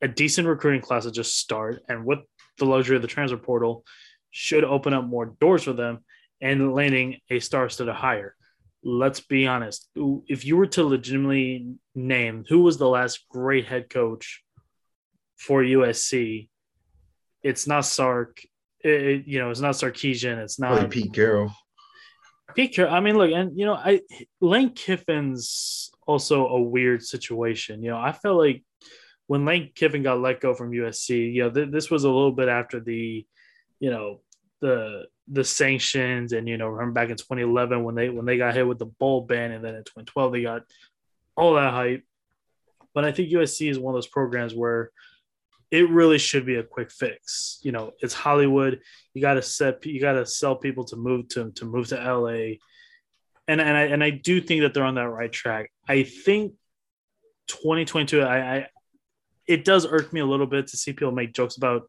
a 0.00 0.08
decent 0.08 0.46
recruiting 0.46 0.80
class 0.80 1.04
to 1.04 1.10
just 1.10 1.36
start 1.36 1.82
and 1.88 2.06
with 2.06 2.20
the 2.58 2.64
luxury 2.64 2.96
of 2.96 3.02
the 3.02 3.08
transfer 3.08 3.36
portal 3.36 3.84
should 4.30 4.64
open 4.64 4.94
up 4.94 5.04
more 5.04 5.34
doors 5.40 5.64
for 5.64 5.72
them 5.72 5.98
and 6.40 6.74
landing 6.74 7.18
a 7.28 7.40
star 7.40 7.68
studded 7.68 7.94
hire. 7.94 8.36
Let's 8.84 9.20
be 9.20 9.48
honest. 9.48 9.88
If 9.96 10.44
you 10.44 10.56
were 10.56 10.68
to 10.68 10.84
legitimately 10.84 11.74
name 11.94 12.44
who 12.48 12.60
was 12.60 12.78
the 12.78 12.88
last 12.88 13.26
great 13.28 13.66
head 13.66 13.90
coach 13.90 14.44
for 15.36 15.62
USC, 15.62 16.48
it's 17.42 17.66
not 17.66 17.84
Sark. 17.84 18.40
It, 18.80 19.26
you 19.26 19.40
know, 19.40 19.50
it's 19.50 19.60
not 19.60 19.74
Sarkisian. 19.74 20.38
It's 20.38 20.60
not 20.60 20.88
Pete 20.90 21.12
Carroll. 21.12 21.50
Pete 22.56 22.74
Carroll. 22.74 22.94
I 22.94 23.00
mean, 23.00 23.16
look, 23.16 23.30
and 23.30 23.56
you 23.56 23.66
know, 23.66 23.74
I 23.74 24.00
Lane 24.40 24.70
Kiffin's 24.70 25.90
also 26.06 26.48
a 26.48 26.60
weird 26.60 27.02
situation. 27.02 27.82
You 27.82 27.90
know, 27.90 27.98
I 27.98 28.12
felt 28.12 28.38
like 28.38 28.64
when 29.26 29.44
Lane 29.44 29.70
Kiffin 29.74 30.02
got 30.02 30.20
let 30.20 30.40
go 30.40 30.54
from 30.54 30.70
USC, 30.70 31.34
you 31.34 31.44
know, 31.44 31.50
th- 31.50 31.70
this 31.70 31.90
was 31.90 32.04
a 32.04 32.10
little 32.10 32.32
bit 32.32 32.48
after 32.48 32.80
the, 32.80 33.26
you 33.78 33.90
know, 33.90 34.22
the 34.60 35.04
the 35.28 35.44
sanctions 35.44 36.32
and 36.32 36.48
you 36.48 36.56
know 36.56 36.68
remember 36.68 36.92
back 36.92 37.10
in 37.10 37.16
2011 37.16 37.82
when 37.82 37.94
they 37.94 38.08
when 38.08 38.26
they 38.26 38.36
got 38.36 38.54
hit 38.54 38.66
with 38.66 38.78
the 38.78 38.86
bowl 38.86 39.22
ban 39.22 39.50
and 39.50 39.64
then 39.64 39.74
in 39.74 39.82
2012 39.82 40.32
they 40.32 40.42
got 40.42 40.62
all 41.36 41.54
that 41.54 41.72
hype 41.72 42.04
but 42.94 43.04
i 43.04 43.10
think 43.10 43.30
usc 43.30 43.68
is 43.68 43.78
one 43.78 43.92
of 43.92 43.96
those 43.96 44.06
programs 44.06 44.54
where 44.54 44.92
it 45.70 45.90
really 45.90 46.18
should 46.18 46.46
be 46.46 46.56
a 46.56 46.62
quick 46.62 46.90
fix. 46.90 47.58
You 47.62 47.72
know 47.72 47.92
it's 48.00 48.14
hollywood. 48.14 48.80
You 49.14 49.22
got 49.22 49.34
to 49.34 49.42
set 49.42 49.84
you 49.84 50.00
got 50.00 50.12
to 50.12 50.26
sell 50.26 50.56
people 50.56 50.84
to 50.84 50.96
move 50.96 51.28
to 51.30 51.50
to 51.52 51.64
move 51.64 51.88
to 51.88 51.96
la 51.96 52.28
and 53.48 53.60
and 53.60 53.76
i 53.76 53.82
and 53.82 54.02
i 54.02 54.10
do 54.10 54.40
think 54.40 54.62
that 54.62 54.74
they're 54.74 54.84
on 54.84 54.96
that 54.96 55.08
right 55.08 55.32
track. 55.32 55.70
I 55.88 56.02
think 56.02 56.52
2022 57.48 58.22
i 58.22 58.56
i 58.56 58.66
it 59.46 59.64
does 59.64 59.86
irk 59.86 60.12
me 60.12 60.20
a 60.20 60.26
little 60.26 60.46
bit 60.46 60.66
to 60.68 60.76
see 60.76 60.92
people 60.92 61.12
make 61.12 61.32
jokes 61.32 61.56
about 61.56 61.88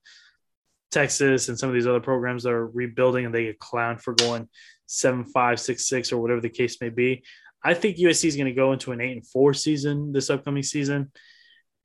Texas 0.92 1.50
and 1.50 1.58
some 1.58 1.70
of 1.70 1.74
these 1.74 1.88
other 1.88 2.00
programs 2.00 2.44
that 2.44 2.54
are 2.54 2.68
rebuilding 2.68 3.26
and 3.26 3.34
they 3.34 3.46
get 3.46 3.60
clowned 3.60 4.00
for 4.00 4.14
going 4.14 4.48
seven 4.86 5.26
five 5.26 5.60
six 5.60 5.88
six 5.88 6.12
or 6.12 6.22
whatever 6.22 6.40
the 6.40 6.50
case 6.50 6.80
may 6.80 6.90
be. 6.90 7.24
I 7.64 7.74
think 7.74 7.98
USC 7.98 8.26
is 8.26 8.36
going 8.36 8.48
to 8.48 8.54
go 8.54 8.74
into 8.74 8.92
an 8.92 9.02
eight 9.02 9.14
and 9.14 9.28
four 9.28 9.54
season 9.54 10.14
this 10.14 10.30
upcoming 10.30 10.64
season, 10.64 11.12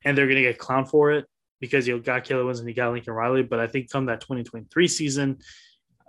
and 0.05 0.17
they're 0.17 0.27
going 0.27 0.37
to 0.37 0.43
get 0.43 0.59
clowned 0.59 0.89
for 0.89 1.13
it 1.13 1.27
because 1.63 1.87
you 1.87 1.97
got 2.01 2.25
Caleb 2.25 2.47
Williams 2.47 2.59
and 2.59 2.69
you 2.69 2.75
got 2.75 2.93
Lincoln 2.93 3.15
Riley. 3.15 3.45
But 3.45 3.61
I 3.61 3.69
think 3.69 3.89
come 3.89 4.07
that 4.07 4.21
2023 4.21 4.89
season, 4.89 5.39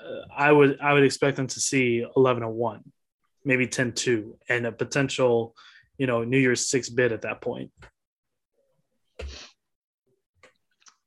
uh, 0.04 0.26
I 0.36 0.52
would 0.52 0.80
I 0.82 0.94
would 0.94 1.04
expect 1.04 1.38
them 1.38 1.46
to 1.46 1.60
see 1.60 2.04
11 2.18 2.42
and 2.42 2.54
one, 2.56 2.82
maybe 3.46 3.68
10-2, 3.68 4.34
and 4.50 4.66
a 4.66 4.72
potential, 4.72 5.56
you 6.00 6.08
know, 6.08 6.24
New 6.24 6.40
Year's 6.40 6.68
six 6.68 6.90
bid 6.90 7.12
at 7.12 7.22
that 7.22 7.40
point. 7.40 7.72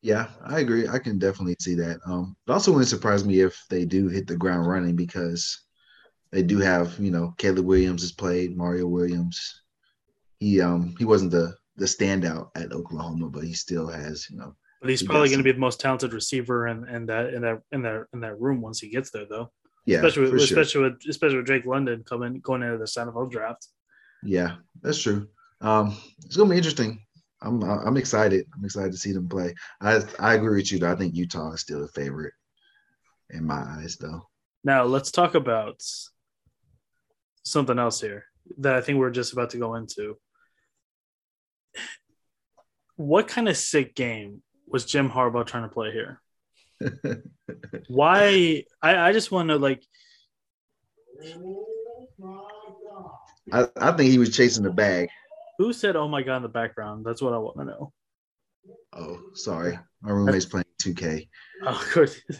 Yeah, 0.00 0.28
I 0.44 0.60
agree. 0.60 0.86
I 0.86 1.00
can 1.00 1.18
definitely 1.18 1.56
see 1.58 1.74
that. 1.74 1.98
Um, 2.06 2.36
it 2.46 2.52
also 2.52 2.70
wouldn't 2.70 2.88
surprise 2.88 3.24
me 3.24 3.40
if 3.40 3.60
they 3.68 3.84
do 3.84 4.06
hit 4.06 4.28
the 4.28 4.36
ground 4.36 4.68
running 4.68 4.94
because 4.94 5.64
they 6.30 6.44
do 6.44 6.58
have, 6.58 6.96
you 7.00 7.10
know, 7.10 7.34
Caleb 7.36 7.66
Williams 7.66 8.02
has 8.02 8.12
played, 8.12 8.56
Mario 8.56 8.86
Williams. 8.86 9.62
He 10.38 10.60
um 10.60 10.94
he 10.98 11.04
wasn't 11.04 11.32
the 11.32 11.56
the 11.76 11.84
standout 11.84 12.50
at 12.54 12.72
Oklahoma, 12.72 13.28
but 13.28 13.44
he 13.44 13.52
still 13.52 13.88
has, 13.88 14.28
you 14.30 14.38
know. 14.38 14.54
But 14.80 14.90
he's 14.90 15.00
he 15.00 15.06
probably 15.06 15.28
going 15.28 15.38
to 15.38 15.44
be 15.44 15.52
the 15.52 15.58
most 15.58 15.80
talented 15.80 16.12
receiver 16.12 16.68
in, 16.68 16.86
in 16.88 17.06
that 17.06 17.34
in 17.34 17.42
that 17.42 17.62
in 17.72 17.82
that 17.82 18.04
in 18.12 18.20
that 18.20 18.40
room 18.40 18.60
once 18.60 18.80
he 18.80 18.88
gets 18.88 19.10
there, 19.10 19.26
though. 19.28 19.50
Yeah, 19.84 19.98
especially 19.98 20.30
with, 20.30 20.42
especially 20.42 20.70
sure. 20.70 20.82
with 20.82 21.00
especially 21.08 21.36
with 21.36 21.46
Drake 21.46 21.66
London 21.66 22.04
coming 22.04 22.40
going 22.40 22.62
into 22.62 22.78
the 22.78 22.84
NFL 22.84 23.30
draft. 23.30 23.66
Yeah, 24.22 24.56
that's 24.82 25.00
true. 25.00 25.28
Um, 25.60 25.96
it's 26.24 26.36
gonna 26.36 26.50
be 26.50 26.56
interesting. 26.56 27.00
I'm 27.40 27.62
I'm 27.62 27.96
excited. 27.96 28.46
I'm 28.54 28.64
excited 28.64 28.92
to 28.92 28.98
see 28.98 29.12
them 29.12 29.28
play. 29.28 29.54
I 29.80 30.02
I 30.18 30.34
agree 30.34 30.56
with 30.56 30.72
you. 30.72 30.78
Though. 30.78 30.92
I 30.92 30.96
think 30.96 31.14
Utah 31.14 31.52
is 31.52 31.60
still 31.60 31.80
the 31.80 31.88
favorite 31.88 32.32
in 33.30 33.44
my 33.44 33.62
eyes, 33.78 33.96
though. 33.96 34.28
Now 34.64 34.84
let's 34.84 35.10
talk 35.10 35.34
about 35.34 35.80
something 37.44 37.78
else 37.78 38.00
here 38.00 38.24
that 38.58 38.74
I 38.74 38.80
think 38.80 38.98
we're 38.98 39.10
just 39.10 39.32
about 39.32 39.50
to 39.50 39.58
go 39.58 39.76
into. 39.76 40.16
What 42.96 43.28
kind 43.28 43.48
of 43.48 43.56
sick 43.56 43.94
game 43.94 44.42
was 44.66 44.84
Jim 44.84 45.10
Harbaugh 45.10 45.46
trying 45.46 45.62
to 45.62 45.68
play 45.68 45.92
here? 45.92 46.20
Why? 47.88 48.64
I, 48.82 49.08
I 49.08 49.12
just 49.12 49.30
want 49.30 49.48
to 49.48 49.56
like. 49.56 49.82
I, 53.52 53.68
I 53.76 53.92
think 53.92 54.10
he 54.10 54.18
was 54.18 54.36
chasing 54.36 54.64
the 54.64 54.70
bag. 54.70 55.08
Who 55.58 55.72
said 55.72 55.96
"Oh 55.96 56.08
my 56.08 56.22
god" 56.22 56.38
in 56.38 56.42
the 56.42 56.48
background? 56.48 57.04
That's 57.06 57.22
what 57.22 57.32
I 57.32 57.38
want 57.38 57.56
to 57.58 57.64
know. 57.64 57.92
Oh, 58.92 59.20
sorry, 59.34 59.78
my 60.02 60.10
roommate's 60.10 60.44
playing 60.46 60.65
2K. 60.82 61.28
Oh, 61.62 61.90
good. 61.94 62.10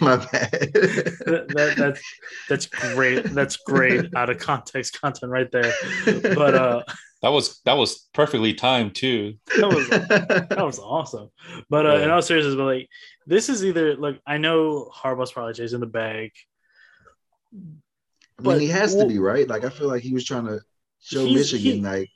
my 0.00 0.16
bad. 0.16 0.50
that, 0.50 1.46
that, 1.54 1.74
that's 1.76 2.02
that's 2.48 2.66
great. 2.66 3.24
That's 3.24 3.56
great 3.58 4.14
out 4.16 4.28
of 4.28 4.38
context 4.38 5.00
content 5.00 5.30
right 5.30 5.50
there. 5.52 5.72
But 6.04 6.54
uh, 6.54 6.82
that 7.22 7.28
was 7.28 7.60
that 7.64 7.76
was 7.76 8.08
perfectly 8.12 8.54
timed 8.54 8.94
too. 8.94 9.34
That 9.56 9.72
was 9.72 9.88
that 9.88 10.64
was 10.64 10.78
awesome. 10.78 11.30
But 11.70 11.86
uh, 11.86 11.96
yeah. 11.96 12.04
in 12.04 12.10
all 12.10 12.22
seriousness, 12.22 12.56
but 12.56 12.64
like 12.64 12.88
this 13.26 13.48
is 13.48 13.64
either 13.64 13.96
like 13.96 14.20
I 14.26 14.38
know 14.38 14.90
Harbaugh's 14.94 15.32
probably 15.32 15.54
chasing 15.54 15.80
the 15.80 15.86
bag. 15.86 16.32
I 17.54 18.42
mean, 18.42 18.60
he 18.60 18.68
has 18.68 18.94
well, 18.94 19.06
to 19.06 19.12
be 19.12 19.18
right. 19.18 19.48
Like 19.48 19.64
I 19.64 19.70
feel 19.70 19.88
like 19.88 20.02
he 20.02 20.12
was 20.12 20.24
trying 20.24 20.46
to 20.46 20.60
show 21.00 21.24
Michigan 21.24 21.76
he, 21.76 21.80
like 21.80 22.08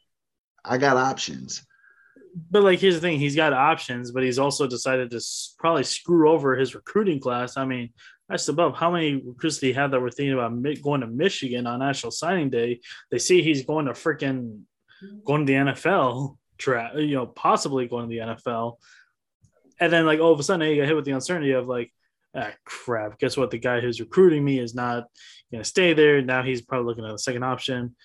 I 0.65 0.79
got 0.79 0.97
options. 0.97 1.65
But 2.51 2.63
like, 2.63 2.79
here's 2.79 2.95
the 2.95 3.01
thing: 3.01 3.19
he's 3.19 3.37
got 3.37 3.53
options, 3.53 4.11
but 4.11 4.23
he's 4.23 4.39
also 4.39 4.67
decided 4.67 5.11
to 5.11 5.21
probably 5.59 5.85
screw 5.85 6.31
over 6.31 6.57
his 6.57 6.75
recruiting 6.75 7.21
class. 7.21 7.57
I 7.57 7.65
mean, 7.65 7.91
that's 8.29 8.49
above 8.49 8.75
how 8.77 8.91
many 8.91 9.17
recruits 9.17 9.59
he 9.59 9.73
have 9.75 9.91
that 9.91 10.01
were 10.01 10.11
thinking 10.11 10.33
about 10.33 10.63
going 10.83 11.03
to 11.03 11.07
Michigan 11.07 11.67
on 11.67 11.81
National 11.81 12.11
Signing 12.11 12.49
Day? 12.49 12.81
They 13.11 13.19
see 13.19 13.43
he's 13.43 13.67
going 13.67 13.87
to 13.87 13.93
freaking 13.93 14.63
going 15.25 15.47
to 15.47 15.53
the 15.53 15.59
NFL, 15.59 16.39
tra- 16.59 16.93
you 16.97 17.17
know, 17.17 17.27
possibly 17.27 17.89
going 17.89 18.09
to 18.09 18.15
the 18.15 18.35
NFL, 18.35 18.77
and 19.81 19.93
then 19.93 20.07
like 20.07 20.21
all 20.21 20.33
of 20.33 20.41
a 20.41 20.43
sudden 20.43 20.69
you 20.69 20.77
get 20.77 20.87
hit 20.87 20.97
with 20.97 21.05
the 21.05 21.13
uncertainty 21.13 21.53
of 21.53 21.67
like, 21.67 21.93
ah, 22.35 22.53
crap. 22.65 23.19
Guess 23.19 23.37
what? 23.37 23.51
The 23.51 23.59
guy 23.59 23.81
who's 23.81 24.01
recruiting 24.01 24.45
me 24.45 24.59
is 24.59 24.75
not 24.75 25.09
going 25.51 25.63
to 25.63 25.69
stay 25.69 25.93
there. 25.93 26.23
Now 26.23 26.43
he's 26.43 26.63
probably 26.63 26.87
looking 26.87 27.05
at 27.05 27.15
a 27.15 27.19
second 27.19 27.43
option. 27.43 27.97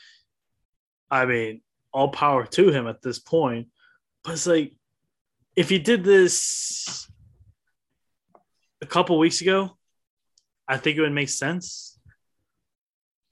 I 1.10 1.26
mean, 1.26 1.62
all 1.94 2.10
power 2.10 2.46
to 2.46 2.72
him 2.72 2.88
at 2.88 3.02
this 3.02 3.20
point. 3.20 3.68
But 4.28 4.34
it's 4.34 4.46
like, 4.46 4.74
if 5.56 5.70
he 5.70 5.80
did 5.80 6.04
this 6.04 7.10
a 8.82 8.86
couple 8.86 9.18
weeks 9.18 9.40
ago, 9.40 9.78
I 10.68 10.76
think 10.76 10.98
it 10.98 11.02
would 11.02 11.14
make 11.14 11.30
sense. 11.30 11.98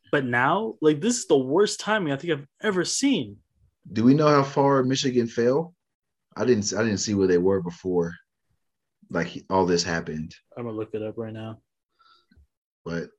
But 0.10 0.24
now, 0.24 0.76
like 0.80 1.02
this 1.02 1.18
is 1.18 1.28
the 1.28 1.38
worst 1.38 1.82
timing 1.82 2.14
I 2.14 2.16
think 2.16 2.32
I've 2.32 2.48
ever 2.64 2.86
seen. 2.86 3.36
Do 3.92 4.06
we 4.06 4.14
know 4.14 4.30
how 4.30 4.44
far 4.44 4.82
Michigan 4.84 5.28
fell? 5.28 5.76
I 6.38 6.46
didn't. 6.46 6.74
I 6.74 6.82
didn't 6.84 7.00
see 7.00 7.14
where 7.14 7.28
they 7.28 7.38
were 7.40 7.62
before, 7.62 8.14
like 9.10 9.44
all 9.50 9.66
this 9.66 9.84
happened. 9.84 10.34
I'm 10.58 10.64
gonna 10.64 10.78
look 10.78 10.94
it 10.94 11.02
up 11.02 11.16
right 11.18 11.34
now. 11.34 11.60
But 12.86 13.10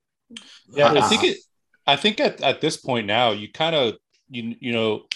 Yeah, 0.72 0.92
I 0.94 0.98
Uh, 1.00 1.08
think 1.10 1.24
it. 1.24 1.38
I 1.86 1.96
think 1.96 2.20
at, 2.20 2.40
at 2.40 2.62
this 2.62 2.78
point 2.78 3.06
now, 3.06 3.32
you 3.32 3.52
kind 3.52 3.76
of 3.76 3.96
you 4.30 4.56
you 4.60 4.72
know, 4.72 5.08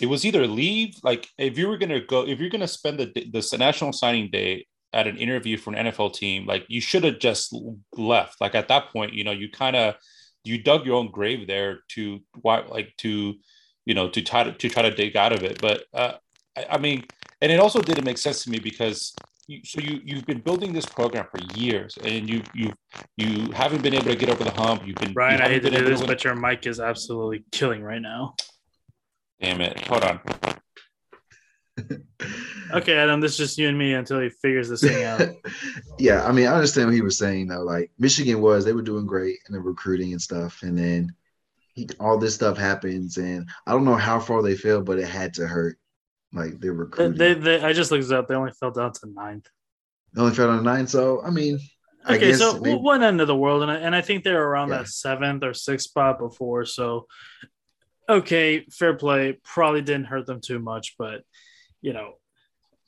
it 0.00 0.06
was 0.06 0.24
either 0.24 0.46
leave 0.46 0.94
like 1.02 1.28
if 1.38 1.58
you 1.58 1.68
were 1.68 1.78
gonna 1.78 2.00
go 2.00 2.26
if 2.26 2.38
you're 2.38 2.50
gonna 2.50 2.68
spend 2.68 2.98
the 2.98 3.06
the 3.06 3.56
national 3.58 3.92
signing 3.92 4.30
day 4.30 4.66
at 4.92 5.06
an 5.06 5.16
interview 5.16 5.56
for 5.56 5.72
an 5.72 5.86
NFL 5.86 6.14
team, 6.14 6.46
like 6.46 6.64
you 6.68 6.80
should 6.80 7.04
have 7.04 7.18
just 7.18 7.54
left. 7.96 8.40
Like 8.40 8.54
at 8.54 8.68
that 8.68 8.88
point, 8.88 9.12
you 9.12 9.24
know, 9.24 9.30
you 9.30 9.50
kind 9.50 9.76
of 9.76 9.94
you 10.44 10.62
dug 10.62 10.86
your 10.86 10.96
own 10.96 11.10
grave 11.10 11.46
there 11.46 11.80
to 11.90 12.20
why 12.40 12.60
like 12.60 12.94
to 12.98 13.34
you 13.84 13.94
know 13.94 14.08
to 14.10 14.22
try 14.22 14.44
to, 14.44 14.52
to 14.52 14.68
try 14.68 14.82
to 14.82 14.90
dig 14.90 15.16
out 15.16 15.32
of 15.32 15.42
it. 15.42 15.60
But 15.60 15.84
uh, 15.94 16.14
I, 16.56 16.66
I 16.72 16.78
mean, 16.78 17.04
and 17.40 17.52
it 17.52 17.60
also 17.60 17.80
didn't 17.80 18.04
make 18.04 18.18
sense 18.18 18.44
to 18.44 18.50
me 18.50 18.58
because 18.58 19.14
you, 19.46 19.60
so 19.64 19.80
you 19.80 20.00
you've 20.04 20.26
been 20.26 20.40
building 20.40 20.72
this 20.72 20.86
program 20.86 21.26
for 21.30 21.40
years 21.58 21.96
and 22.04 22.28
you 22.28 22.42
you 22.54 22.72
you 23.16 23.50
haven't 23.52 23.82
been 23.82 23.94
able 23.94 24.06
to 24.06 24.16
get 24.16 24.28
over 24.28 24.44
the 24.44 24.52
hump. 24.52 24.86
You've 24.86 24.96
been 24.96 25.12
Brian, 25.12 25.38
you 25.38 25.44
I 25.44 25.48
hate 25.48 25.62
to 25.62 25.70
do 25.70 25.84
this, 25.84 26.02
but 26.02 26.24
your 26.24 26.34
mic 26.34 26.66
is 26.66 26.80
absolutely 26.80 27.44
killing 27.52 27.82
right 27.82 28.02
now. 28.02 28.34
Damn 29.40 29.60
it. 29.60 29.86
Hold 29.86 30.04
on. 30.04 30.20
Okay, 32.72 32.96
Adam, 32.96 33.20
this 33.20 33.32
is 33.32 33.38
just 33.38 33.58
you 33.58 33.68
and 33.68 33.76
me 33.76 33.94
until 33.94 34.20
he 34.20 34.28
figures 34.28 34.68
this 34.68 34.82
thing 34.82 35.02
out. 35.02 35.20
yeah, 35.98 36.24
I 36.24 36.30
mean, 36.30 36.46
I 36.46 36.52
understand 36.54 36.86
what 36.86 36.94
he 36.94 37.00
was 37.00 37.18
saying 37.18 37.48
though. 37.48 37.62
Like 37.62 37.90
Michigan 37.98 38.40
was, 38.40 38.64
they 38.64 38.72
were 38.72 38.80
doing 38.82 39.06
great 39.06 39.38
in 39.48 39.54
the 39.54 39.60
recruiting 39.60 40.12
and 40.12 40.22
stuff, 40.22 40.62
and 40.62 40.78
then 40.78 41.12
he, 41.74 41.88
all 41.98 42.16
this 42.16 42.36
stuff 42.36 42.56
happens, 42.56 43.16
and 43.16 43.48
I 43.66 43.72
don't 43.72 43.84
know 43.84 43.96
how 43.96 44.20
far 44.20 44.40
they 44.40 44.54
fell, 44.54 44.82
but 44.82 45.00
it 45.00 45.08
had 45.08 45.34
to 45.34 45.48
hurt. 45.48 45.78
Like 46.32 46.60
they're 46.60 46.70
they, 46.72 46.78
recruiting. 46.78 47.18
they, 47.18 47.34
They, 47.34 47.40
they, 47.58 47.64
I 47.64 47.72
just 47.72 47.90
looked 47.90 48.04
it 48.04 48.12
up. 48.12 48.28
They 48.28 48.36
only 48.36 48.52
fell 48.52 48.70
down 48.70 48.92
to 48.92 49.08
ninth. 49.12 49.48
They 50.12 50.20
only 50.22 50.34
fell 50.34 50.46
down 50.46 50.58
the 50.58 50.62
nine, 50.72 50.86
so 50.86 51.22
I 51.24 51.30
mean, 51.30 51.58
I 52.04 52.14
Okay, 52.14 52.34
so 52.34 52.60
maybe- 52.60 52.78
one 52.78 53.02
end 53.02 53.20
of 53.20 53.26
the 53.26 53.34
world, 53.36 53.62
and 53.62 53.70
I, 53.72 53.76
and 53.78 53.96
I 53.96 54.00
think 54.00 54.22
they 54.22 54.32
were 54.32 54.46
around 54.48 54.68
Yeah. 54.68 54.78
that 54.78 54.88
seventh 54.88 55.42
or 55.42 55.54
sixth 55.54 55.88
spot 55.88 56.20
before. 56.20 56.66
So, 56.66 57.08
okay, 58.10 58.66
fair 58.70 58.94
play. 58.94 59.38
Probably 59.44 59.82
didn't 59.82 60.06
hurt 60.06 60.26
them 60.26 60.40
too 60.40 60.58
much, 60.58 60.96
but 60.98 61.22
you 61.80 61.92
know, 61.92 62.14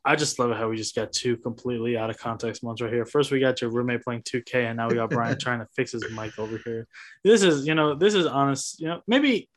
I 0.04 0.16
just 0.16 0.38
love 0.38 0.56
how 0.56 0.68
we 0.68 0.76
just 0.76 0.96
got 0.96 1.12
two 1.12 1.36
completely 1.36 1.96
out 1.96 2.10
of 2.10 2.18
context 2.18 2.62
ones 2.62 2.82
right 2.82 2.92
here. 2.92 3.06
First, 3.06 3.30
we 3.30 3.38
got 3.38 3.60
your 3.60 3.70
roommate 3.70 4.02
playing 4.02 4.22
2K, 4.22 4.66
and 4.66 4.76
now 4.76 4.88
we 4.88 4.96
got 4.96 5.10
Brian 5.10 5.38
trying 5.40 5.60
to 5.60 5.68
fix 5.76 5.92
his 5.92 6.04
mic 6.10 6.38
over 6.38 6.58
here. 6.64 6.88
This 7.22 7.42
is, 7.42 7.66
you 7.66 7.74
know, 7.74 7.94
this 7.94 8.14
is 8.14 8.26
honest. 8.26 8.80
You 8.80 8.88
know, 8.88 9.00
maybe 9.06 9.48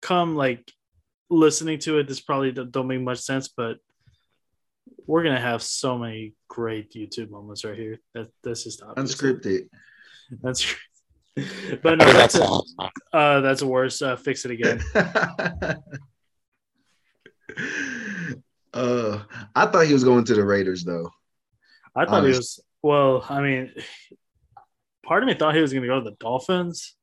come 0.00 0.36
like 0.36 0.72
listening 1.28 1.78
to 1.80 1.98
it, 1.98 2.08
this 2.08 2.20
probably 2.20 2.52
don't 2.52 2.72
don't 2.72 2.88
make 2.88 3.00
much 3.00 3.20
sense, 3.20 3.48
but 3.48 3.78
we're 5.06 5.22
gonna 5.22 5.40
have 5.40 5.62
so 5.62 5.98
many 5.98 6.34
great 6.48 6.92
YouTube 6.92 7.30
moments 7.30 7.64
right 7.64 7.76
here. 7.76 7.98
That 8.14 8.28
this 8.42 8.66
is 8.66 8.80
obvious. 8.80 9.14
unscripted. 9.14 9.68
That's 10.42 10.74
but 11.82 11.98
no, 11.98 12.12
that's 12.12 12.34
uh, 13.12 13.40
that's 13.40 13.62
worse. 13.62 14.02
Uh, 14.02 14.16
fix 14.16 14.44
it 14.44 14.50
again. 14.50 14.80
uh, 18.74 19.22
I 19.54 19.66
thought 19.66 19.86
he 19.86 19.92
was 19.92 20.04
going 20.04 20.24
to 20.24 20.34
the 20.34 20.44
Raiders 20.44 20.84
though. 20.84 21.10
I 21.94 22.04
thought 22.06 22.22
he 22.24 22.28
was 22.30 22.60
well. 22.82 23.24
I 23.28 23.40
mean, 23.40 23.72
part 25.04 25.22
of 25.22 25.26
me 25.26 25.34
thought 25.34 25.54
he 25.54 25.60
was 25.62 25.72
going 25.72 25.82
to 25.82 25.88
go 25.88 25.98
to 26.00 26.08
the 26.10 26.16
Dolphins, 26.20 26.94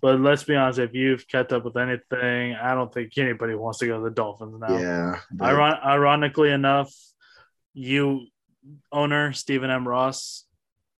but 0.00 0.18
let's 0.20 0.44
be 0.44 0.56
honest. 0.56 0.78
If 0.78 0.94
you've 0.94 1.28
kept 1.28 1.52
up 1.52 1.64
with 1.64 1.76
anything, 1.76 2.54
I 2.54 2.74
don't 2.74 2.92
think 2.92 3.12
anybody 3.18 3.54
wants 3.54 3.78
to 3.80 3.86
go 3.86 3.98
to 3.98 4.04
the 4.04 4.10
Dolphins 4.14 4.56
now. 4.58 4.78
Yeah, 4.78 5.20
but- 5.30 5.44
Iron- 5.46 5.80
ironically 5.84 6.50
enough, 6.50 6.92
you 7.74 8.26
owner 8.90 9.32
Stephen 9.34 9.70
M. 9.70 9.86
Ross, 9.86 10.45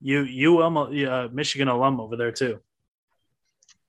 you 0.07 0.23
you 0.23 0.63
almost 0.63 0.97
uh, 1.05 1.29
Michigan 1.33 1.67
alum 1.67 1.99
over 1.99 2.17
there 2.17 2.31
too. 2.31 2.61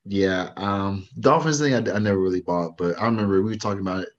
Yeah, 0.03 0.49
um, 0.57 1.07
Dolphins 1.19 1.59
thing 1.59 1.75
I, 1.75 1.95
I 1.95 1.99
never 1.99 2.17
really 2.17 2.41
bought, 2.41 2.75
but 2.75 2.99
I 2.99 3.05
remember 3.05 3.43
we 3.43 3.51
were 3.51 3.55
talking 3.55 3.81
about 3.81 4.01
it. 4.01 4.09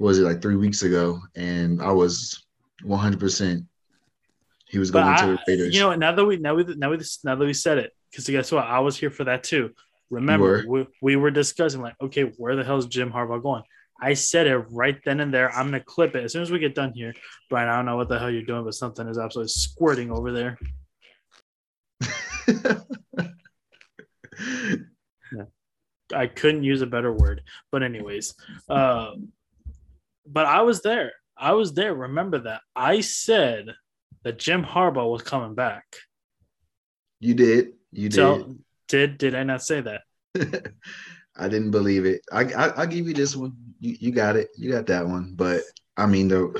Was 0.00 0.18
it 0.18 0.22
like 0.22 0.42
three 0.42 0.56
weeks 0.56 0.82
ago? 0.82 1.20
And 1.36 1.80
I 1.80 1.92
was 1.92 2.44
one 2.82 2.98
hundred 2.98 3.20
percent. 3.20 3.66
He 4.66 4.80
was 4.80 4.90
going 4.90 5.16
to 5.18 5.26
the 5.26 5.38
Raiders. 5.46 5.72
you 5.72 5.80
know, 5.80 5.94
now 5.94 6.12
that 6.12 6.24
we 6.24 6.36
now 6.38 6.56
we 6.56 6.64
now 6.64 6.90
we 6.90 6.98
now 7.22 7.36
that 7.36 7.44
we 7.44 7.52
said 7.52 7.78
it, 7.78 7.92
because 8.10 8.26
guess 8.26 8.50
what? 8.50 8.64
I 8.64 8.80
was 8.80 8.96
here 8.96 9.10
for 9.10 9.22
that 9.24 9.44
too. 9.44 9.70
Remember, 10.10 10.64
we, 10.66 10.88
we 11.00 11.14
were 11.14 11.30
discussing 11.30 11.80
like, 11.80 11.94
okay, 12.02 12.24
where 12.38 12.56
the 12.56 12.64
hell 12.64 12.78
is 12.78 12.86
Jim 12.86 13.12
Harbaugh 13.12 13.40
going? 13.40 13.62
I 14.00 14.14
said 14.14 14.46
it 14.46 14.56
right 14.70 14.98
then 15.04 15.20
and 15.20 15.32
there. 15.32 15.52
I'm 15.52 15.66
gonna 15.66 15.80
clip 15.80 16.14
it 16.16 16.24
as 16.24 16.32
soon 16.32 16.42
as 16.42 16.50
we 16.50 16.58
get 16.58 16.74
done 16.74 16.92
here. 16.94 17.14
Brian, 17.48 17.68
I 17.68 17.76
don't 17.76 17.86
know 17.86 17.96
what 17.96 18.08
the 18.08 18.18
hell 18.18 18.30
you're 18.30 18.42
doing, 18.42 18.64
but 18.64 18.74
something 18.74 19.06
is 19.06 19.18
absolutely 19.18 19.50
squirting 19.50 20.10
over 20.10 20.32
there. 20.32 20.58
I 26.12 26.26
couldn't 26.26 26.64
use 26.64 26.82
a 26.82 26.86
better 26.86 27.12
word, 27.12 27.42
but 27.70 27.82
anyways, 27.82 28.34
uh, 28.68 29.12
but 30.26 30.46
I 30.46 30.62
was 30.62 30.82
there. 30.82 31.12
I 31.36 31.52
was 31.52 31.72
there. 31.72 31.94
Remember 31.94 32.38
that 32.40 32.62
I 32.74 33.00
said 33.00 33.66
that 34.24 34.38
Jim 34.38 34.64
Harbaugh 34.64 35.10
was 35.10 35.22
coming 35.22 35.54
back. 35.54 35.84
you 37.20 37.34
did. 37.34 37.74
You 37.92 38.08
did. 38.08 38.14
So 38.14 38.56
did 38.88 39.18
did 39.18 39.34
I 39.34 39.44
not 39.44 39.62
say 39.62 39.82
that? 39.82 40.02
I 41.40 41.48
didn't 41.48 41.70
believe 41.70 42.04
it. 42.04 42.20
I, 42.32 42.42
I 42.52 42.68
I'll 42.76 42.86
give 42.86 43.08
you 43.08 43.14
this 43.14 43.34
one. 43.34 43.52
You 43.80 43.96
you 43.98 44.12
got 44.12 44.36
it. 44.36 44.48
You 44.56 44.70
got 44.70 44.86
that 44.86 45.06
one. 45.08 45.32
But 45.34 45.62
I 45.96 46.06
mean 46.06 46.28
the 46.28 46.52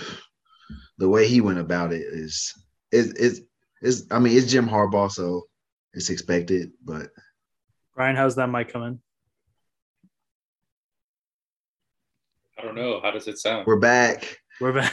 the 0.99 1.09
way 1.09 1.29
he 1.29 1.41
went 1.41 1.59
about 1.59 1.93
it 1.93 2.01
is 2.03 2.53
is 2.91 3.13
is 3.13 3.43
is 3.83 4.07
I 4.11 4.19
mean 4.19 4.37
it's 4.37 4.51
Jim 4.51 4.69
Harbaugh, 4.69 5.11
so 5.11 5.45
it's 5.93 6.09
expected. 6.11 6.73
But 6.85 7.11
Brian, 7.95 8.17
how's 8.17 8.37
that 8.37 8.49
mic 8.49 8.73
coming? 8.73 9.01
I 12.59 12.63
don't 12.63 12.75
know. 12.75 13.01
How 13.03 13.11
does 13.11 13.27
it 13.29 13.39
sound? 13.39 13.67
we're 13.67 13.79
back, 13.79 14.39
We're 14.61 14.73
back. 14.73 14.93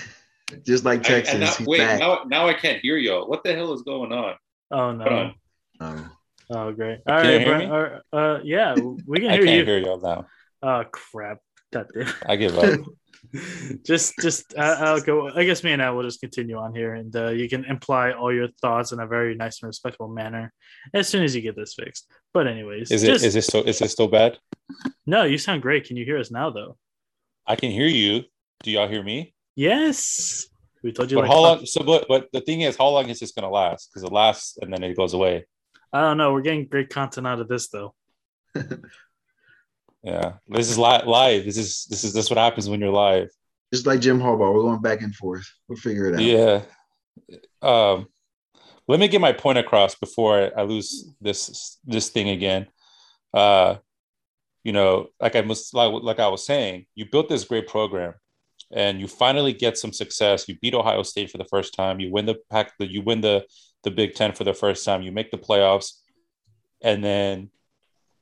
just 0.66 0.84
like 0.84 1.00
I- 1.00 1.02
Texas. 1.02 1.34
and 1.34 1.40
now, 1.42 1.52
wait, 1.66 1.78
back. 1.78 2.00
now, 2.00 2.22
now 2.26 2.48
I 2.48 2.54
can't 2.54 2.80
hear 2.80 2.96
y'all. 2.96 3.28
What 3.28 3.44
the 3.44 3.54
hell 3.54 3.72
is 3.72 3.82
going 3.82 4.12
on? 4.12 4.34
Oh 4.70 4.76
Hold 4.86 4.98
no. 4.98 5.04
on. 5.06 5.34
Oh. 5.80 6.10
Oh 6.50 6.72
great. 6.72 6.98
All 7.06 7.20
Can 7.20 7.26
right, 7.26 7.40
hear 7.40 7.68
Brian. 7.68 8.00
Uh, 8.12 8.16
uh, 8.16 8.40
yeah, 8.44 8.74
we 8.74 9.20
can 9.20 9.30
hear 9.30 9.40
you. 9.40 9.42
I 9.42 9.44
can't 9.44 9.58
you. 9.58 9.64
hear 9.64 9.78
y'all 9.78 10.00
now. 10.00 10.26
Oh 10.62 10.84
crap. 10.90 11.38
God 11.72 11.86
damn. 11.94 12.12
I 12.26 12.36
give 12.36 12.58
up. 12.58 12.80
just 13.84 14.14
just 14.20 14.54
uh, 14.56 14.76
I'll 14.78 15.00
go. 15.00 15.30
I 15.34 15.44
guess 15.44 15.64
me 15.64 15.72
and 15.72 15.82
I 15.82 15.90
will 15.90 16.02
just 16.02 16.20
continue 16.20 16.56
on 16.56 16.74
here, 16.74 16.94
and 16.94 17.14
uh, 17.16 17.30
you 17.30 17.48
can 17.48 17.64
imply 17.64 18.12
all 18.12 18.32
your 18.32 18.48
thoughts 18.60 18.92
in 18.92 19.00
a 19.00 19.06
very 19.06 19.34
nice 19.34 19.62
and 19.62 19.68
respectful 19.68 20.08
manner 20.08 20.52
as 20.92 21.08
soon 21.08 21.24
as 21.24 21.34
you 21.34 21.40
get 21.40 21.56
this 21.56 21.74
fixed. 21.74 22.06
But 22.32 22.46
anyways, 22.46 22.90
Is 22.90 23.02
it 23.02 23.06
just, 23.06 23.24
is 23.24 23.34
this 23.34 23.46
so 23.46 23.62
is 23.62 23.78
this 23.78 23.92
still 23.92 24.08
bad? 24.08 24.38
no? 25.06 25.24
You 25.24 25.38
sound 25.38 25.62
great. 25.62 25.86
Can 25.86 25.96
you 25.96 26.04
hear 26.04 26.18
us 26.18 26.30
now, 26.30 26.50
though? 26.50 26.76
I 27.46 27.56
can 27.56 27.70
hear 27.70 27.86
you. 27.86 28.24
Do 28.62 28.70
y'all 28.70 28.88
hear 28.88 29.02
me? 29.02 29.34
Yes. 29.56 30.46
We 30.82 30.92
told 30.92 31.10
you. 31.10 31.16
But 31.16 31.22
like 31.22 31.30
how 31.30 31.40
long? 31.40 31.66
So, 31.66 31.82
but 31.82 32.06
but 32.08 32.28
the 32.32 32.40
thing 32.40 32.60
is, 32.60 32.76
how 32.76 32.88
long 32.88 33.08
is 33.08 33.18
this 33.18 33.32
gonna 33.32 33.50
last? 33.50 33.90
Because 33.90 34.04
it 34.04 34.12
lasts 34.12 34.58
and 34.60 34.72
then 34.72 34.82
it 34.84 34.96
goes 34.96 35.14
away. 35.14 35.46
I 35.94 36.02
don't 36.02 36.18
know. 36.18 36.32
We're 36.32 36.42
getting 36.42 36.66
great 36.66 36.90
content 36.90 37.26
out 37.26 37.40
of 37.40 37.48
this, 37.48 37.68
though. 37.68 37.94
Yeah, 40.04 40.34
this 40.46 40.70
is 40.70 40.78
li- 40.78 41.02
live. 41.06 41.46
This 41.46 41.56
is 41.56 41.86
this 41.88 42.04
is 42.04 42.12
this 42.12 42.26
is 42.26 42.30
what 42.30 42.38
happens 42.38 42.68
when 42.68 42.78
you're 42.78 42.90
live. 42.90 43.30
Just 43.72 43.86
like 43.86 44.00
Jim 44.00 44.20
Harbaugh, 44.20 44.52
we're 44.52 44.60
going 44.60 44.82
back 44.82 45.00
and 45.00 45.14
forth. 45.14 45.50
We'll 45.66 45.78
figure 45.78 46.08
it 46.08 46.14
out. 46.16 46.20
Yeah. 46.20 46.60
Um, 47.62 48.08
let 48.86 49.00
me 49.00 49.08
get 49.08 49.22
my 49.22 49.32
point 49.32 49.56
across 49.56 49.94
before 49.94 50.38
I, 50.38 50.60
I 50.60 50.62
lose 50.64 51.10
this 51.22 51.78
this 51.86 52.10
thing 52.10 52.28
again. 52.28 52.66
Uh, 53.32 53.76
you 54.62 54.72
know, 54.72 55.08
like 55.20 55.36
I 55.36 55.40
was 55.40 55.72
like, 55.72 55.90
like 56.02 56.20
I 56.20 56.28
was 56.28 56.44
saying, 56.44 56.84
you 56.94 57.06
built 57.10 57.30
this 57.30 57.44
great 57.44 57.66
program, 57.66 58.12
and 58.70 59.00
you 59.00 59.08
finally 59.08 59.54
get 59.54 59.78
some 59.78 59.92
success. 59.94 60.46
You 60.46 60.58
beat 60.60 60.74
Ohio 60.74 61.02
State 61.02 61.30
for 61.30 61.38
the 61.38 61.46
first 61.46 61.72
time. 61.72 61.98
You 61.98 62.12
win 62.12 62.26
the 62.26 62.36
pack. 62.50 62.72
You 62.78 63.00
win 63.00 63.22
the 63.22 63.46
the 63.84 63.90
Big 63.90 64.14
Ten 64.14 64.32
for 64.32 64.44
the 64.44 64.54
first 64.54 64.84
time. 64.84 65.02
You 65.02 65.12
make 65.12 65.30
the 65.30 65.38
playoffs, 65.38 65.92
and 66.82 67.04
then 67.04 67.50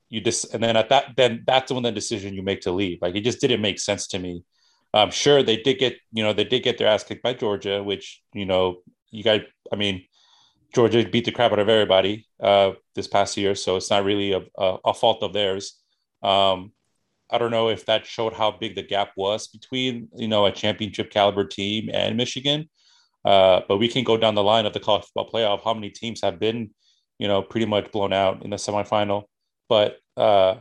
you 0.08 0.20
just 0.20 0.52
and 0.52 0.62
then 0.62 0.76
at 0.76 0.90
that 0.90 1.16
then 1.16 1.42
that's 1.46 1.72
when 1.72 1.82
the 1.82 1.90
decision 1.90 2.34
you 2.34 2.42
make 2.42 2.60
to 2.62 2.72
leave. 2.72 2.98
Like 3.00 3.16
it 3.16 3.24
just 3.24 3.40
didn't 3.40 3.62
make 3.62 3.80
sense 3.80 4.06
to 4.08 4.18
me. 4.18 4.44
Um, 4.94 5.10
sure, 5.10 5.42
they 5.42 5.56
did 5.56 5.78
get 5.78 5.96
you 6.12 6.22
know 6.22 6.34
they 6.34 6.44
did 6.44 6.62
get 6.62 6.76
their 6.76 6.88
ass 6.88 7.02
kicked 7.02 7.22
by 7.22 7.32
Georgia, 7.32 7.82
which 7.82 8.22
you 8.34 8.44
know 8.44 8.82
you 9.10 9.22
guys. 9.22 9.40
I 9.72 9.76
mean, 9.76 10.04
Georgia 10.74 11.08
beat 11.08 11.24
the 11.24 11.32
crap 11.32 11.52
out 11.52 11.58
of 11.58 11.68
everybody 11.68 12.28
uh, 12.40 12.72
this 12.94 13.06
past 13.06 13.36
year, 13.38 13.54
so 13.54 13.76
it's 13.76 13.90
not 13.90 14.04
really 14.04 14.32
a, 14.32 14.42
a, 14.58 14.76
a 14.86 14.94
fault 14.94 15.22
of 15.22 15.32
theirs. 15.32 15.80
Um, 16.22 16.72
I 17.30 17.38
don't 17.38 17.50
know 17.50 17.70
if 17.70 17.86
that 17.86 18.04
showed 18.04 18.34
how 18.34 18.50
big 18.50 18.74
the 18.74 18.82
gap 18.82 19.12
was 19.16 19.48
between 19.48 20.08
you 20.14 20.28
know 20.28 20.44
a 20.44 20.52
championship 20.52 21.10
caliber 21.10 21.46
team 21.46 21.88
and 21.90 22.18
Michigan, 22.18 22.68
uh, 23.24 23.60
but 23.68 23.78
we 23.78 23.88
can 23.88 24.04
go 24.04 24.16
down 24.16 24.34
the 24.34 24.42
line 24.42 24.66
of 24.66 24.72
the 24.72 24.80
college 24.80 25.04
football 25.04 25.30
playoff. 25.30 25.64
How 25.64 25.74
many 25.74 25.90
teams 25.90 26.20
have 26.22 26.38
been 26.38 26.70
you 27.18 27.28
know 27.28 27.42
pretty 27.42 27.66
much 27.66 27.92
blown 27.92 28.12
out 28.12 28.42
in 28.44 28.50
the 28.50 28.56
semifinal? 28.56 29.24
but 29.72 29.96
uh, 30.18 30.56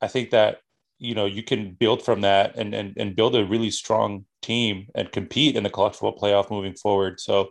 I 0.00 0.08
think 0.08 0.30
that 0.30 0.60
you 0.98 1.14
know 1.14 1.26
you 1.26 1.42
can 1.42 1.74
build 1.74 2.02
from 2.02 2.22
that 2.22 2.56
and 2.56 2.74
and 2.74 2.94
and 2.96 3.14
build 3.14 3.36
a 3.36 3.44
really 3.44 3.70
strong 3.70 4.24
team 4.40 4.86
and 4.94 5.12
compete 5.12 5.56
in 5.56 5.62
the 5.62 5.68
college 5.68 5.92
football 5.92 6.18
playoff 6.18 6.50
moving 6.50 6.74
forward. 6.74 7.20
So 7.20 7.50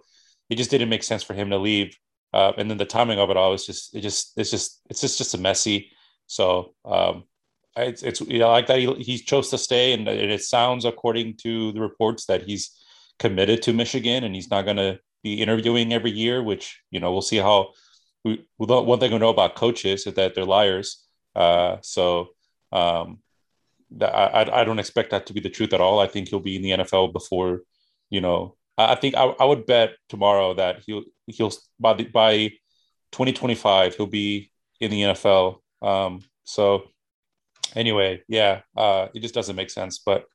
it 0.50 0.56
just 0.56 0.72
didn't 0.72 0.90
make 0.90 1.04
sense 1.04 1.22
for 1.22 1.36
him 1.36 1.52
to 1.52 1.60
leave. 1.60 1.96
Uh, 2.34 2.54
and 2.58 2.72
then 2.72 2.80
the 2.80 2.86
timing 2.86 3.20
of 3.20 3.30
it 3.30 3.38
all 3.38 3.54
is 3.54 3.68
just 3.68 3.96
it 3.96 4.02
just 4.02 4.34
it's 4.36 4.50
just 4.50 4.82
it's 4.90 5.02
just 5.02 5.20
just 5.20 5.36
a 5.36 5.38
messy. 5.38 5.92
So 6.26 6.74
um, 6.86 7.26
it's 7.78 8.02
it's 8.02 8.22
you 8.22 8.40
know 8.40 8.50
like 8.50 8.66
that 8.66 8.80
he, 8.80 8.92
he 8.96 9.20
chose 9.20 9.52
to 9.52 9.60
stay 9.60 9.94
and, 9.94 10.08
and 10.08 10.32
it 10.32 10.42
sounds 10.42 10.86
according 10.86 11.38
to 11.44 11.72
the 11.74 11.82
reports 11.82 12.26
that 12.26 12.42
he's 12.48 12.72
committed 13.20 13.62
to 13.64 13.74
Michigan 13.74 14.24
and 14.24 14.36
he's 14.36 14.50
not 14.50 14.66
going 14.66 14.78
to 14.78 15.00
be 15.24 15.42
interviewing 15.42 15.94
every 15.94 16.12
year. 16.12 16.42
Which 16.44 16.82
you 16.92 17.00
know 17.00 17.12
we'll 17.12 17.22
see 17.22 17.38
how. 17.38 17.72
We, 18.24 18.44
one 18.58 19.00
thing 19.00 19.12
we 19.12 19.20
know 19.20 19.30
about 19.30 19.56
coaches 19.56 20.08
is 20.08 20.16
that 20.16 20.34
they're 20.34 20.46
liars. 20.46 21.06
Uh, 21.36 21.78
so 21.82 22.30
um, 22.72 23.20
I, 24.02 24.50
I 24.52 24.64
don't 24.64 24.80
expect 24.80 25.12
that 25.12 25.28
to 25.28 25.34
be 25.34 25.40
the 25.40 25.50
truth 25.50 25.74
at 25.74 25.82
all. 25.82 26.00
I 26.00 26.08
think 26.08 26.30
he'll 26.30 26.40
be 26.40 26.56
in 26.56 26.62
the 26.62 26.84
NFL 26.84 27.14
before, 27.14 27.62
you 28.10 28.22
know. 28.22 28.56
I 28.78 28.96
think 28.96 29.16
I, 29.16 29.26
I 29.40 29.46
would 29.46 29.66
bet 29.66 29.92
tomorrow 30.10 30.54
that 30.56 30.84
he'll 30.86 31.04
he'll 31.28 31.52
by 31.80 31.94
the, 31.94 32.06
by 32.06 32.50
2025 33.12 33.96
he'll 33.96 34.06
be 34.06 34.52
in 34.82 34.92
the 34.92 35.02
NFL. 35.02 35.60
Um, 35.82 36.22
so 36.44 36.84
anyway, 37.76 38.24
yeah, 38.28 38.62
uh, 38.76 39.08
it 39.14 39.22
just 39.22 39.34
doesn't 39.34 39.56
make 39.56 39.70
sense. 39.70 40.00
But 40.00 40.26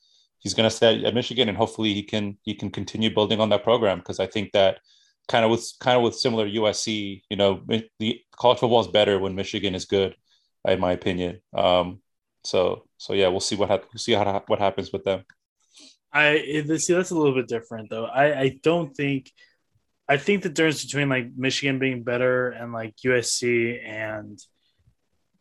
he's 0.40 0.54
going 0.54 0.68
to 0.68 0.74
stay 0.74 1.04
at 1.04 1.14
Michigan, 1.14 1.48
and 1.48 1.56
hopefully 1.56 1.94
he 1.94 2.02
can 2.02 2.36
he 2.42 2.54
can 2.54 2.70
continue 2.70 3.14
building 3.14 3.40
on 3.40 3.50
that 3.50 3.64
program 3.64 3.98
because 3.98 4.20
I 4.20 4.26
think 4.26 4.52
that 4.52 4.80
kind 5.28 5.44
of 5.44 5.50
with 5.50 5.72
kind 5.80 5.96
of 5.96 6.02
with 6.02 6.16
similar 6.16 6.48
USC, 6.48 7.22
you 7.30 7.36
know, 7.36 7.62
the 7.98 8.20
college 8.36 8.58
football 8.58 8.80
is 8.80 8.88
better 8.88 9.18
when 9.18 9.34
Michigan 9.34 9.74
is 9.74 9.84
good, 9.84 10.16
in 10.66 10.80
my 10.80 10.92
opinion. 10.92 11.40
Um, 11.54 12.00
so 12.44 12.84
so 12.98 13.12
yeah, 13.12 13.28
we'll 13.28 13.40
see 13.40 13.56
what 13.56 13.68
ha- 13.68 13.96
see 13.96 14.12
how 14.12 14.42
what 14.46 14.58
happens 14.58 14.92
with 14.92 15.04
them. 15.04 15.24
I 16.12 16.64
see 16.78 16.94
that's 16.94 17.10
a 17.10 17.14
little 17.14 17.34
bit 17.34 17.46
different 17.46 17.90
though. 17.90 18.06
I 18.06 18.40
I 18.40 18.58
don't 18.62 18.94
think 18.94 19.30
I 20.08 20.16
think 20.16 20.42
the 20.42 20.48
difference 20.48 20.84
between 20.84 21.08
like 21.08 21.28
Michigan 21.36 21.78
being 21.78 22.02
better 22.02 22.50
and 22.50 22.72
like 22.72 22.96
USC 23.04 23.80
and 23.86 24.38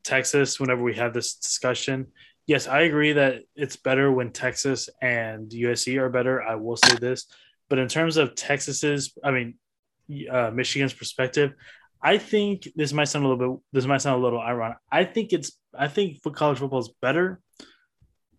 Texas 0.03 0.59
whenever 0.59 0.83
we 0.83 0.93
have 0.95 1.13
this 1.13 1.33
discussion. 1.35 2.07
Yes, 2.49 2.67
I 2.67 2.79
agree 2.79 3.13
that 3.13 3.43
it's 3.55 3.75
better 3.75 4.11
when 4.11 4.31
Texas 4.31 4.89
and 5.03 5.51
USC 5.51 5.99
are 5.99 6.09
better. 6.09 6.41
I 6.41 6.55
will 6.55 6.77
say 6.77 6.95
this, 6.95 7.27
but 7.69 7.77
in 7.77 7.87
terms 7.87 8.17
of 8.17 8.33
Texas's, 8.33 9.15
I 9.23 9.29
mean, 9.29 9.53
uh, 10.27 10.49
Michigan's 10.49 10.93
perspective, 10.93 11.53
I 12.01 12.17
think 12.17 12.67
this 12.75 12.91
might 12.91 13.03
sound 13.03 13.25
a 13.25 13.27
little 13.27 13.57
bit. 13.57 13.63
This 13.71 13.85
might 13.85 14.01
sound 14.01 14.19
a 14.19 14.23
little 14.23 14.41
ironic. 14.41 14.77
I 14.91 15.03
think 15.03 15.31
it's. 15.31 15.51
I 15.77 15.89
think 15.89 16.23
college 16.33 16.57
football 16.57 16.79
is 16.79 16.89
better 17.03 17.39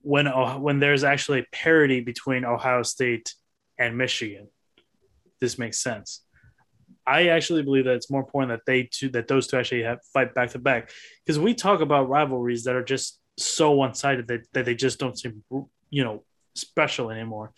when 0.02 0.26
when 0.60 0.80
there's 0.80 1.04
actually 1.04 1.46
parity 1.52 2.00
between 2.00 2.44
Ohio 2.44 2.82
State 2.82 3.32
and 3.78 3.96
Michigan. 3.96 4.48
This 5.40 5.56
makes 5.56 5.78
sense. 5.78 6.24
I 7.06 7.28
actually 7.28 7.62
believe 7.62 7.84
that 7.84 7.94
it's 7.94 8.10
more 8.10 8.22
important 8.22 8.50
that 8.50 8.66
they 8.66 8.88
two 8.90 9.08
that 9.10 9.28
those 9.28 9.46
two 9.46 9.56
actually 9.56 9.84
have 9.84 10.00
fight 10.12 10.34
back 10.34 10.50
to 10.50 10.58
back 10.58 10.90
because 11.24 11.38
we 11.38 11.54
talk 11.54 11.80
about 11.80 12.08
rivalries 12.08 12.64
that 12.64 12.74
are 12.74 12.82
just 12.82 13.19
so 13.40 13.72
one 13.72 13.94
sided 13.94 14.28
that, 14.28 14.46
that 14.52 14.64
they 14.64 14.74
just 14.74 14.98
don't 14.98 15.18
seem 15.18 15.42
you 15.90 16.04
know 16.04 16.24
special 16.54 17.10
anymore. 17.10 17.52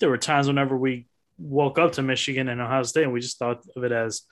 There 0.00 0.10
were 0.10 0.18
times 0.18 0.46
whenever 0.46 0.76
we 0.76 1.06
woke 1.38 1.78
up 1.78 1.92
to 1.92 2.02
Michigan 2.02 2.48
and 2.48 2.60
Ohio 2.60 2.82
State 2.82 3.04
and 3.04 3.12
we 3.12 3.20
just 3.20 3.38
thought 3.38 3.64
of 3.76 3.84
it 3.84 3.92
as 3.92 4.22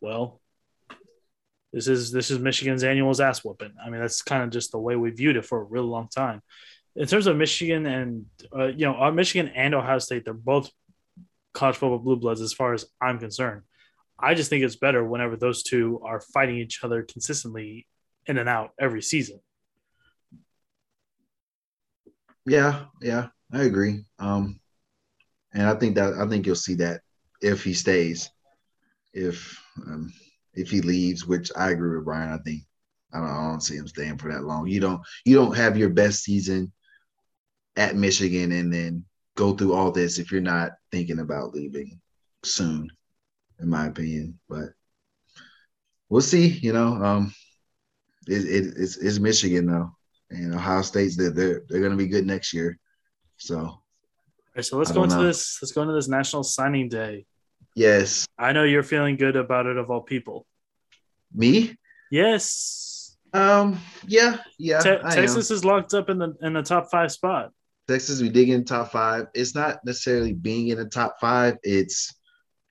well 0.00 0.40
this 1.72 1.86
is 1.86 2.10
this 2.10 2.30
is 2.30 2.38
Michigan's 2.38 2.82
annual 2.82 3.20
ass 3.20 3.44
whooping. 3.44 3.74
I 3.84 3.90
mean, 3.90 4.00
that's 4.00 4.22
kind 4.22 4.42
of 4.42 4.50
just 4.50 4.72
the 4.72 4.78
way 4.78 4.96
we 4.96 5.10
viewed 5.10 5.36
it 5.36 5.44
for 5.44 5.60
a 5.60 5.64
really 5.64 5.86
long 5.86 6.08
time. 6.08 6.42
In 6.96 7.06
terms 7.06 7.26
of 7.26 7.36
Michigan 7.36 7.86
and 7.86 8.26
uh, 8.56 8.66
you 8.66 8.86
know, 8.86 9.00
uh, 9.00 9.10
Michigan 9.10 9.52
and 9.54 9.74
Ohio 9.74 9.98
State, 9.98 10.24
they're 10.24 10.34
both 10.34 10.70
college 11.52 11.76
football 11.76 11.98
blue 11.98 12.16
bloods 12.16 12.40
as 12.40 12.52
far 12.52 12.72
as 12.72 12.86
I'm 13.00 13.18
concerned. 13.18 13.62
I 14.18 14.34
just 14.34 14.50
think 14.50 14.64
it's 14.64 14.76
better 14.76 15.04
whenever 15.04 15.36
those 15.36 15.62
two 15.62 16.00
are 16.04 16.20
fighting 16.20 16.56
each 16.56 16.82
other 16.82 17.02
consistently 17.02 17.86
in 18.26 18.38
and 18.38 18.48
out 18.48 18.70
every 18.80 19.02
season. 19.02 19.40
Yeah, 22.48 22.84
yeah, 23.02 23.28
I 23.52 23.62
agree. 23.62 24.04
Um, 24.18 24.60
and 25.52 25.66
I 25.66 25.74
think 25.74 25.94
that 25.96 26.14
I 26.14 26.26
think 26.26 26.46
you'll 26.46 26.56
see 26.56 26.74
that 26.76 27.02
if 27.40 27.62
he 27.62 27.74
stays. 27.74 28.30
If 29.12 29.60
um, 29.86 30.12
if 30.54 30.70
he 30.70 30.80
leaves, 30.80 31.26
which 31.26 31.50
I 31.56 31.70
agree 31.70 31.96
with 31.96 32.04
Brian. 32.04 32.32
I 32.32 32.38
think 32.38 32.62
I 33.12 33.20
don't, 33.20 33.28
I 33.28 33.50
don't 33.50 33.62
see 33.62 33.76
him 33.76 33.88
staying 33.88 34.18
for 34.18 34.32
that 34.32 34.44
long. 34.44 34.66
You 34.66 34.80
don't 34.80 35.00
you 35.24 35.36
don't 35.36 35.56
have 35.56 35.76
your 35.76 35.90
best 35.90 36.22
season 36.22 36.72
at 37.76 37.96
Michigan 37.96 38.52
and 38.52 38.72
then 38.72 39.04
go 39.36 39.54
through 39.54 39.72
all 39.72 39.92
this 39.92 40.18
if 40.18 40.32
you're 40.32 40.40
not 40.40 40.72
thinking 40.90 41.20
about 41.20 41.54
leaving 41.54 42.00
soon, 42.44 42.88
in 43.60 43.68
my 43.68 43.86
opinion. 43.86 44.38
But 44.48 44.70
we'll 46.08 46.22
see. 46.22 46.48
You 46.48 46.72
know, 46.72 46.94
um, 47.02 47.34
it, 48.26 48.44
it, 48.44 48.74
it's, 48.76 48.96
it's 48.96 49.18
Michigan 49.18 49.66
though, 49.66 49.92
and 50.30 50.54
Ohio 50.54 50.82
State's 50.82 51.16
they're 51.16 51.30
they're, 51.30 51.62
they're 51.68 51.80
going 51.80 51.92
to 51.92 51.96
be 51.96 52.08
good 52.08 52.26
next 52.26 52.52
year. 52.52 52.78
So, 53.36 53.58
All 53.58 53.82
right, 54.56 54.64
so 54.64 54.76
let's 54.78 54.92
go 54.92 55.04
into 55.04 55.16
know. 55.16 55.22
this. 55.22 55.58
Let's 55.62 55.72
go 55.72 55.82
into 55.82 55.94
this 55.94 56.08
National 56.08 56.42
Signing 56.42 56.88
Day. 56.88 57.26
Yes. 57.74 58.26
I 58.38 58.52
know 58.52 58.64
you're 58.64 58.82
feeling 58.82 59.16
good 59.16 59.36
about 59.36 59.66
it 59.66 59.76
of 59.76 59.90
all 59.90 60.00
people. 60.00 60.46
Me? 61.32 61.76
Yes. 62.10 63.16
Um. 63.32 63.78
Yeah. 64.06 64.38
Yeah. 64.58 64.80
Te- 64.80 64.98
Texas 65.14 65.50
A&M. 65.50 65.56
is 65.56 65.64
locked 65.64 65.94
up 65.94 66.10
in 66.10 66.18
the 66.18 66.34
in 66.42 66.54
the 66.54 66.62
top 66.62 66.90
five 66.90 67.12
spot. 67.12 67.52
Texas, 67.86 68.20
we 68.20 68.28
dig 68.28 68.50
in 68.50 68.64
top 68.64 68.90
five. 68.90 69.26
It's 69.34 69.54
not 69.54 69.84
necessarily 69.84 70.32
being 70.32 70.68
in 70.68 70.78
the 70.78 70.86
top 70.86 71.16
five. 71.20 71.56
It's 71.62 72.14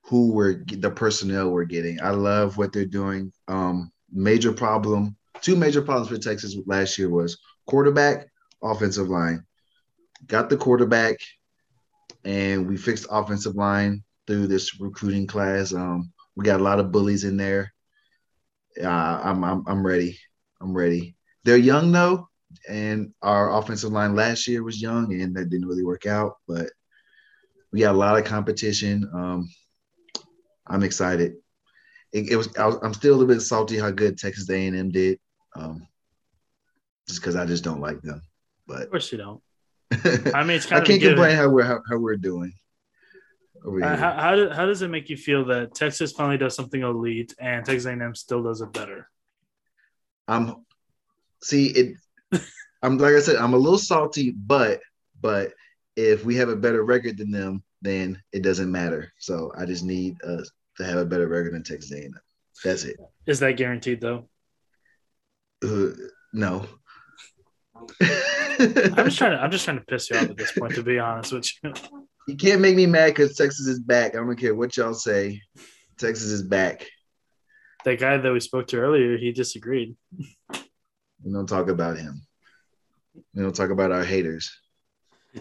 who 0.02 0.32
we're 0.32 0.62
the 0.66 0.90
personnel 0.90 1.50
we're 1.50 1.64
getting. 1.64 2.00
I 2.02 2.10
love 2.10 2.56
what 2.56 2.72
they're 2.72 2.84
doing. 2.84 3.32
Um. 3.46 3.90
Major 4.10 4.52
problem. 4.52 5.17
Two 5.40 5.56
major 5.56 5.82
problems 5.82 6.08
for 6.08 6.18
Texas 6.18 6.56
last 6.66 6.98
year 6.98 7.08
was 7.08 7.38
quarterback, 7.66 8.28
offensive 8.62 9.08
line. 9.08 9.44
Got 10.26 10.50
the 10.50 10.56
quarterback, 10.56 11.18
and 12.24 12.68
we 12.68 12.76
fixed 12.76 13.06
offensive 13.10 13.54
line 13.54 14.02
through 14.26 14.48
this 14.48 14.80
recruiting 14.80 15.26
class. 15.26 15.72
Um, 15.72 16.12
we 16.36 16.44
got 16.44 16.60
a 16.60 16.64
lot 16.64 16.80
of 16.80 16.92
bullies 16.92 17.24
in 17.24 17.36
there 17.36 17.72
uh, 18.82 19.20
I'm, 19.24 19.44
I'm 19.44 19.64
I'm 19.66 19.86
ready. 19.86 20.18
I'm 20.60 20.76
ready. 20.76 21.16
They're 21.44 21.56
young 21.56 21.92
though, 21.92 22.28
and 22.68 23.12
our 23.22 23.56
offensive 23.56 23.92
line 23.92 24.14
last 24.14 24.46
year 24.46 24.62
was 24.62 24.80
young, 24.80 25.12
and 25.12 25.34
that 25.36 25.50
didn't 25.50 25.68
really 25.68 25.84
work 25.84 26.06
out. 26.06 26.34
But 26.46 26.70
we 27.72 27.80
got 27.80 27.94
a 27.94 27.98
lot 27.98 28.18
of 28.18 28.24
competition. 28.24 29.08
Um, 29.12 29.48
I'm 30.66 30.82
excited. 30.82 31.34
It, 32.12 32.30
it 32.30 32.36
was, 32.36 32.56
I 32.56 32.72
am 32.82 32.94
still 32.94 33.12
a 33.14 33.16
little 33.16 33.34
bit 33.34 33.40
salty 33.40 33.78
how 33.78 33.90
good 33.90 34.16
Texas 34.16 34.48
A&M 34.48 34.90
did, 34.90 35.18
um, 35.56 35.86
just 37.06 37.20
because 37.20 37.36
I 37.36 37.46
just 37.46 37.64
don't 37.64 37.80
like 37.80 38.00
them. 38.02 38.22
But 38.66 38.82
of 38.82 38.90
course 38.90 39.10
you 39.12 39.18
don't. 39.18 39.42
I 40.34 40.44
mean, 40.44 40.56
it's 40.56 40.66
kind 40.66 40.82
I 40.82 40.86
can't 40.86 41.00
complain 41.00 41.36
how 41.36 41.48
we're 41.48 41.64
how, 41.64 41.80
how 41.88 41.98
we're 41.98 42.16
doing. 42.16 42.52
Uh, 43.66 43.96
how, 43.96 44.12
how, 44.12 44.36
do, 44.36 44.50
how 44.50 44.66
does 44.66 44.82
it 44.82 44.88
make 44.88 45.08
you 45.08 45.16
feel 45.16 45.44
that 45.46 45.74
Texas 45.74 46.12
finally 46.12 46.38
does 46.38 46.54
something 46.54 46.82
elite 46.82 47.34
and 47.40 47.64
Texas 47.64 47.86
A&M 47.86 48.14
still 48.14 48.42
does 48.42 48.60
it 48.60 48.72
better? 48.72 49.10
I'm 50.28 50.64
see 51.42 51.68
it. 51.68 51.96
I'm 52.82 52.98
like 52.98 53.14
I 53.14 53.20
said, 53.20 53.36
I'm 53.36 53.54
a 53.54 53.58
little 53.58 53.78
salty, 53.78 54.30
but 54.30 54.80
but 55.20 55.52
if 55.96 56.24
we 56.24 56.36
have 56.36 56.48
a 56.48 56.56
better 56.56 56.84
record 56.84 57.18
than 57.18 57.30
them, 57.30 57.64
then 57.82 58.22
it 58.32 58.42
doesn't 58.42 58.70
matter. 58.70 59.12
So 59.18 59.52
I 59.56 59.64
just 59.64 59.84
need 59.84 60.22
us 60.22 60.50
to 60.76 60.84
have 60.84 60.98
a 60.98 61.04
better 61.04 61.26
record 61.26 61.54
than 61.54 61.64
Texas 61.64 61.92
A&M. 61.92 62.14
That's 62.64 62.84
it. 62.84 62.96
Is 63.26 63.40
that 63.40 63.56
guaranteed 63.56 64.00
though? 64.00 64.28
Uh, 65.64 65.90
no. 66.32 66.66
I'm 68.00 69.04
just 69.04 69.18
trying 69.18 69.32
to. 69.32 69.40
I'm 69.40 69.50
just 69.50 69.64
trying 69.64 69.78
to 69.78 69.84
piss 69.84 70.10
you 70.10 70.16
off 70.16 70.30
at 70.30 70.36
this 70.36 70.52
point. 70.52 70.74
To 70.74 70.82
be 70.82 70.98
honest 70.98 71.32
with 71.32 71.48
you. 71.62 71.72
You 72.26 72.36
can't 72.36 72.60
make 72.60 72.76
me 72.76 72.86
mad 72.86 73.14
because 73.14 73.36
Texas 73.36 73.66
is 73.66 73.80
back. 73.80 74.14
I 74.14 74.18
don't 74.18 74.36
care 74.36 74.54
what 74.54 74.76
y'all 74.76 74.94
say. 74.94 75.40
Texas 75.96 76.26
is 76.26 76.42
back. 76.42 76.86
That 77.84 77.98
guy 77.98 78.16
that 78.18 78.32
we 78.32 78.40
spoke 78.40 78.66
to 78.68 78.78
earlier, 78.78 79.16
he 79.16 79.32
disagreed. 79.32 79.96
We 81.24 81.32
don't 81.32 81.48
talk 81.48 81.68
about 81.68 81.96
him. 81.96 82.20
We 83.34 83.42
don't 83.42 83.54
talk 83.54 83.70
about 83.70 83.92
our 83.92 84.04
haters. 84.04 84.52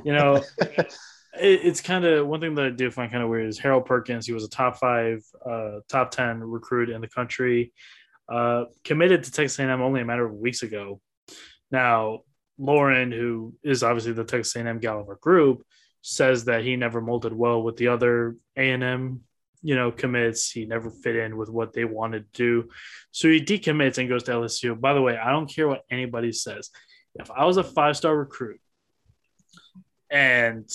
You 0.04 0.14
know, 0.14 0.44
it, 0.58 0.86
it's 1.40 1.82
kind 1.82 2.06
of 2.06 2.28
one 2.28 2.40
thing 2.40 2.56
that 2.56 2.66
I 2.66 2.70
do 2.70 2.90
find 2.92 3.12
kind 3.12 3.24
of 3.24 3.30
weird 3.30 3.48
is 3.48 3.60
Harold 3.60 3.86
Perkins. 3.86 4.26
He 4.26 4.34
was 4.34 4.44
a 4.44 4.50
top 4.50 4.78
five, 4.78 5.24
uh, 5.46 5.80
top 5.90 6.12
ten 6.12 6.40
recruit 6.40 6.90
in 6.90 7.02
the 7.02 7.08
country. 7.10 7.74
Uh, 8.30 8.66
committed 8.84 9.24
to 9.24 9.32
Texas 9.32 9.60
A&M 9.60 9.82
only 9.82 10.02
a 10.02 10.06
matter 10.06 10.26
of 10.26 10.34
weeks 10.34 10.64
ago. 10.64 11.00
Now, 11.72 12.22
Lauren, 12.58 13.12
who 13.12 13.54
is 13.64 13.84
obviously 13.84 14.14
the 14.14 14.24
Texas 14.24 14.56
A&M 14.56 14.80
gal 14.80 15.00
of 15.00 15.10
our 15.10 15.16
group, 15.16 15.64
says 16.02 16.46
that 16.46 16.64
he 16.64 16.76
never 16.76 17.02
molded 17.02 17.34
well 17.34 17.62
with 17.62 17.78
the 17.78 17.90
other 17.90 18.36
A&M 18.56 19.22
you 19.62 19.76
know, 19.76 19.92
commits. 19.92 20.52
He 20.52 20.66
never 20.66 20.90
fit 20.90 21.16
in 21.16 21.38
with 21.38 21.50
what 21.50 21.74
they 21.74 21.86
wanted 21.86 22.32
to 22.34 22.38
do. 22.64 22.70
So 23.12 23.28
he 23.28 23.42
decommits 23.42 23.98
and 23.98 24.10
goes 24.10 24.24
to 24.24 24.32
LSU. 24.32 24.80
By 24.80 24.94
the 24.94 25.02
way, 25.02 25.18
I 25.18 25.32
don't 25.32 25.50
care 25.54 25.68
what 25.68 25.84
anybody 25.90 26.32
says. 26.32 26.70
If 27.16 27.32
I 27.32 27.46
was 27.46 27.58
a 27.58 27.64
five 27.64 27.98
star 27.98 28.16
recruit 28.16 28.62
and 30.10 30.70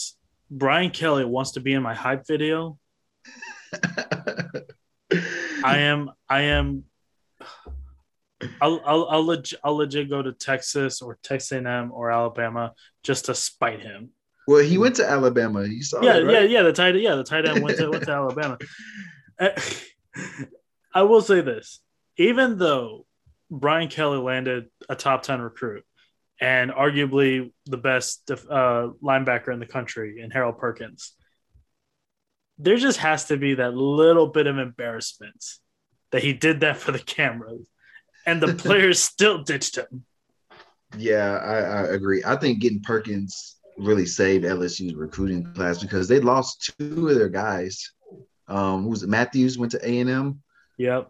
Brian 0.50 0.90
Kelly 0.90 1.24
wants 1.24 1.52
to 1.52 1.60
be 1.60 1.72
in 1.72 1.82
my 1.82 1.94
hype 1.94 2.26
video, 2.26 2.78
I 5.64 5.78
am, 5.78 6.10
I 6.28 6.42
am, 6.42 6.84
I'll, 8.60 8.80
I'll, 8.84 9.08
I'll, 9.08 9.26
legit, 9.26 9.60
I'll 9.64 9.76
legit 9.76 10.10
go 10.10 10.22
to 10.22 10.32
Texas 10.32 11.02
or 11.02 11.18
Texas 11.22 11.52
A&M 11.52 11.92
or 11.92 12.10
Alabama 12.10 12.72
just 13.02 13.26
to 13.26 13.34
spite 13.34 13.80
him. 13.80 14.10
Well, 14.46 14.62
he 14.62 14.78
went 14.78 14.96
to 14.96 15.08
Alabama. 15.08 15.64
You 15.64 15.82
saw 15.82 16.02
yeah, 16.02 16.16
it, 16.16 16.24
right? 16.24 16.32
yeah, 16.32 16.58
yeah. 16.58 16.62
The 16.62 16.72
tight, 16.72 16.96
yeah, 16.96 17.14
the 17.14 17.24
tight 17.24 17.48
end 17.48 17.62
went 17.62 17.78
to 17.78 17.90
went 17.90 18.04
to 18.04 18.12
Alabama. 18.12 18.58
Uh, 19.38 19.50
I 20.94 21.02
will 21.02 21.22
say 21.22 21.40
this: 21.42 21.80
even 22.16 22.58
though 22.58 23.06
Brian 23.50 23.88
Kelly 23.88 24.18
landed 24.18 24.66
a 24.88 24.96
top 24.96 25.22
ten 25.22 25.40
recruit 25.40 25.84
and 26.40 26.72
arguably 26.72 27.52
the 27.66 27.76
best 27.76 28.30
uh, 28.30 28.88
linebacker 29.00 29.52
in 29.52 29.60
the 29.60 29.66
country 29.66 30.20
in 30.20 30.32
Harold 30.32 30.58
Perkins, 30.58 31.12
there 32.58 32.76
just 32.76 32.98
has 32.98 33.26
to 33.26 33.36
be 33.36 33.54
that 33.54 33.74
little 33.74 34.26
bit 34.26 34.48
of 34.48 34.58
embarrassment 34.58 35.44
that 36.10 36.22
he 36.22 36.32
did 36.32 36.60
that 36.60 36.76
for 36.76 36.92
the 36.92 36.98
cameras, 36.98 37.66
and 38.26 38.40
the 38.42 38.54
players 38.54 38.98
still 39.00 39.42
ditched 39.42 39.76
him. 39.78 40.04
Yeah, 40.96 41.36
I, 41.38 41.56
I 41.56 41.82
agree. 41.94 42.22
I 42.24 42.36
think 42.36 42.60
getting 42.60 42.82
Perkins 42.82 43.56
really 43.78 44.06
saved 44.06 44.44
LSU's 44.44 44.94
recruiting 44.94 45.52
class 45.54 45.80
because 45.80 46.06
they 46.08 46.20
lost 46.20 46.72
two 46.78 47.08
of 47.08 47.14
their 47.16 47.28
guys. 47.30 47.92
Um, 48.48 48.86
was 48.86 49.02
it? 49.02 49.08
Matthews 49.08 49.56
went 49.56 49.72
to 49.72 49.88
A 49.88 50.00
and 50.00 50.10
M. 50.10 50.42
Yep. 50.78 51.08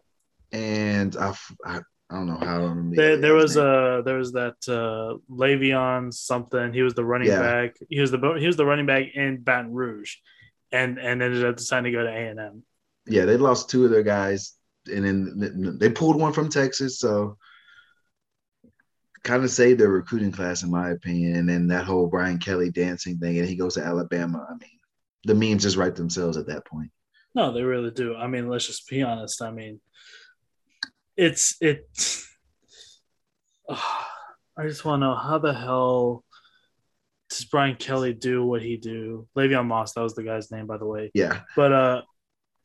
And 0.53 1.17
I, 1.17 1.35
I, 1.65 1.81
I 2.11 2.15
don't 2.15 2.27
know 2.27 2.37
how. 2.37 2.77
There, 2.91 3.17
there 3.17 3.35
was 3.35 3.57
a 3.57 3.67
uh, 3.67 4.03
there 4.03 4.19
was 4.19 4.33
that 4.33 4.57
uh, 4.69 5.17
Le'Veon 5.33 6.13
something. 6.13 6.73
He 6.73 6.83
was 6.83 6.95
the 6.95 7.05
running 7.05 7.29
Yeah. 7.29 7.41
back. 7.41 7.77
He 7.89 8.01
was 8.01 8.11
the 8.11 8.19
he 8.39 8.47
was 8.47 8.57
the 8.57 8.67
running 8.67 8.87
back 8.87 9.15
in 9.15 9.39
Baton 9.39 9.73
Rouge, 9.73 10.17
and 10.71 10.99
and 10.99 11.23
ended 11.23 11.45
up 11.45 11.57
deciding 11.57 11.91
to 11.91 11.99
go 11.99 12.05
to 12.05 12.11
A 12.11 12.29
and 12.29 12.39
M. 12.39 12.63
Yeah, 13.07 13.25
they 13.25 13.37
lost 13.39 13.71
two 13.71 13.85
of 13.85 13.91
their 13.91 14.03
guys, 14.03 14.53
and 14.87 15.05
then 15.05 15.79
they 15.79 15.91
pulled 15.91 16.21
one 16.21 16.33
from 16.33 16.49
Texas. 16.49 16.99
So 16.99 17.37
kind 19.23 19.45
of 19.45 19.51
saved 19.51 19.81
their 19.81 19.89
recruiting 19.89 20.33
class, 20.33 20.63
in 20.63 20.71
my 20.71 20.91
opinion. 20.91 21.37
And 21.37 21.49
then 21.49 21.69
that 21.69 21.85
whole 21.85 22.07
Brian 22.09 22.39
Kelly 22.39 22.71
dancing 22.71 23.19
thing, 23.19 23.39
and 23.39 23.49
he 23.49 23.57
goes 23.57 23.75
to 23.75 23.85
Alabama. 23.85 24.47
I 24.49 24.55
mean, 24.55 24.79
the 25.25 25.35
memes 25.35 25.63
just 25.63 25.77
write 25.77 25.95
themselves 25.95 26.37
at 26.37 26.47
that 26.47 26.67
point. 26.67 26.91
No, 27.35 27.53
they 27.53 27.63
really 27.63 27.91
do. 27.91 28.15
I 28.15 28.27
mean, 28.27 28.49
let's 28.49 28.67
just 28.67 28.89
be 28.89 29.03
honest. 29.03 29.43
I 29.43 29.51
mean, 29.51 29.81
it's 31.17 31.57
it's. 31.61 32.29
I 33.69 34.67
just 34.67 34.85
want 34.85 35.01
to 35.01 35.07
know 35.07 35.17
how 35.17 35.39
the 35.39 35.55
hell 35.55 36.25
does 37.31 37.47
Brian 37.47 37.77
Kelly 37.77 38.13
do 38.13 38.45
what 38.45 38.61
he 38.61 38.77
do? 38.77 39.27
Le'Veon 39.35 39.67
Moss, 39.67 39.95
that 39.95 40.03
was 40.03 40.15
the 40.15 40.23
guy's 40.23 40.51
name, 40.51 40.67
by 40.67 40.77
the 40.77 40.85
way. 40.85 41.11
Yeah, 41.15 41.41
But 41.57 41.73
uh, 41.73 42.03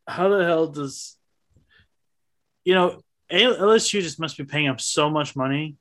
how 0.05 0.27
the 0.27 0.43
hell 0.43 0.67
does 0.67 1.15
you 2.67 2.73
know 2.73 2.99
LSU 3.31 4.01
just 4.01 4.19
must 4.19 4.37
be 4.37 4.43
paying 4.43 4.65
him 4.65 4.77
so 4.77 5.09
much 5.09 5.37
money 5.37 5.77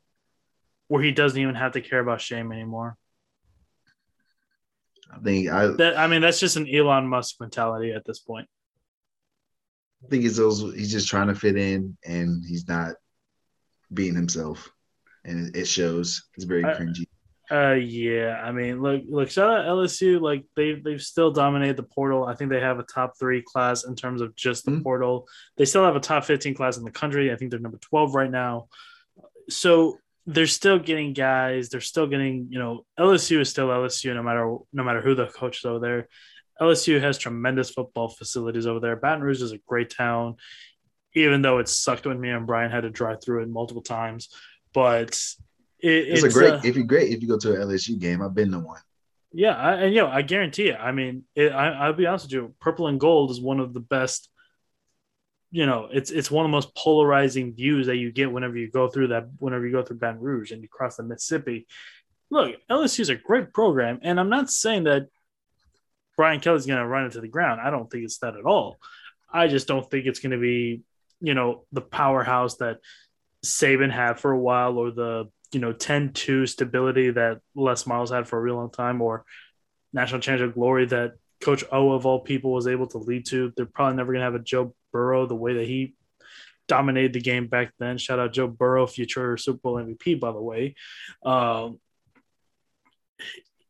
where 0.86 1.02
he 1.02 1.10
doesn't 1.10 1.40
even 1.40 1.56
have 1.56 1.72
to 1.72 1.80
care 1.80 1.98
about 1.98 2.20
shame 2.20 2.52
anymore? 2.52 2.96
I 5.12 5.18
think 5.18 5.48
I, 5.50 5.66
That 5.66 5.98
I 5.98 6.06
mean, 6.06 6.20
that's 6.20 6.38
just 6.38 6.56
an 6.56 6.72
Elon 6.72 7.08
Musk 7.08 7.40
mentality 7.40 7.90
at 7.90 8.04
this 8.04 8.20
point. 8.20 8.46
I 10.04 10.08
think 10.08 10.22
he's 10.22 10.36
those, 10.36 10.60
he's 10.76 10.92
just 10.92 11.08
trying 11.08 11.26
to 11.26 11.34
fit 11.34 11.56
in, 11.56 11.96
and 12.04 12.44
he's 12.46 12.68
not 12.68 12.94
being 13.92 14.14
himself, 14.14 14.70
and 15.24 15.48
it, 15.48 15.62
it 15.62 15.66
shows. 15.66 16.28
It's 16.36 16.44
very 16.44 16.64
I- 16.64 16.74
cringy. 16.74 17.05
Uh, 17.50 17.74
yeah. 17.74 18.40
I 18.42 18.50
mean, 18.50 18.82
look, 18.82 19.02
look. 19.08 19.30
Shout 19.30 19.48
out 19.50 19.66
LSU. 19.66 20.20
Like 20.20 20.44
they 20.56 20.74
they've 20.74 21.00
still 21.00 21.30
dominated 21.30 21.76
the 21.76 21.84
portal. 21.84 22.24
I 22.24 22.34
think 22.34 22.50
they 22.50 22.60
have 22.60 22.78
a 22.80 22.82
top 22.82 23.12
three 23.18 23.40
class 23.42 23.84
in 23.84 23.94
terms 23.94 24.20
of 24.20 24.34
just 24.34 24.64
the 24.64 24.72
Mhm. 24.72 24.82
portal. 24.82 25.28
They 25.56 25.64
still 25.64 25.84
have 25.84 25.94
a 25.94 26.00
top 26.00 26.24
fifteen 26.24 26.54
class 26.54 26.76
in 26.76 26.84
the 26.84 26.90
country. 26.90 27.30
I 27.32 27.36
think 27.36 27.50
they're 27.52 27.60
number 27.60 27.78
twelve 27.78 28.14
right 28.16 28.30
now. 28.30 28.66
So 29.48 29.98
they're 30.26 30.48
still 30.48 30.80
getting 30.80 31.12
guys. 31.12 31.68
They're 31.68 31.80
still 31.80 32.08
getting. 32.08 32.48
You 32.50 32.58
know, 32.58 32.84
LSU 32.98 33.38
is 33.40 33.48
still 33.48 33.68
LSU 33.68 34.12
no 34.14 34.24
matter 34.24 34.56
no 34.72 34.82
matter 34.82 35.00
who 35.00 35.14
the 35.14 35.26
coach 35.26 35.58
is 35.58 35.64
over 35.64 35.78
there. 35.78 36.08
LSU 36.60 37.00
has 37.00 37.16
tremendous 37.16 37.70
football 37.70 38.08
facilities 38.08 38.66
over 38.66 38.80
there. 38.80 38.96
Baton 38.96 39.22
Rouge 39.22 39.42
is 39.42 39.52
a 39.52 39.58
great 39.68 39.90
town, 39.90 40.36
even 41.14 41.42
though 41.42 41.58
it 41.58 41.68
sucked 41.68 42.06
when 42.06 42.18
me 42.20 42.30
and 42.30 42.46
Brian 42.46 42.72
had 42.72 42.80
to 42.82 42.90
drive 42.90 43.22
through 43.22 43.42
it 43.42 43.48
multiple 43.48 43.82
times. 43.82 44.30
But 44.72 45.22
it, 45.86 46.08
It's, 46.08 46.22
a 46.22 46.28
great 46.28 46.54
uh, 46.54 46.60
if 46.64 46.76
you're 46.76 46.84
great 46.84 47.12
if 47.12 47.22
you 47.22 47.28
go 47.28 47.38
to 47.38 47.54
an 47.54 47.68
LSU 47.68 47.98
game. 47.98 48.22
I've 48.22 48.34
been 48.34 48.50
to 48.52 48.58
one. 48.58 48.80
yeah, 49.32 49.56
I, 49.56 49.74
and 49.74 49.94
you 49.94 50.02
know, 50.02 50.08
I 50.08 50.22
guarantee 50.22 50.68
it. 50.68 50.78
I 50.80 50.92
mean, 50.92 51.24
it, 51.34 51.52
I, 51.52 51.68
I'll 51.68 51.92
be 51.92 52.06
honest 52.06 52.26
with 52.26 52.32
you. 52.32 52.54
Purple 52.60 52.88
and 52.88 53.00
gold 53.00 53.30
is 53.30 53.40
one 53.40 53.60
of 53.60 53.72
the 53.72 53.80
best. 53.80 54.28
You 55.50 55.66
know, 55.66 55.88
it's 55.90 56.10
it's 56.10 56.30
one 56.30 56.44
of 56.44 56.50
the 56.50 56.56
most 56.56 56.74
polarizing 56.74 57.54
views 57.54 57.86
that 57.86 57.96
you 57.96 58.12
get 58.12 58.32
whenever 58.32 58.56
you 58.56 58.70
go 58.70 58.88
through 58.88 59.08
that. 59.08 59.28
Whenever 59.38 59.66
you 59.66 59.72
go 59.72 59.82
through 59.82 59.98
Baton 59.98 60.20
Rouge 60.20 60.52
and 60.52 60.62
you 60.62 60.68
cross 60.68 60.96
the 60.96 61.02
Mississippi, 61.02 61.66
look, 62.30 62.56
LSU 62.70 63.00
is 63.00 63.08
a 63.08 63.14
great 63.14 63.52
program, 63.52 64.00
and 64.02 64.18
I'm 64.18 64.28
not 64.28 64.50
saying 64.50 64.84
that 64.84 65.08
Brian 66.16 66.40
Kelly's 66.40 66.66
going 66.66 66.78
to 66.78 66.86
run 66.86 67.06
it 67.06 67.12
to 67.12 67.20
the 67.20 67.28
ground. 67.28 67.60
I 67.60 67.70
don't 67.70 67.90
think 67.90 68.04
it's 68.04 68.18
that 68.18 68.36
at 68.36 68.44
all. 68.44 68.78
I 69.32 69.48
just 69.48 69.68
don't 69.68 69.88
think 69.88 70.06
it's 70.06 70.20
going 70.20 70.32
to 70.32 70.38
be, 70.38 70.82
you 71.20 71.34
know, 71.34 71.64
the 71.72 71.80
powerhouse 71.80 72.56
that 72.56 72.78
Saban 73.44 73.92
had 73.92 74.18
for 74.18 74.32
a 74.32 74.38
while, 74.38 74.78
or 74.78 74.90
the 74.90 75.28
you 75.52 75.60
know 75.60 75.72
10-2 75.72 76.48
stability 76.48 77.10
that 77.10 77.40
Les 77.54 77.86
Miles 77.86 78.10
had 78.10 78.28
for 78.28 78.38
a 78.38 78.42
real 78.42 78.56
long 78.56 78.70
time, 78.70 79.00
or 79.00 79.24
national 79.92 80.20
championship 80.20 80.54
glory 80.54 80.86
that 80.86 81.12
Coach 81.40 81.64
O 81.70 81.92
of 81.92 82.06
all 82.06 82.20
people 82.20 82.52
was 82.52 82.66
able 82.66 82.86
to 82.88 82.98
lead 82.98 83.26
to. 83.26 83.52
They're 83.56 83.66
probably 83.66 83.96
never 83.96 84.12
going 84.12 84.20
to 84.20 84.24
have 84.24 84.34
a 84.34 84.40
Joe 84.40 84.74
Burrow 84.92 85.26
the 85.26 85.34
way 85.34 85.54
that 85.54 85.66
he 85.66 85.94
dominated 86.68 87.12
the 87.12 87.20
game 87.20 87.46
back 87.46 87.72
then. 87.78 87.98
Shout 87.98 88.18
out 88.18 88.32
Joe 88.32 88.48
Burrow, 88.48 88.86
future 88.86 89.36
Super 89.36 89.58
Bowl 89.58 89.76
MVP, 89.76 90.18
by 90.18 90.32
the 90.32 90.40
way. 90.40 90.74
Um, 91.24 91.78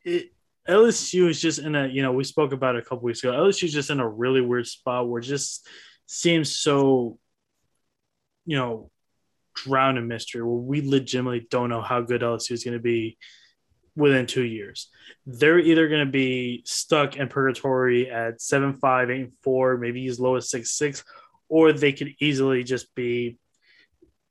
it, 0.04 0.32
LSU 0.68 1.28
is 1.28 1.40
just 1.40 1.58
in 1.58 1.74
a, 1.74 1.86
you 1.86 2.02
know, 2.02 2.12
we 2.12 2.24
spoke 2.24 2.52
about 2.52 2.76
a 2.76 2.82
couple 2.82 3.00
weeks 3.00 3.22
ago. 3.22 3.32
LSU 3.32 3.64
is 3.64 3.72
just 3.72 3.90
in 3.90 4.00
a 4.00 4.08
really 4.08 4.40
weird 4.40 4.66
spot 4.66 5.08
where 5.08 5.20
just 5.20 5.66
seems 6.06 6.56
so, 6.56 7.18
you 8.44 8.56
know, 8.56 8.90
drowned 9.56 9.98
in 9.98 10.06
mystery 10.06 10.42
where 10.42 10.52
we 10.52 10.82
legitimately 10.82 11.46
don't 11.50 11.70
know 11.70 11.80
how 11.80 12.00
good 12.00 12.20
LSU 12.20 12.52
is 12.52 12.62
going 12.62 12.76
to 12.76 12.82
be 12.82 13.18
within 13.96 14.26
two 14.26 14.44
years. 14.44 14.88
They're 15.26 15.58
either 15.58 15.88
going 15.88 16.04
to 16.06 16.12
be 16.12 16.62
stuck 16.64 17.16
in 17.16 17.28
purgatory 17.28 18.10
at 18.10 18.40
seven 18.40 18.74
five, 18.74 19.10
eight 19.10 19.30
four, 19.42 19.78
maybe 19.78 20.06
as 20.06 20.20
low 20.20 20.36
as 20.36 20.50
six 20.50 20.72
six, 20.72 21.02
or 21.48 21.72
they 21.72 21.92
could 21.92 22.14
easily 22.20 22.62
just 22.62 22.94
be 22.94 23.38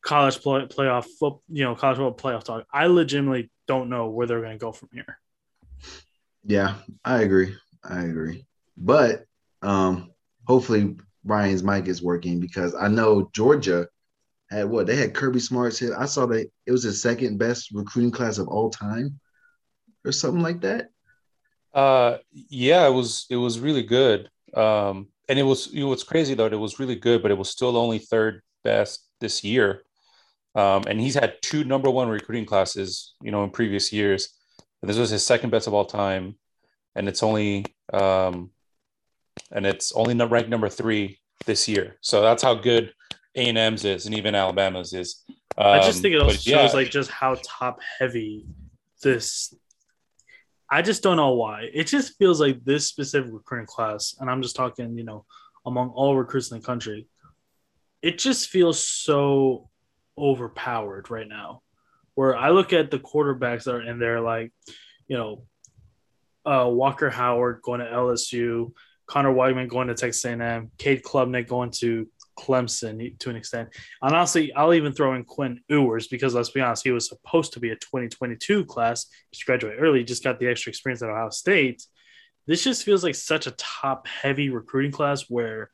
college 0.02 0.40
play, 0.42 0.62
playoff, 0.68 1.08
you 1.50 1.64
know, 1.64 1.76
college 1.76 1.98
football 1.98 2.14
playoff 2.16 2.44
talk. 2.44 2.66
I 2.72 2.86
legitimately 2.86 3.50
don't 3.68 3.90
know 3.90 4.10
where 4.10 4.28
they're 4.28 4.42
going 4.42 4.58
to 4.58 4.58
go 4.58 4.72
from 4.72 4.90
here. 4.94 5.20
Yeah, 6.46 6.76
I 7.04 7.22
agree. 7.24 7.56
I 7.84 8.04
agree. 8.04 8.46
But 8.78 9.26
um, 9.62 10.12
hopefully 10.46 10.96
Brian's 11.24 11.64
mic 11.64 11.88
is 11.88 12.04
working 12.04 12.40
because 12.40 12.76
I 12.76 12.88
know 12.88 13.30
Georgia 13.34 13.88
had 14.50 14.70
what 14.70 14.88
they 14.88 14.96
had 14.96 15.14
Kirby 15.14 15.40
Smart's 15.40 15.80
hit. 15.80 15.92
I 15.98 16.06
saw 16.06 16.26
that 16.28 16.50
it 16.66 16.72
was 16.72 16.84
the 16.84 16.94
second 16.94 17.38
best 17.38 17.72
recruiting 17.72 18.12
class 18.12 18.38
of 18.38 18.48
all 18.48 18.70
time, 18.70 19.20
or 20.06 20.12
something 20.12 20.42
like 20.42 20.62
that. 20.62 20.90
Uh, 21.74 22.18
yeah, 22.32 22.88
it 22.88 22.94
was 22.94 23.26
it 23.30 23.38
was 23.38 23.60
really 23.60 23.84
good. 23.84 24.30
Um, 24.54 25.10
and 25.28 25.38
it 25.40 25.44
was 25.44 25.74
you 25.74 25.82
know, 25.82 25.90
what's 25.90 26.04
crazy 26.04 26.34
though, 26.34 26.46
it 26.46 26.56
was 26.56 26.80
really 26.80 26.96
good, 26.96 27.22
but 27.22 27.32
it 27.32 27.38
was 27.38 27.50
still 27.50 27.76
only 27.76 28.00
third 28.00 28.42
best 28.64 29.08
this 29.20 29.44
year. 29.44 29.84
Um, 30.54 30.84
and 30.88 31.02
he's 31.02 31.16
had 31.16 31.42
two 31.42 31.66
number 31.66 31.90
one 31.90 32.08
recruiting 32.08 32.46
classes, 32.46 33.16
you 33.22 33.32
know, 33.32 33.44
in 33.44 33.50
previous 33.50 33.92
years. 33.92 34.30
And 34.82 34.90
this 34.90 34.98
was 34.98 35.10
his 35.10 35.26
second 35.26 35.50
best 35.50 35.68
of 35.68 35.74
all 35.74 35.86
time, 35.86 36.36
and 36.96 37.10
it's 37.10 37.24
only 37.24 37.66
um, 37.92 38.52
and 39.52 39.66
it's 39.66 39.92
only 39.94 40.16
ranked 40.26 40.50
number 40.50 40.70
three 40.70 41.20
this 41.46 41.68
year. 41.68 41.98
So 42.02 42.22
that's 42.22 42.44
how 42.44 42.54
good 42.54 42.94
A 43.36 43.50
and 43.50 43.58
M's 43.58 43.86
is, 43.86 44.06
and 44.06 44.16
even 44.16 44.36
Alabama's 44.36 44.94
is. 44.94 45.24
Um, 45.58 45.68
I 45.68 45.80
just 45.80 46.02
think 46.02 46.16
it 46.16 46.22
also 46.22 46.36
but 46.36 46.42
shows 46.42 46.74
like 46.74 46.90
just 46.90 47.10
how 47.10 47.38
top 47.44 47.80
heavy 48.00 48.46
this. 49.02 49.54
I 50.70 50.82
just 50.82 51.04
don't 51.04 51.18
know 51.18 51.34
why. 51.34 51.70
It 51.74 51.86
just 51.86 52.18
feels 52.18 52.40
like 52.42 52.64
this 52.64 52.88
specific 52.88 53.32
recruiting 53.32 53.68
class, 53.68 54.16
and 54.20 54.30
I'm 54.30 54.42
just 54.42 54.56
talking, 54.56 54.98
you 54.98 55.04
know, 55.04 55.26
among 55.66 55.90
all 55.90 56.16
recruits 56.16 56.52
in 56.52 56.60
the 56.60 56.66
country, 56.66 57.08
it 58.02 58.18
just 58.18 58.50
feels 58.50 58.86
so 58.86 59.70
overpowered 60.18 61.10
right 61.10 61.28
now. 61.28 61.62
Where 62.16 62.36
I 62.36 62.50
look 62.50 62.72
at 62.72 62.92
the 62.92 63.00
quarterbacks 63.00 63.66
that 63.66 63.76
are 63.76 63.82
in 63.82 64.00
there, 64.00 64.22
like, 64.22 64.54
you 65.08 65.18
know, 65.18 65.44
uh, 66.46 66.70
Walker 66.70 67.10
Howard 67.10 67.62
going 67.62 67.82
to 67.82 67.88
LSU, 67.88 68.72
Conner 69.08 69.34
Weigman 69.34 69.68
going 69.68 69.88
to 69.88 69.96
Texas 69.96 70.24
A&M, 70.26 70.72
Cade 70.78 71.04
Klubnik 71.04 71.48
going 71.48 71.72
to 71.72 72.08
Clemson 72.38 73.18
to 73.20 73.30
an 73.30 73.36
extent. 73.36 73.70
And 74.02 74.16
honestly, 74.16 74.54
I'll 74.54 74.74
even 74.74 74.94
throw 74.94 75.16
in 75.16 75.24
Quinn 75.24 75.60
Ewers 75.70 76.08
because 76.08 76.34
let's 76.34 76.52
be 76.52 76.62
honest, 76.62 76.84
he 76.84 76.92
was 76.92 77.08
supposed 77.08 77.54
to 77.54 77.60
be 77.60 77.72
a 77.72 77.76
2022 77.76 78.66
class. 78.66 79.08
He 79.32 79.42
graduated 79.46 79.82
early, 79.82 80.04
just 80.04 80.24
got 80.24 80.40
the 80.40 80.48
extra 80.48 80.70
experience 80.70 81.02
at 81.02 81.10
Ohio 81.10 81.30
State. 81.30 81.84
This 82.48 82.64
just 82.64 82.84
feels 82.84 83.04
like 83.04 83.16
such 83.16 83.48
a 83.48 83.52
top 83.52 84.08
heavy 84.08 84.50
recruiting 84.50 84.92
class 84.92 85.24
where 85.30 85.72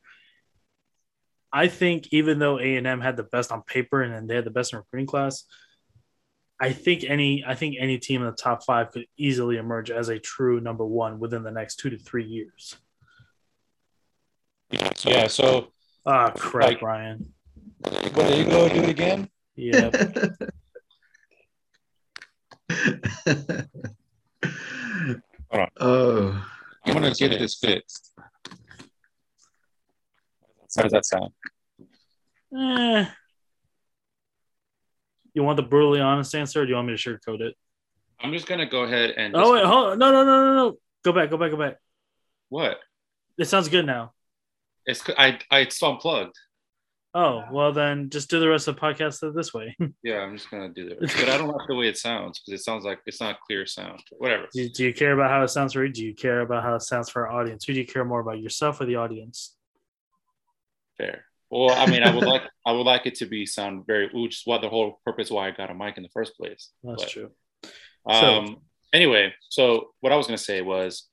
I 1.51 1.67
think 1.67 2.07
even 2.11 2.39
though 2.39 2.59
A&M 2.59 3.01
had 3.01 3.17
the 3.17 3.23
best 3.23 3.51
on 3.51 3.61
paper 3.63 4.01
and 4.01 4.13
then 4.13 4.27
they 4.27 4.35
had 4.35 4.45
the 4.45 4.51
best 4.51 4.71
in 4.71 4.79
recruiting 4.79 5.07
class, 5.07 5.43
I 6.61 6.71
think 6.71 7.03
any 7.03 7.43
I 7.45 7.55
think 7.55 7.75
any 7.79 7.97
team 7.97 8.21
in 8.21 8.27
the 8.27 8.35
top 8.35 8.63
five 8.63 8.91
could 8.91 9.07
easily 9.17 9.57
emerge 9.57 9.89
as 9.89 10.09
a 10.09 10.19
true 10.19 10.61
number 10.61 10.85
one 10.85 11.19
within 11.19 11.41
the 11.41 11.51
next 11.51 11.77
two 11.77 11.89
to 11.89 11.97
three 11.97 12.25
years. 12.25 12.75
Yeah. 15.03 15.27
So. 15.27 15.67
Ah, 16.05 16.31
crap, 16.31 16.69
like, 16.69 16.79
Brian. 16.79 17.33
What 17.79 18.13
there 18.13 18.37
you 18.37 18.45
go. 18.45 18.69
Do 18.69 18.83
it 18.83 18.89
again. 18.89 19.29
Yeah. 19.55 19.89
oh. 25.79 26.47
I'm 26.85 26.93
gonna 26.93 27.13
get 27.13 27.37
this 27.39 27.55
fixed. 27.55 28.13
How 30.75 30.83
does 30.83 30.91
that 30.91 31.05
sound? 31.05 31.31
Eh, 32.57 33.05
you 35.33 35.43
want 35.43 35.57
the 35.57 35.63
brutally 35.63 35.99
honest 35.99 36.33
answer, 36.35 36.61
or 36.61 36.65
do 36.65 36.69
you 36.69 36.75
want 36.75 36.87
me 36.87 36.95
to 36.95 37.09
sugarcoat 37.09 37.41
it? 37.41 37.55
I'm 38.19 38.31
just 38.33 38.47
gonna 38.47 38.65
go 38.65 38.83
ahead 38.83 39.11
and. 39.11 39.35
Oh 39.35 39.53
wait, 39.53 39.65
hold 39.65 39.91
on. 39.91 39.99
no, 39.99 40.11
no, 40.11 40.23
no, 40.23 40.43
no, 40.43 40.53
no. 40.55 40.77
Go 41.03 41.11
back, 41.11 41.29
go 41.29 41.37
back, 41.37 41.51
go 41.51 41.57
back. 41.57 41.77
What? 42.49 42.79
It 43.37 43.45
sounds 43.45 43.69
good 43.69 43.85
now. 43.85 44.13
It's 44.85 45.03
I 45.17 45.39
I 45.49 45.59
it's 45.59 45.81
unplugged. 45.81 46.35
Oh 47.13 47.43
well, 47.51 47.73
then 47.73 48.09
just 48.09 48.29
do 48.29 48.39
the 48.39 48.47
rest 48.47 48.69
of 48.69 48.75
the 48.75 48.81
podcast 48.81 49.33
this 49.35 49.53
way. 49.53 49.75
yeah, 50.03 50.19
I'm 50.19 50.37
just 50.37 50.49
gonna 50.49 50.69
do 50.69 50.87
that, 50.89 50.99
but 50.99 51.29
I 51.29 51.37
don't 51.37 51.49
like 51.49 51.67
the 51.67 51.75
way 51.75 51.89
it 51.89 51.97
sounds 51.97 52.39
because 52.39 52.61
it 52.61 52.63
sounds 52.63 52.85
like 52.85 52.99
it's 53.05 53.19
not 53.19 53.41
clear 53.41 53.65
sound. 53.65 54.01
Whatever. 54.17 54.47
Do, 54.53 54.69
do 54.69 54.85
you 54.85 54.93
care 54.93 55.11
about 55.11 55.29
how 55.29 55.43
it 55.43 55.49
sounds 55.49 55.73
for 55.73 55.83
you? 55.83 55.91
Do 55.91 56.05
you 56.05 56.15
care 56.15 56.39
about 56.39 56.63
how 56.63 56.75
it 56.75 56.83
sounds 56.83 57.09
for 57.09 57.27
our 57.27 57.41
audience? 57.41 57.65
Who 57.65 57.73
do 57.73 57.79
you 57.79 57.85
care 57.85 58.05
more 58.05 58.21
about, 58.21 58.39
yourself 58.39 58.79
or 58.79 58.85
the 58.85 58.95
audience? 58.95 59.55
Fair. 60.97 61.25
Well, 61.49 61.71
I 61.71 61.85
mean, 61.85 62.01
I 62.01 62.15
would 62.15 62.23
like 62.23 62.43
I 62.65 62.71
would 62.71 62.85
like 62.85 63.05
it 63.05 63.15
to 63.15 63.25
be 63.25 63.45
sound 63.45 63.85
very, 63.85 64.09
which 64.13 64.37
is 64.37 64.41
what 64.45 64.61
the 64.61 64.69
whole 64.69 65.01
purpose 65.05 65.29
why 65.29 65.49
I 65.49 65.51
got 65.51 65.69
a 65.69 65.73
mic 65.73 65.97
in 65.97 66.03
the 66.03 66.09
first 66.09 66.37
place. 66.37 66.69
That's 66.81 67.03
but, 67.03 67.11
true. 67.11 67.31
Um. 68.05 68.47
So, 68.47 68.61
anyway, 68.93 69.33
so 69.49 69.89
what 69.99 70.13
I 70.13 70.15
was 70.15 70.27
gonna 70.27 70.37
say 70.37 70.61
was, 70.61 71.09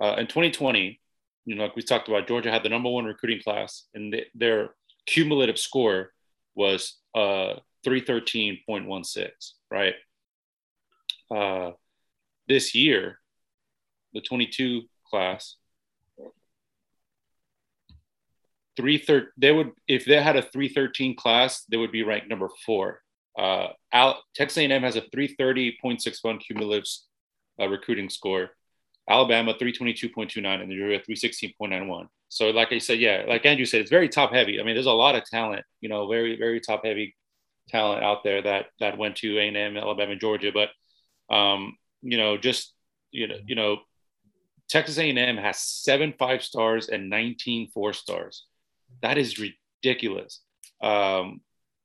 uh, 0.00 0.14
in 0.16 0.28
2020, 0.28 0.98
you 1.46 1.54
know, 1.54 1.62
like 1.62 1.76
we 1.76 1.82
talked 1.82 2.08
about, 2.08 2.28
Georgia 2.28 2.50
had 2.50 2.62
the 2.62 2.68
number 2.68 2.90
one 2.90 3.04
recruiting 3.06 3.40
class, 3.42 3.84
and 3.94 4.14
their 4.34 4.74
cumulative 5.06 5.58
score 5.58 6.10
was 6.54 6.98
uh 7.14 7.54
313.16, 7.86 9.28
right? 9.70 9.94
Uh, 11.34 11.70
this 12.48 12.74
year, 12.74 13.18
the 14.12 14.20
22 14.20 14.82
class 15.08 15.56
three 18.76 18.98
thir- 18.98 19.32
they 19.36 19.52
would 19.52 19.70
if 19.88 20.04
they 20.04 20.20
had 20.20 20.36
a 20.36 20.42
313 20.42 21.16
class 21.16 21.64
they 21.64 21.76
would 21.76 21.92
be 21.92 22.02
ranked 22.02 22.28
number 22.28 22.48
four 22.64 23.00
uh 23.38 23.68
Al- 23.92 24.22
texas 24.34 24.58
a&m 24.58 24.82
has 24.82 24.96
a 24.96 25.02
330.61 25.02 26.40
cumulative 26.40 26.84
uh, 27.60 27.68
recruiting 27.68 28.10
score 28.10 28.50
alabama 29.08 29.54
322.29 29.54 30.62
and 30.62 30.72
georgia 30.72 31.02
316.91 31.08 32.06
so 32.28 32.50
like 32.50 32.72
i 32.72 32.78
said 32.78 32.98
yeah 32.98 33.24
like 33.28 33.46
andrew 33.46 33.64
said 33.64 33.80
it's 33.80 33.90
very 33.90 34.08
top 34.08 34.32
heavy. 34.32 34.60
I 34.60 34.64
mean 34.64 34.74
there's 34.74 34.86
a 34.86 34.92
lot 34.92 35.14
of 35.14 35.24
talent 35.24 35.64
you 35.80 35.88
know 35.88 36.08
very 36.08 36.36
very 36.36 36.60
top 36.60 36.84
heavy 36.84 37.14
talent 37.68 38.02
out 38.02 38.24
there 38.24 38.42
that 38.42 38.66
that 38.80 38.98
went 38.98 39.16
to 39.16 39.38
a&m 39.38 39.76
alabama 39.76 40.12
and 40.12 40.20
georgia. 40.20 40.50
But 40.52 40.70
um 41.34 41.76
you 42.02 42.18
know 42.18 42.36
just 42.36 42.72
you 43.10 43.26
know 43.28 43.36
you 43.46 43.54
know 43.54 43.78
texas 44.68 44.98
a&m 44.98 45.36
has 45.36 45.58
seven 45.58 46.14
five 46.18 46.42
stars 46.42 46.88
and 46.88 47.08
19 47.10 47.70
four 47.70 47.92
stars. 47.92 48.44
That 49.02 49.18
is 49.18 49.38
ridiculous. 49.38 50.40
Um, 50.82 51.40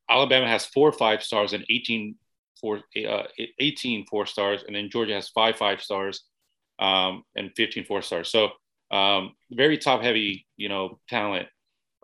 Alabama 0.09 0.47
has 0.47 0.65
four 0.65 0.91
five 0.91 1.23
stars 1.23 1.53
and 1.53 1.65
18 1.69 2.15
four, 2.59 2.81
uh, 3.07 3.23
18 3.59 4.05
four 4.05 4.25
stars, 4.25 4.63
and 4.65 4.75
then 4.75 4.89
Georgia 4.89 5.13
has 5.13 5.29
five 5.29 5.55
five 5.55 5.81
stars 5.81 6.23
um, 6.81 7.23
and 7.35 7.51
15 7.55 7.85
four 7.85 8.01
stars. 8.01 8.29
So 8.29 8.49
um, 8.91 9.33
very 9.51 9.77
top 9.77 10.01
heavy, 10.01 10.45
you 10.57 10.67
know, 10.67 10.99
talent 11.07 11.47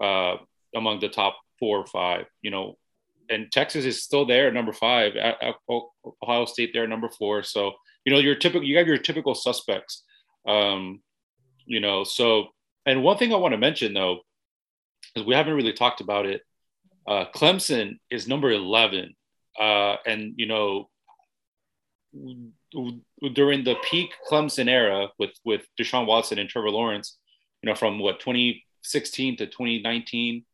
uh, 0.01 0.35
among 0.75 0.99
the 1.01 1.09
top 1.09 1.37
four 1.59 1.79
or 1.79 1.87
five. 1.87 2.25
You 2.41 2.51
know, 2.51 2.77
and 3.29 3.51
Texas 3.51 3.83
is 3.83 4.03
still 4.03 4.25
there 4.25 4.51
number 4.51 4.71
five. 4.71 5.13
Ohio 6.23 6.45
State 6.45 6.71
there 6.73 6.87
number 6.87 7.09
four. 7.09 7.43
So 7.43 7.73
you 8.05 8.13
know, 8.13 8.19
your 8.19 8.35
typical 8.35 8.65
you 8.65 8.77
have 8.77 8.87
your 8.87 8.97
typical 8.97 9.35
suspects. 9.35 10.03
Um, 10.47 11.01
you 11.65 11.81
know, 11.81 12.05
so 12.05 12.47
and 12.85 13.03
one 13.03 13.17
thing 13.17 13.33
I 13.33 13.37
want 13.37 13.51
to 13.51 13.57
mention 13.57 13.93
though 13.93 14.21
because 15.13 15.27
we 15.27 15.33
haven't 15.33 15.55
really 15.55 15.73
talked 15.73 15.99
about 16.01 16.25
it. 16.25 16.41
Uh, 17.07 17.25
Clemson 17.33 17.97
is 18.11 18.27
number 18.27 18.51
11. 18.51 19.15
Uh, 19.59 19.95
and, 20.05 20.33
you 20.35 20.45
know, 20.45 20.89
during 23.33 23.63
the 23.63 23.75
peak 23.89 24.11
Clemson 24.29 24.67
era 24.67 25.09
with, 25.17 25.31
with 25.45 25.65
Deshaun 25.79 26.05
Watson 26.05 26.39
and 26.39 26.49
Trevor 26.49 26.69
Lawrence, 26.69 27.17
you 27.61 27.69
know, 27.69 27.75
from 27.75 27.99
what, 27.99 28.19
2016 28.19 29.37
to 29.37 29.45
2019, 29.47 30.45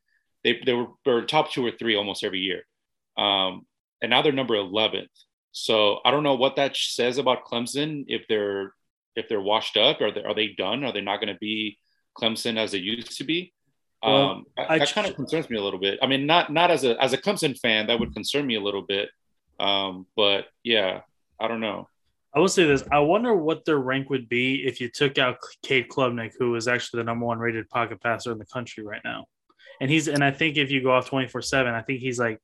they, 0.43 0.59
they 0.65 0.73
were, 0.73 0.87
they 1.05 1.11
were 1.11 1.23
top 1.23 1.51
two 1.51 1.65
or 1.65 1.71
three 1.71 1.95
almost 1.95 2.23
every 2.23 2.39
year. 2.39 2.63
Um, 3.17 3.65
and 4.01 4.09
now 4.09 4.21
they're 4.21 4.31
number 4.31 4.55
11th. 4.55 5.07
So 5.51 5.99
I 6.03 6.11
don't 6.11 6.23
know 6.23 6.35
what 6.35 6.55
that 6.55 6.75
says 6.75 7.17
about 7.17 7.45
Clemson. 7.45 8.05
If 8.07 8.23
they're, 8.27 8.73
if 9.15 9.29
they're 9.29 9.41
washed 9.41 9.77
up, 9.77 10.01
are 10.01 10.11
they, 10.11 10.23
are 10.23 10.33
they 10.33 10.47
done? 10.57 10.83
Are 10.83 10.91
they 10.91 11.01
not 11.01 11.21
going 11.21 11.33
to 11.33 11.39
be 11.39 11.77
Clemson 12.17 12.57
as 12.57 12.71
they 12.71 12.79
used 12.79 13.17
to 13.17 13.23
be? 13.23 13.53
Well, 14.03 14.15
um, 14.15 14.45
that, 14.57 14.79
that 14.79 14.93
kind 14.93 15.07
of 15.07 15.15
concerns 15.15 15.49
me 15.49 15.57
a 15.57 15.61
little 15.61 15.79
bit. 15.79 15.99
I 16.01 16.07
mean, 16.07 16.25
not 16.25 16.51
not 16.51 16.71
as 16.71 16.83
a 16.83 17.01
as 17.01 17.13
a 17.13 17.17
Clemson 17.17 17.57
fan, 17.57 17.87
that 17.87 17.99
would 17.99 18.13
concern 18.13 18.45
me 18.45 18.55
a 18.55 18.61
little 18.61 18.81
bit. 18.81 19.09
Um, 19.59 20.07
but 20.17 20.47
yeah, 20.63 21.01
I 21.39 21.47
don't 21.47 21.61
know. 21.61 21.87
I 22.35 22.39
will 22.39 22.47
say 22.47 22.65
this: 22.65 22.83
I 22.91 22.99
wonder 22.99 23.35
what 23.35 23.65
their 23.65 23.77
rank 23.77 24.09
would 24.09 24.27
be 24.27 24.65
if 24.65 24.81
you 24.81 24.89
took 24.89 25.17
out 25.17 25.37
Cade 25.63 25.89
Klubnik, 25.89 26.31
who 26.37 26.55
is 26.55 26.67
actually 26.67 26.99
the 26.99 27.05
number 27.05 27.25
one 27.25 27.39
rated 27.39 27.69
pocket 27.69 28.01
passer 28.01 28.31
in 28.31 28.39
the 28.39 28.45
country 28.45 28.83
right 28.83 29.01
now. 29.03 29.25
And 29.79 29.89
he's 29.89 30.07
and 30.07 30.23
I 30.23 30.31
think 30.31 30.57
if 30.57 30.71
you 30.71 30.81
go 30.81 30.91
off 30.91 31.09
twenty 31.09 31.27
four 31.27 31.41
seven, 31.41 31.73
I 31.73 31.81
think 31.81 31.99
he's 31.99 32.19
like 32.19 32.39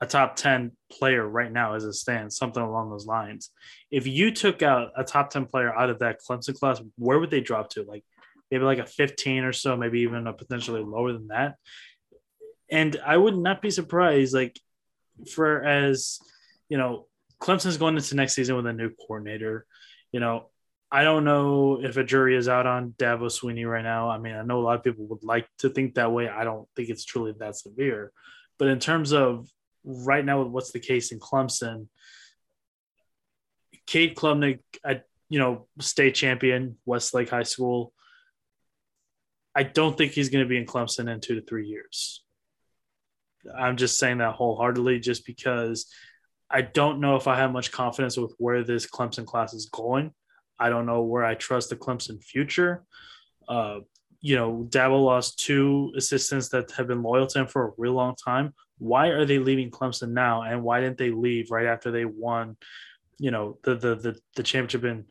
a 0.00 0.06
top 0.06 0.36
ten 0.36 0.72
player 0.90 1.26
right 1.26 1.52
now 1.52 1.74
as 1.74 1.84
it 1.84 1.92
stands, 1.94 2.36
something 2.36 2.62
along 2.62 2.90
those 2.90 3.06
lines. 3.06 3.50
If 3.90 4.06
you 4.06 4.30
took 4.30 4.62
out 4.62 4.92
a 4.96 5.04
top 5.04 5.30
ten 5.30 5.46
player 5.46 5.74
out 5.74 5.90
of 5.90 5.98
that 6.00 6.18
Clemson 6.26 6.58
class, 6.58 6.80
where 6.96 7.18
would 7.18 7.30
they 7.30 7.40
drop 7.40 7.70
to? 7.70 7.82
Like 7.82 8.04
maybe 8.50 8.64
like 8.64 8.78
a 8.78 8.86
15 8.86 9.44
or 9.44 9.52
so, 9.52 9.76
maybe 9.76 10.00
even 10.00 10.26
a 10.26 10.32
potentially 10.32 10.82
lower 10.82 11.12
than 11.12 11.28
that. 11.28 11.56
And 12.70 12.96
I 13.04 13.16
would 13.16 13.36
not 13.36 13.60
be 13.60 13.70
surprised, 13.70 14.34
like, 14.34 14.58
for 15.32 15.62
as 15.62 16.18
you 16.68 16.78
know, 16.78 17.06
Clemson's 17.44 17.76
going 17.76 17.94
into 17.94 18.16
next 18.16 18.34
season 18.34 18.56
with 18.56 18.66
a 18.66 18.72
new 18.72 18.88
coordinator. 18.88 19.66
You 20.12 20.20
know, 20.20 20.48
I 20.90 21.04
don't 21.04 21.24
know 21.24 21.78
if 21.82 21.98
a 21.98 22.02
jury 22.04 22.36
is 22.36 22.48
out 22.48 22.66
on 22.66 22.94
Dabo 22.96 23.26
Swinney 23.26 23.68
right 23.68 23.84
now. 23.84 24.08
I 24.08 24.16
mean, 24.16 24.34
I 24.34 24.42
know 24.42 24.60
a 24.60 24.62
lot 24.62 24.78
of 24.78 24.82
people 24.82 25.04
would 25.08 25.24
like 25.24 25.46
to 25.58 25.68
think 25.68 25.96
that 25.96 26.10
way. 26.10 26.26
I 26.26 26.44
don't 26.44 26.66
think 26.74 26.88
it's 26.88 27.04
truly 27.04 27.34
that 27.38 27.56
severe. 27.56 28.12
But 28.58 28.68
in 28.68 28.78
terms 28.78 29.12
of 29.12 29.46
right 29.84 30.24
now, 30.24 30.42
with 30.42 30.52
what's 30.52 30.72
the 30.72 30.80
case 30.80 31.12
in 31.12 31.20
Clemson? 31.20 31.88
Cade 33.86 34.16
Klubnik, 34.16 34.60
you 35.28 35.38
know, 35.38 35.66
state 35.80 36.14
champion, 36.14 36.78
Westlake 36.86 37.28
High 37.28 37.42
School. 37.42 37.92
I 39.54 39.64
don't 39.64 39.98
think 39.98 40.12
he's 40.12 40.30
going 40.30 40.44
to 40.44 40.48
be 40.48 40.56
in 40.56 40.64
Clemson 40.64 41.12
in 41.12 41.20
two 41.20 41.34
to 41.34 41.42
three 41.42 41.68
years. 41.68 42.24
I'm 43.54 43.76
just 43.76 43.98
saying 43.98 44.18
that 44.18 44.32
wholeheartedly, 44.32 45.00
just 45.00 45.26
because 45.26 45.92
I 46.50 46.62
don't 46.62 47.00
know 47.00 47.16
if 47.16 47.26
I 47.26 47.36
have 47.36 47.52
much 47.52 47.72
confidence 47.72 48.16
with 48.16 48.34
where 48.38 48.62
this 48.62 48.86
Clemson 48.86 49.26
class 49.26 49.54
is 49.54 49.66
going. 49.66 50.12
I 50.58 50.68
don't 50.68 50.86
know 50.86 51.02
where 51.02 51.24
I 51.24 51.34
trust 51.34 51.70
the 51.70 51.76
Clemson 51.76 52.22
future. 52.22 52.84
Uh, 53.48 53.80
you 54.20 54.36
know, 54.36 54.66
Dabo 54.70 55.04
lost 55.04 55.38
two 55.38 55.92
assistants 55.96 56.48
that 56.50 56.70
have 56.72 56.86
been 56.86 57.02
loyal 57.02 57.26
to 57.26 57.40
him 57.40 57.46
for 57.46 57.68
a 57.68 57.72
real 57.76 57.92
long 57.92 58.14
time. 58.14 58.54
Why 58.78 59.08
are 59.08 59.24
they 59.24 59.38
leaving 59.38 59.70
Clemson 59.70 60.10
now? 60.10 60.42
And 60.42 60.62
why 60.62 60.80
didn't 60.80 60.98
they 60.98 61.10
leave 61.10 61.50
right 61.50 61.66
after 61.66 61.90
they 61.90 62.04
won, 62.04 62.56
you 63.18 63.30
know, 63.30 63.58
the 63.64 63.74
the 63.74 63.94
the, 63.96 64.18
the 64.36 64.42
championship 64.42 64.84
in 64.84 65.04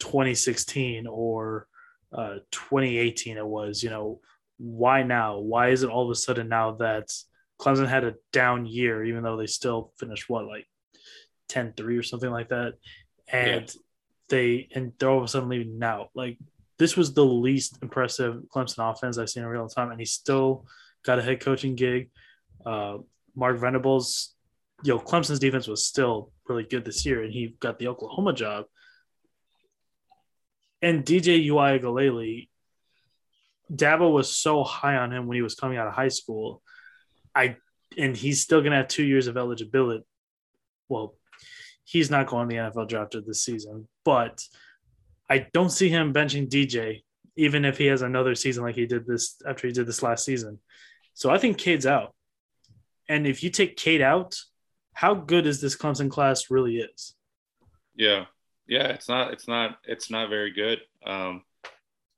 2016 0.00 1.06
or 1.06 1.66
uh, 2.12 2.36
2018 2.52 3.36
it 3.36 3.46
was 3.46 3.82
you 3.82 3.90
know 3.90 4.20
why 4.56 5.02
now 5.02 5.38
why 5.38 5.68
is 5.68 5.82
it 5.82 5.90
all 5.90 6.04
of 6.04 6.10
a 6.10 6.14
sudden 6.14 6.48
now 6.48 6.72
that 6.72 7.12
clemson 7.60 7.86
had 7.86 8.04
a 8.04 8.14
down 8.32 8.64
year 8.64 9.04
even 9.04 9.22
though 9.22 9.36
they 9.36 9.46
still 9.46 9.92
finished 9.98 10.28
what 10.28 10.46
like 10.46 10.66
10-3 11.48 11.98
or 11.98 12.02
something 12.02 12.30
like 12.30 12.48
that 12.48 12.74
and 13.32 13.62
yeah. 13.62 13.80
they 14.28 14.68
and 14.74 14.92
they're 14.98 15.10
all 15.10 15.18
of 15.18 15.24
a 15.24 15.28
sudden 15.28 15.48
leaving 15.48 15.78
now 15.78 16.08
like 16.14 16.38
this 16.78 16.96
was 16.96 17.12
the 17.12 17.24
least 17.24 17.78
impressive 17.82 18.42
Clemson 18.54 18.90
offense 18.90 19.18
I've 19.18 19.28
seen 19.28 19.42
in 19.42 19.48
a 19.48 19.52
real 19.52 19.68
time, 19.68 19.90
and 19.90 20.00
he 20.00 20.06
still 20.06 20.64
got 21.04 21.18
a 21.18 21.22
head 21.22 21.40
coaching 21.40 21.74
gig. 21.74 22.10
Uh, 22.64 22.98
Mark 23.34 23.58
Venables, 23.58 24.34
yo, 24.84 24.98
Clemson's 24.98 25.40
defense 25.40 25.66
was 25.66 25.84
still 25.84 26.32
really 26.48 26.62
good 26.62 26.84
this 26.84 27.04
year, 27.04 27.22
and 27.22 27.32
he 27.32 27.56
got 27.60 27.78
the 27.78 27.88
Oklahoma 27.88 28.32
job. 28.32 28.66
And 30.80 31.04
DJ 31.04 31.44
Uiagalelei, 31.48 32.48
Dabo 33.72 34.12
was 34.12 34.34
so 34.34 34.62
high 34.62 34.96
on 34.96 35.12
him 35.12 35.26
when 35.26 35.34
he 35.34 35.42
was 35.42 35.56
coming 35.56 35.78
out 35.78 35.88
of 35.88 35.94
high 35.94 36.08
school. 36.08 36.62
I 37.34 37.56
and 37.96 38.16
he's 38.16 38.40
still 38.40 38.62
gonna 38.62 38.76
have 38.76 38.88
two 38.88 39.04
years 39.04 39.26
of 39.26 39.36
eligibility. 39.36 40.04
Well, 40.88 41.16
he's 41.88 42.10
not 42.10 42.26
going 42.26 42.46
to 42.46 42.54
the 42.54 42.60
NFL 42.60 42.88
draft 42.88 43.16
this 43.26 43.42
season, 43.42 43.88
but 44.04 44.44
I 45.30 45.46
don't 45.54 45.70
see 45.70 45.88
him 45.88 46.12
benching 46.12 46.46
DJ, 46.46 47.02
even 47.34 47.64
if 47.64 47.78
he 47.78 47.86
has 47.86 48.02
another 48.02 48.34
season 48.34 48.62
like 48.62 48.74
he 48.74 48.84
did 48.84 49.06
this 49.06 49.40
after 49.48 49.66
he 49.66 49.72
did 49.72 49.86
this 49.86 50.02
last 50.02 50.26
season. 50.26 50.58
So 51.14 51.30
I 51.30 51.38
think 51.38 51.56
Cade's 51.56 51.86
out. 51.86 52.14
And 53.08 53.26
if 53.26 53.42
you 53.42 53.48
take 53.48 53.78
Cade 53.78 54.02
out, 54.02 54.36
how 54.92 55.14
good 55.14 55.46
is 55.46 55.62
this 55.62 55.76
Clemson 55.76 56.10
class 56.10 56.50
really 56.50 56.76
is? 56.76 57.14
Yeah. 57.94 58.26
Yeah, 58.66 58.88
it's 58.88 59.08
not 59.08 59.32
it's 59.32 59.48
not 59.48 59.78
it's 59.84 60.10
not 60.10 60.28
very 60.28 60.50
good. 60.50 60.80
Um 61.06 61.42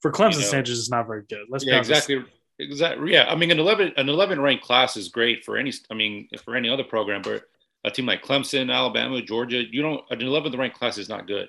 for 0.01 0.11
Clemson 0.11 0.33
you 0.33 0.41
know, 0.41 0.47
standards, 0.47 0.81
it's 0.81 0.91
not 0.91 1.07
very 1.07 1.23
good. 1.29 1.47
Let's 1.49 1.65
yeah, 1.65 1.79
exactly. 1.79 2.25
Exactly. 2.59 3.13
Yeah. 3.13 3.27
I 3.29 3.37
mean, 3.37 3.53
an 3.53 3.61
11, 3.61 3.93
an 3.97 4.09
11 4.09 4.41
ranked 4.41 4.65
class 4.65 4.97
is 4.97 5.09
great 5.09 5.45
for 5.45 5.57
any, 5.57 5.73
I 5.91 5.95
mean, 5.95 6.29
for 6.45 6.57
any 6.57 6.69
other 6.69 6.85
program, 6.85 7.23
but 7.23 7.45
a 7.85 7.91
team 7.91 8.07
like 8.07 8.23
Clemson, 8.23 8.73
Alabama, 8.73 9.23
Georgia, 9.23 9.63
you 9.71 9.83
don't, 9.83 10.05
an 10.11 10.21
11th 10.21 10.57
ranked 10.57 10.79
class 10.79 10.99
is 10.99 11.09
not 11.09 11.27
good. 11.27 11.49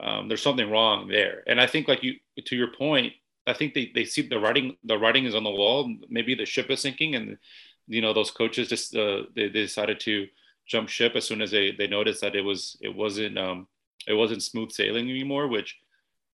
Um, 0.00 0.28
there's 0.28 0.42
something 0.42 0.70
wrong 0.70 1.08
there. 1.08 1.42
And 1.46 1.60
I 1.60 1.66
think 1.66 1.86
like 1.86 2.02
you, 2.02 2.14
to 2.44 2.56
your 2.56 2.72
point, 2.72 3.12
I 3.46 3.52
think 3.52 3.74
they, 3.74 3.90
they 3.94 4.04
see 4.04 4.22
the 4.22 4.40
writing, 4.40 4.76
the 4.84 4.98
writing 4.98 5.26
is 5.26 5.34
on 5.34 5.44
the 5.44 5.50
wall. 5.50 5.94
Maybe 6.08 6.34
the 6.34 6.46
ship 6.46 6.70
is 6.70 6.80
sinking 6.80 7.14
and, 7.14 7.38
you 7.86 8.00
know, 8.00 8.12
those 8.12 8.30
coaches 8.30 8.68
just, 8.68 8.96
uh, 8.96 9.24
they, 9.34 9.48
they 9.48 9.62
decided 9.62 10.00
to 10.00 10.26
jump 10.66 10.88
ship 10.88 11.12
as 11.16 11.26
soon 11.26 11.42
as 11.42 11.50
they, 11.50 11.72
they 11.72 11.86
noticed 11.86 12.20
that 12.22 12.36
it 12.36 12.42
was, 12.42 12.76
it 12.80 12.94
wasn't, 12.94 13.38
um, 13.38 13.66
it 14.06 14.14
wasn't 14.14 14.42
smooth 14.42 14.72
sailing 14.72 15.10
anymore, 15.10 15.48
which, 15.48 15.76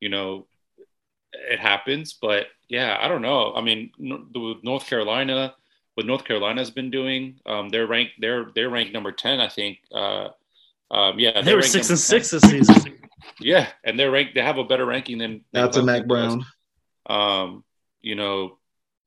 you 0.01 0.09
know, 0.09 0.47
it 1.32 1.59
happens. 1.59 2.16
But 2.20 2.47
yeah, 2.68 2.97
I 3.01 3.09
don't 3.09 3.22
know. 3.22 3.55
I 3.55 3.61
mean, 3.62 3.91
North 3.99 4.87
Carolina, 4.87 5.55
what 5.97 6.05
North 6.05 6.24
Carolina's 6.24 6.70
been 6.70 6.90
doing, 6.90 7.40
um, 7.47 7.70
they're 7.70 7.86
ranked 7.86 8.12
they're 8.20 8.47
they're 8.55 8.68
ranked 8.68 8.92
number 8.92 9.12
ten, 9.12 9.40
I 9.40 9.49
think. 9.49 9.78
Uh, 9.92 10.28
um, 10.90 11.18
yeah, 11.18 11.40
they 11.40 11.55
were 11.55 11.62
six 11.62 11.88
and 11.88 11.99
10. 11.99 12.22
six 12.22 12.30
this 12.30 12.42
season. 12.42 12.99
yeah, 13.40 13.68
and 13.82 13.99
they're 13.99 14.11
ranked. 14.11 14.34
They 14.34 14.42
have 14.42 14.59
a 14.59 14.64
better 14.64 14.84
ranking 14.84 15.16
than. 15.18 15.42
That's 15.53 15.78
a 15.78 15.82
Mack 15.82 16.07
Brown. 16.07 16.44
Um, 17.07 17.64
you 18.03 18.14
know, 18.14 18.59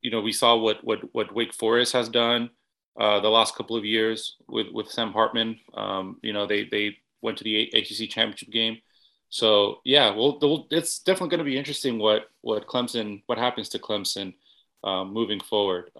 you 0.01 0.09
know, 0.09 0.21
we 0.21 0.33
saw 0.33 0.55
what 0.55 0.83
what 0.83 1.01
what 1.13 1.33
Wake 1.33 1.53
Forest 1.53 1.93
has 1.93 2.09
done 2.09 2.49
uh, 2.99 3.19
the 3.19 3.29
last 3.29 3.55
couple 3.55 3.75
of 3.75 3.85
years 3.85 4.37
with 4.47 4.67
with 4.73 4.89
Sam 4.89 5.13
Hartman. 5.13 5.59
Um, 5.75 6.17
you 6.23 6.33
know, 6.33 6.47
they 6.47 6.63
they 6.65 6.97
went 7.21 7.37
to 7.37 7.43
the 7.43 7.69
ACC 7.71 8.09
championship 8.09 8.49
game. 8.49 8.79
So 9.29 9.81
yeah, 9.85 10.09
well, 10.15 10.39
it's 10.71 10.99
definitely 10.99 11.29
going 11.29 11.45
to 11.45 11.51
be 11.51 11.57
interesting 11.57 11.99
what 11.99 12.31
what 12.41 12.65
Clemson, 12.65 13.21
what 13.27 13.37
happens 13.37 13.69
to 13.69 13.79
Clemson 13.79 14.33
um, 14.83 15.13
moving 15.13 15.39
forward. 15.39 15.91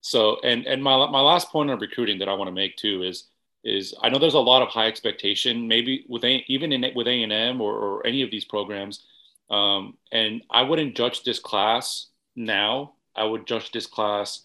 So 0.00 0.38
and 0.44 0.66
and 0.66 0.82
my 0.82 0.96
my 1.10 1.20
last 1.20 1.50
point 1.50 1.70
on 1.70 1.78
recruiting 1.78 2.18
that 2.18 2.28
I 2.28 2.34
want 2.34 2.48
to 2.48 2.52
make 2.52 2.76
too 2.76 3.02
is 3.02 3.24
is 3.64 3.94
I 4.02 4.08
know 4.08 4.18
there's 4.18 4.34
a 4.34 4.40
lot 4.40 4.62
of 4.62 4.68
high 4.68 4.86
expectation, 4.86 5.66
maybe 5.66 6.04
with 6.08 6.24
a, 6.24 6.44
even 6.46 6.72
in 6.72 6.84
with 6.94 7.08
A 7.08 7.22
and 7.22 7.32
M 7.32 7.60
or, 7.60 7.74
or 7.74 8.06
any 8.06 8.22
of 8.22 8.30
these 8.30 8.44
programs, 8.44 9.04
um, 9.50 9.96
and 10.12 10.42
I 10.50 10.62
wouldn't 10.62 10.96
judge 10.96 11.24
this 11.24 11.38
class 11.38 12.06
now. 12.36 12.94
I 13.16 13.24
would 13.24 13.46
judge 13.46 13.72
this 13.72 13.86
class 13.86 14.42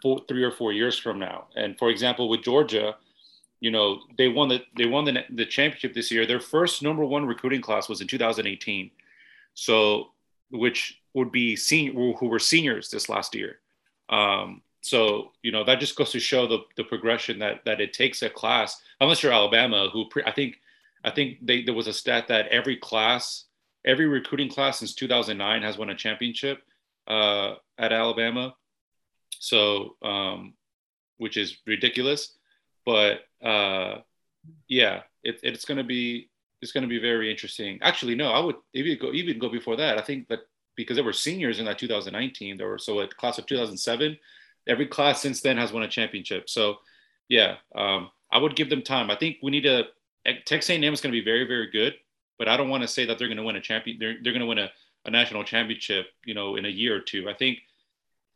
four, 0.00 0.20
three 0.28 0.44
or 0.44 0.52
four 0.52 0.72
years 0.72 0.96
from 0.96 1.18
now. 1.18 1.46
And 1.56 1.76
for 1.76 1.90
example, 1.90 2.28
with 2.28 2.42
Georgia, 2.42 2.96
you 3.62 3.70
know 3.70 4.00
they 4.18 4.28
won 4.28 4.48
the 4.48 4.60
they 4.76 4.86
won 4.86 5.04
the, 5.04 5.24
the 5.30 5.46
championship 5.46 5.94
this 5.94 6.10
year 6.10 6.26
their 6.26 6.40
first 6.40 6.82
number 6.82 7.04
one 7.04 7.24
recruiting 7.24 7.62
class 7.62 7.88
was 7.88 8.00
in 8.00 8.08
2018 8.08 8.90
so 9.54 10.08
which 10.50 11.00
would 11.14 11.30
be 11.30 11.54
senior 11.54 12.12
who 12.14 12.26
were 12.26 12.40
seniors 12.40 12.90
this 12.90 13.08
last 13.08 13.34
year 13.34 13.60
um, 14.10 14.60
so 14.82 15.32
you 15.42 15.50
know 15.50 15.64
that 15.64 15.80
just 15.80 15.96
goes 15.96 16.10
to 16.10 16.20
show 16.20 16.46
the, 16.46 16.58
the 16.76 16.84
progression 16.84 17.38
that 17.38 17.64
that 17.64 17.80
it 17.80 17.92
takes 17.92 18.22
a 18.22 18.28
class 18.28 18.82
unless 19.00 19.22
you're 19.22 19.32
alabama 19.32 19.88
who 19.92 20.08
pre, 20.10 20.22
i 20.26 20.30
think 20.30 20.60
i 21.04 21.10
think 21.10 21.38
they, 21.40 21.62
there 21.62 21.74
was 21.74 21.86
a 21.86 21.92
stat 21.92 22.28
that 22.28 22.48
every 22.48 22.76
class 22.76 23.44
every 23.84 24.06
recruiting 24.06 24.50
class 24.50 24.78
since 24.78 24.94
2009 24.94 25.62
has 25.62 25.78
won 25.78 25.90
a 25.90 25.94
championship 25.94 26.62
uh, 27.08 27.54
at 27.78 27.92
alabama 27.92 28.54
so 29.38 29.96
um, 30.02 30.52
which 31.16 31.36
is 31.36 31.56
ridiculous 31.66 32.36
but 32.84 33.20
uh, 33.42 33.98
yeah, 34.68 35.02
it, 35.22 35.40
it's 35.42 35.64
going 35.64 35.78
to 35.78 35.84
be 35.84 36.30
it's 36.60 36.72
going 36.72 36.82
to 36.82 36.88
be 36.88 37.00
very 37.00 37.30
interesting. 37.30 37.78
Actually, 37.82 38.14
no, 38.14 38.30
I 38.30 38.38
would 38.38 38.56
even 38.72 38.98
go 38.98 39.12
even 39.12 39.38
go 39.38 39.48
before 39.48 39.76
that. 39.76 39.98
I 39.98 40.02
think 40.02 40.28
that 40.28 40.40
because 40.76 40.96
there 40.96 41.04
were 41.04 41.12
seniors 41.12 41.58
in 41.58 41.66
that 41.66 41.78
2019, 41.78 42.56
there 42.56 42.68
were 42.68 42.78
so 42.78 43.00
a 43.00 43.08
class 43.08 43.38
of 43.38 43.46
2007. 43.46 44.18
Every 44.68 44.86
class 44.86 45.20
since 45.20 45.40
then 45.40 45.56
has 45.56 45.72
won 45.72 45.82
a 45.82 45.88
championship. 45.88 46.48
So, 46.48 46.76
yeah, 47.28 47.56
um, 47.74 48.10
I 48.30 48.38
would 48.38 48.56
give 48.56 48.70
them 48.70 48.82
time. 48.82 49.10
I 49.10 49.16
think 49.16 49.38
we 49.42 49.50
need 49.50 49.62
to. 49.62 49.84
Texas 50.46 50.70
A&M 50.70 50.84
is 50.92 51.00
going 51.00 51.12
to 51.12 51.18
be 51.18 51.24
very 51.24 51.44
very 51.44 51.70
good, 51.70 51.94
but 52.38 52.48
I 52.48 52.56
don't 52.56 52.68
want 52.68 52.82
to 52.82 52.88
say 52.88 53.06
that 53.06 53.18
they're 53.18 53.28
going 53.28 53.38
to 53.38 53.42
win 53.42 53.56
a 53.56 53.60
champion. 53.60 53.98
They're 53.98 54.16
they're 54.22 54.32
going 54.32 54.40
to 54.40 54.46
win 54.46 54.58
a, 54.58 54.70
a 55.04 55.10
national 55.10 55.44
championship, 55.44 56.06
you 56.24 56.34
know, 56.34 56.56
in 56.56 56.64
a 56.64 56.68
year 56.68 56.96
or 56.96 57.00
two. 57.00 57.28
I 57.28 57.34
think 57.34 57.58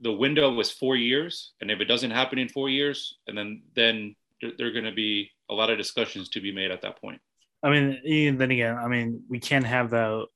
the 0.00 0.12
window 0.12 0.52
was 0.52 0.70
four 0.70 0.96
years, 0.96 1.52
and 1.60 1.70
if 1.70 1.80
it 1.80 1.86
doesn't 1.86 2.10
happen 2.10 2.38
in 2.38 2.48
four 2.48 2.68
years, 2.68 3.18
and 3.26 3.38
then 3.38 3.62
then 3.74 4.16
there 4.42 4.66
are 4.66 4.72
going 4.72 4.84
to 4.84 4.92
be 4.92 5.30
a 5.48 5.54
lot 5.54 5.70
of 5.70 5.78
discussions 5.78 6.28
to 6.30 6.40
be 6.40 6.52
made 6.52 6.70
at 6.70 6.82
that 6.82 7.00
point. 7.00 7.20
I 7.62 7.70
mean, 7.70 8.36
then 8.36 8.50
again, 8.50 8.76
I 8.76 8.88
mean, 8.88 9.22
we 9.28 9.40
can't 9.40 9.64
have 9.64 9.90
that. 9.90 10.26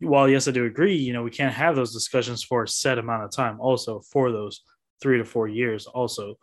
While 0.00 0.28
yes, 0.28 0.46
I 0.46 0.52
do 0.52 0.64
agree, 0.64 0.94
you 0.94 1.12
know, 1.12 1.22
we 1.22 1.30
can't 1.30 1.54
have 1.54 1.74
those 1.74 1.92
discussions 1.92 2.44
for 2.44 2.62
a 2.62 2.68
set 2.68 2.98
amount 2.98 3.24
of 3.24 3.32
time. 3.32 3.60
Also, 3.60 4.00
for 4.00 4.30
those 4.30 4.60
three 5.00 5.18
to 5.18 5.24
four 5.24 5.48
years, 5.48 5.86
also, 5.86 6.36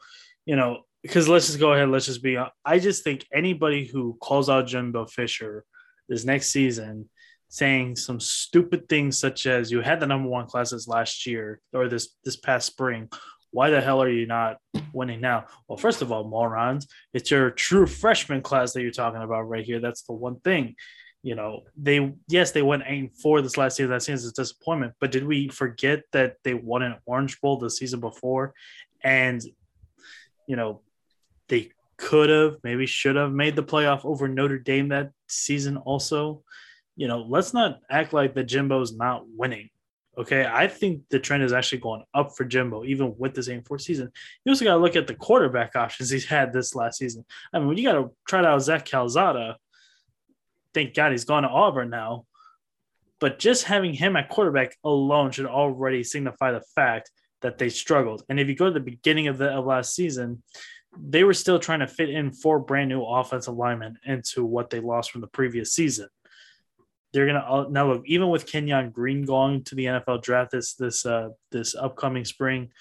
you 0.45 0.55
know, 0.55 0.81
because 1.01 1.27
let's 1.27 1.47
just 1.47 1.59
go 1.59 1.73
ahead. 1.73 1.89
Let's 1.89 2.07
just 2.07 2.23
be. 2.23 2.37
I 2.65 2.79
just 2.79 3.03
think 3.03 3.25
anybody 3.33 3.85
who 3.85 4.17
calls 4.21 4.49
out 4.49 4.67
Jimbo 4.67 5.05
Fisher 5.05 5.63
this 6.09 6.25
next 6.25 6.47
season, 6.47 7.09
saying 7.49 7.95
some 7.95 8.19
stupid 8.19 8.89
things 8.89 9.19
such 9.19 9.45
as 9.45 9.71
you 9.71 9.81
had 9.81 9.99
the 9.99 10.07
number 10.07 10.29
one 10.29 10.47
classes 10.47 10.87
last 10.87 11.25
year 11.25 11.61
or 11.73 11.87
this 11.87 12.15
this 12.23 12.35
past 12.37 12.67
spring, 12.67 13.09
why 13.51 13.69
the 13.69 13.79
hell 13.79 14.01
are 14.01 14.09
you 14.09 14.25
not 14.25 14.57
winning 14.93 15.21
now? 15.21 15.45
Well, 15.67 15.77
first 15.77 16.01
of 16.01 16.11
all, 16.11 16.23
morons, 16.27 16.87
it's 17.13 17.31
your 17.31 17.51
true 17.51 17.85
freshman 17.85 18.41
class 18.41 18.73
that 18.73 18.81
you're 18.81 18.91
talking 18.91 19.21
about 19.21 19.43
right 19.43 19.63
here. 19.63 19.79
That's 19.79 20.01
the 20.03 20.13
one 20.13 20.39
thing. 20.39 20.75
You 21.25 21.33
know, 21.33 21.63
they 21.75 22.13
yes, 22.27 22.51
they 22.51 22.61
went 22.61 22.83
eight 22.85 23.15
for 23.19 23.41
this 23.41 23.57
last 23.57 23.77
season. 23.77 23.89
That 23.89 24.03
seems 24.03 24.23
a 24.27 24.31
disappointment. 24.31 24.93
But 24.99 25.11
did 25.11 25.25
we 25.25 25.47
forget 25.47 26.03
that 26.11 26.35
they 26.43 26.53
won 26.53 26.83
an 26.83 26.97
Orange 27.07 27.41
Bowl 27.41 27.57
the 27.57 27.71
season 27.71 27.99
before, 27.99 28.53
and 29.03 29.41
you 30.45 30.55
know, 30.55 30.81
they 31.47 31.71
could 31.97 32.29
have, 32.29 32.57
maybe 32.63 32.85
should 32.85 33.15
have 33.15 33.31
made 33.31 33.55
the 33.55 33.63
playoff 33.63 34.05
over 34.05 34.27
Notre 34.27 34.59
Dame 34.59 34.89
that 34.89 35.13
season. 35.27 35.77
Also, 35.77 36.43
you 36.95 37.07
know, 37.07 37.25
let's 37.27 37.55
not 37.55 37.79
act 37.89 38.13
like 38.13 38.35
the 38.35 38.43
Jimbo's 38.43 38.95
not 38.95 39.23
winning. 39.27 39.71
Okay, 40.19 40.45
I 40.45 40.67
think 40.67 41.01
the 41.09 41.17
trend 41.17 41.41
is 41.41 41.53
actually 41.53 41.79
going 41.79 42.03
up 42.13 42.37
for 42.37 42.45
Jimbo, 42.45 42.85
even 42.85 43.15
with 43.17 43.33
the 43.33 43.41
same 43.41 43.63
4 43.63 43.79
season. 43.79 44.11
You 44.45 44.51
also 44.51 44.63
got 44.63 44.75
to 44.75 44.79
look 44.79 44.95
at 44.95 45.07
the 45.07 45.15
quarterback 45.15 45.75
options 45.75 46.11
he's 46.11 46.25
had 46.25 46.53
this 46.53 46.75
last 46.75 46.99
season. 46.99 47.25
I 47.51 47.57
mean, 47.57 47.75
you 47.77 47.83
got 47.83 47.93
to 47.93 48.11
try 48.27 48.45
out 48.45 48.61
Zach 48.61 48.85
Calzada, 48.85 49.55
thank 50.75 50.93
God 50.93 51.11
he's 51.11 51.25
gone 51.25 51.41
to 51.41 51.49
Auburn 51.49 51.89
now. 51.89 52.25
But 53.19 53.39
just 53.39 53.63
having 53.63 53.93
him 53.93 54.15
at 54.15 54.29
quarterback 54.29 54.77
alone 54.83 55.31
should 55.31 55.47
already 55.47 56.03
signify 56.03 56.51
the 56.51 56.63
fact 56.75 57.09
that 57.41 57.57
they 57.57 57.69
struggled. 57.69 58.23
And 58.29 58.39
if 58.39 58.47
you 58.47 58.55
go 58.55 58.65
to 58.65 58.71
the 58.71 58.79
beginning 58.79 59.27
of 59.27 59.39
the 59.39 59.49
of 59.49 59.65
last 59.65 59.95
season, 59.95 60.43
they 60.95 61.23
were 61.23 61.33
still 61.33 61.57
trying 61.57 61.79
to 61.79 61.87
fit 61.87 62.11
in 62.11 62.31
four 62.31 62.59
brand 62.59 62.89
new 62.89 63.03
offensive 63.03 63.55
linemen 63.55 63.97
into 64.05 64.45
what 64.45 64.69
they 64.69 64.79
lost 64.79 65.09
from 65.09 65.21
the 65.21 65.27
previous 65.27 65.73
season 65.73 66.09
they're 67.15 67.27
gonna 67.27 67.39
uh, 67.39 67.65
now 67.69 67.93
look 67.93 68.03
even 68.05 68.27
with 68.27 68.45
Kenyon 68.45 68.89
Green 68.89 69.23
going 69.23 69.63
to 69.63 69.75
the 69.75 69.85
NFL 69.85 70.21
draft 70.21 70.51
this 70.51 70.73
this 70.73 71.05
uh, 71.05 71.29
this 71.49 71.73
upcoming 71.73 72.25
spring. 72.25 72.71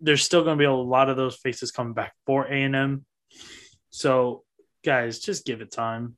There's 0.00 0.22
still 0.22 0.44
going 0.44 0.56
to 0.56 0.62
be 0.62 0.66
a 0.66 0.72
lot 0.72 1.10
of 1.10 1.16
those 1.16 1.36
faces 1.36 1.72
coming 1.72 1.92
back 1.92 2.12
for 2.24 2.44
A 2.44 2.62
and 2.62 2.76
M. 2.76 3.04
So, 3.90 4.44
guys, 4.84 5.18
just 5.18 5.44
give 5.44 5.60
it 5.60 5.72
time. 5.72 6.16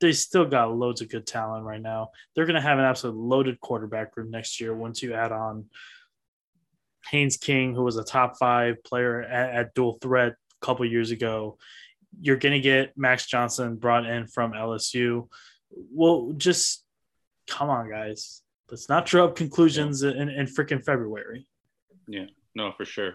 They 0.00 0.12
still 0.12 0.44
got 0.44 0.76
loads 0.76 1.00
of 1.00 1.08
good 1.08 1.26
talent 1.26 1.64
right 1.64 1.80
now. 1.80 2.10
They're 2.34 2.46
going 2.46 2.56
to 2.56 2.60
have 2.60 2.78
an 2.78 2.84
absolute 2.84 3.16
loaded 3.16 3.60
quarterback 3.60 4.16
room 4.16 4.30
next 4.30 4.60
year 4.60 4.74
once 4.74 5.02
you 5.02 5.14
add 5.14 5.32
on 5.32 5.66
Haynes 7.10 7.36
King, 7.36 7.74
who 7.74 7.82
was 7.82 7.96
a 7.96 8.04
top 8.04 8.36
five 8.38 8.82
player 8.84 9.22
at, 9.22 9.54
at 9.54 9.74
dual 9.74 9.98
threat 10.02 10.32
a 10.32 10.66
couple 10.66 10.84
years 10.84 11.10
ago. 11.10 11.56
You're 12.20 12.36
going 12.36 12.54
to 12.54 12.60
get 12.60 12.96
Max 12.96 13.26
Johnson 13.26 13.76
brought 13.76 14.06
in 14.06 14.26
from 14.26 14.52
LSU 14.52 15.28
well, 15.70 16.32
just 16.36 16.84
come 17.46 17.70
on, 17.70 17.90
guys. 17.90 18.42
Let's 18.70 18.88
not 18.88 19.06
draw 19.06 19.26
up 19.26 19.36
conclusions 19.36 20.02
in, 20.02 20.28
in 20.28 20.46
freaking 20.46 20.84
February. 20.84 21.46
Yeah, 22.08 22.26
no, 22.54 22.72
for 22.76 22.84
sure. 22.84 23.14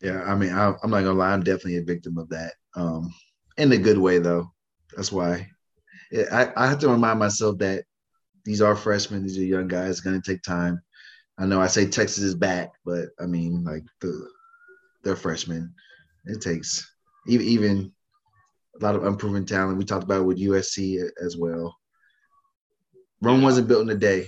Yeah, 0.00 0.22
I 0.22 0.34
mean, 0.34 0.52
I, 0.52 0.74
I'm 0.82 0.90
not 0.90 1.02
gonna 1.02 1.12
lie. 1.12 1.32
I'm 1.32 1.44
definitely 1.44 1.76
a 1.76 1.84
victim 1.84 2.18
of 2.18 2.28
that. 2.30 2.54
Um, 2.74 3.14
in 3.56 3.70
a 3.72 3.78
good 3.78 3.98
way, 3.98 4.18
though. 4.18 4.50
That's 4.96 5.12
why 5.12 5.30
Yeah, 5.34 5.44
I, 6.30 6.52
I 6.56 6.66
have 6.66 6.78
to 6.80 6.88
remind 6.88 7.18
myself 7.18 7.58
that 7.58 7.84
these 8.44 8.60
are 8.60 8.76
freshmen. 8.76 9.22
These 9.22 9.38
are 9.38 9.44
young 9.44 9.68
guys. 9.68 9.90
It's 9.90 10.00
gonna 10.00 10.20
take 10.20 10.42
time. 10.42 10.82
I 11.38 11.46
know 11.46 11.60
I 11.60 11.66
say 11.66 11.86
Texas 11.86 12.22
is 12.22 12.34
back, 12.34 12.72
but 12.84 13.06
I 13.20 13.26
mean, 13.26 13.64
like 13.64 13.84
the 14.00 14.28
they're 15.02 15.16
freshmen. 15.16 15.74
It 16.26 16.40
takes 16.40 16.88
even 17.26 17.46
even 17.46 17.92
a 18.80 18.84
lot 18.84 18.96
of 18.96 19.04
unproven 19.04 19.46
talent. 19.46 19.78
We 19.78 19.84
talked 19.84 20.04
about 20.04 20.22
it 20.22 20.24
with 20.24 20.40
USC 20.40 21.08
as 21.22 21.36
well. 21.36 21.76
Rome 23.20 23.42
wasn't 23.42 23.68
built 23.68 23.82
in 23.82 23.90
a 23.90 23.94
day. 23.94 24.26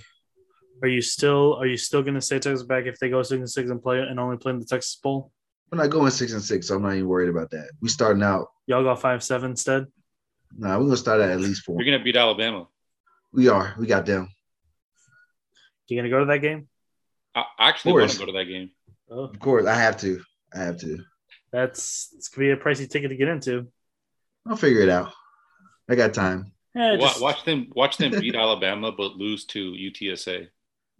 Are 0.82 0.89
you 0.89 1.03
still 1.03 1.57
are 1.57 1.66
you 1.66 1.76
still 1.76 2.03
gonna 2.03 2.20
say 2.20 2.39
Texas 2.39 2.66
back 2.66 2.87
if 2.87 2.99
they 2.99 3.09
go 3.09 3.22
six 3.22 3.39
and 3.39 3.51
six 3.51 3.70
and 3.70 3.82
play 3.82 4.01
and 4.01 4.18
only 4.18 4.37
play 4.37 4.53
in 4.53 4.61
the 4.61 4.66
Texas 4.66 4.97
Bowl? 5.03 5.32
We're 5.70 5.78
not 5.78 5.91
going 5.91 6.11
six 6.11 6.32
and 6.32 6.43
six, 6.43 6.68
so 6.68 6.76
I'm 6.76 6.82
not 6.82 6.95
even 6.95 7.09
worried 7.09 7.28
about 7.28 7.51
that. 7.51 7.70
We 7.80 7.89
starting 7.89 8.22
out. 8.22 8.49
Y'all 8.66 8.85
got 8.85 9.01
five 9.01 9.22
seven 9.22 9.53
instead. 9.53 9.87
Nah, 10.57 10.78
we're 10.78 10.84
gonna 10.84 10.96
start 10.96 11.20
at 11.20 11.30
at 11.30 11.40
least 11.40 11.62
four. 11.62 11.80
You're 11.80 11.92
gonna 11.92 12.05
beat 12.05 12.16
Alabama. 12.16 12.68
We 13.32 13.48
are. 13.48 13.74
We 13.78 13.86
got 13.86 14.07
them. 14.07 14.28
You 15.88 15.98
gonna 15.98 16.11
go 16.11 16.20
to 16.20 16.26
that 16.26 16.38
game? 16.38 16.68
I 17.34 17.44
I 17.59 17.68
actually 17.68 17.94
want 17.94 18.11
to 18.11 18.18
go 18.18 18.26
to 18.26 18.32
that 18.32 18.44
game. 18.44 18.70
Oh, 19.11 19.24
Of 19.24 19.38
course, 19.38 19.66
I 19.66 19.74
have 19.74 19.96
to. 19.98 20.22
I 20.55 20.59
have 20.59 20.78
to. 20.80 20.98
that's 21.52 22.14
it's 22.16 22.28
gonna 22.28 22.48
be 22.48 22.50
a 22.52 22.57
pricey 22.57 22.88
ticket 22.88 23.11
to 23.11 23.16
get 23.16 23.28
into. 23.28 23.66
I'll 24.46 24.57
figure 24.57 24.82
it 24.82 24.88
out. 24.88 25.12
I 25.88 25.94
got 25.94 26.14
time. 26.14 26.52
Yeah, 26.74 26.96
just, 26.96 27.20
watch 27.20 27.44
them 27.44 27.70
watch 27.74 27.96
them 27.96 28.12
beat 28.12 28.34
Alabama 28.36 28.92
but 28.92 29.16
lose 29.16 29.44
to 29.46 29.72
UTSA. 29.72 30.48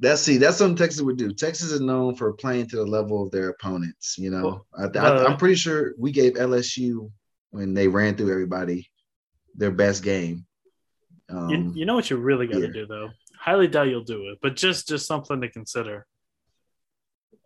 That's 0.01 0.21
see, 0.21 0.39
that's 0.39 0.57
something 0.57 0.77
Texas 0.77 1.03
would 1.03 1.17
do. 1.17 1.33
Texas 1.33 1.71
is 1.71 1.81
known 1.81 2.17
for 2.17 2.33
playing 2.33 2.69
to 2.69 2.77
the 2.77 2.85
level 2.85 3.23
of 3.23 3.31
their 3.31 3.51
opponents. 3.51 4.19
You 4.19 4.31
know, 4.31 4.65
I, 4.77 4.87
well, 4.87 5.27
I, 5.27 5.31
am 5.31 5.37
pretty 5.37 5.55
sure 5.55 5.95
we 5.97 6.11
gave 6.11 6.35
LSU 6.35 7.11
when 7.51 7.75
they 7.75 7.87
ran 7.87 8.17
through 8.17 8.33
everybody 8.33 8.91
their 9.55 9.71
best 9.71 10.03
game. 10.03 10.47
Um, 11.29 11.49
you, 11.49 11.73
you 11.75 11.87
know 11.87 11.95
what 11.95 12.11
you 12.11 12.17
really 12.17 12.47
got 12.47 12.59
to 12.59 12.67
yeah. 12.67 12.73
do 12.73 12.87
though. 12.87 13.11
Highly 13.39 13.69
doubt 13.69 13.89
you'll 13.89 14.05
do 14.05 14.29
it, 14.29 14.39
but 14.43 14.57
just 14.57 14.89
just 14.89 15.07
something 15.07 15.41
to 15.41 15.49
consider. 15.49 16.07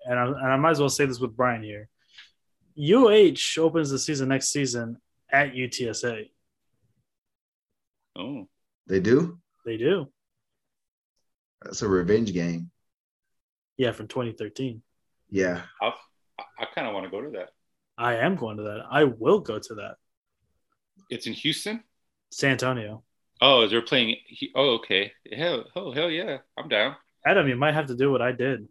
And 0.04 0.18
I, 0.18 0.26
and 0.26 0.52
I 0.52 0.56
might 0.56 0.70
as 0.70 0.80
well 0.80 0.88
say 0.88 1.06
this 1.06 1.20
with 1.20 1.36
Brian 1.36 1.62
here. 1.62 1.88
UH 2.78 3.61
opens 3.61 3.90
the 3.90 3.98
season 3.98 4.28
next 4.28 4.48
season 4.48 4.98
at 5.30 5.52
UTSA. 5.52 6.30
Oh, 8.16 8.48
they 8.86 9.00
do. 9.00 9.38
They 9.64 9.76
do, 9.76 10.09
That's 11.62 11.82
a 11.82 11.88
revenge 11.88 12.32
game. 12.32 12.70
yeah, 13.76 13.92
from 13.92 14.09
2013. 14.09 14.82
Yeah, 15.30 15.62
I 15.82 15.92
I 16.59 16.64
kind 16.74 16.86
of 16.86 16.94
want 16.94 17.04
to 17.04 17.11
go 17.11 17.20
to 17.20 17.30
that. 17.30 17.50
I 17.98 18.16
am 18.16 18.36
going 18.36 18.56
to 18.59 18.62
that. 18.62 18.86
I 18.90 19.04
will 19.04 19.40
go 19.40 19.59
to 19.59 19.74
that. 19.74 19.96
It's 21.11 21.26
in 21.26 21.32
Houston. 21.34 21.82
San 22.31 22.53
Antonio. 22.53 23.03
Oh, 23.41 23.66
they're 23.68 23.83
playing. 23.83 24.16
he- 24.26 24.53
Oh, 24.55 24.74
okay. 24.76 25.12
Hell, 25.33 25.64
oh, 25.76 25.93
hell 25.93 26.11
yeah, 26.11 26.39
I'm 26.57 26.68
down. 26.68 26.97
Adam, 27.26 27.49
you 27.49 27.57
might 27.57 27.74
have 27.74 27.87
to 27.87 27.97
do 27.97 28.11
what 28.11 28.22
I 28.22 28.33
did. 28.33 28.66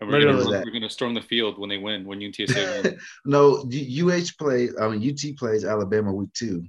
And 0.00 0.08
we're 0.10 0.20
gonna, 0.24 0.48
we're 0.64 0.70
gonna 0.72 0.88
storm 0.90 1.14
the 1.14 1.20
field 1.22 1.58
when 1.58 1.68
they 1.68 1.78
win, 1.78 2.04
when 2.04 2.20
UTSA 2.20 2.82
wins. 2.84 3.02
no. 3.24 3.56
UH 3.64 4.26
plays. 4.38 4.74
I 4.80 4.88
mean, 4.88 5.10
UT 5.10 5.36
plays 5.36 5.64
Alabama 5.64 6.12
week 6.12 6.32
two. 6.34 6.64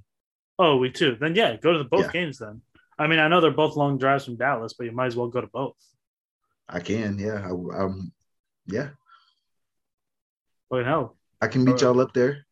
Oh, 0.57 0.77
we 0.77 0.89
too. 0.91 1.15
Then 1.19 1.35
yeah, 1.35 1.55
go 1.57 1.71
to 1.73 1.77
the 1.79 1.83
both 1.85 2.05
Yeah. 2.05 2.11
games 2.11 2.39
then. 2.39 2.61
I 2.97 3.07
mean, 3.07 3.19
I 3.19 3.27
know 3.27 3.39
they're 3.39 3.51
both 3.51 3.75
long 3.75 3.97
drives 3.97 4.25
from 4.25 4.35
Dallas, 4.35 4.73
but 4.73 4.85
you 4.85 4.91
might 4.91 5.05
as 5.07 5.15
well 5.15 5.27
go 5.27 5.41
to 5.41 5.47
both. 5.47 5.75
I 6.67 6.79
can. 6.79 7.17
Yeah. 7.19 7.45
I, 7.45 7.49
um. 7.51 8.11
Yeah. 8.65 8.89
Fucking 10.69 10.85
hell. 10.85 11.15
I 11.41 11.47
can 11.47 11.63
meet 11.63 11.81
y'all 11.81 11.99
up 12.01 12.13
there. 12.13 12.45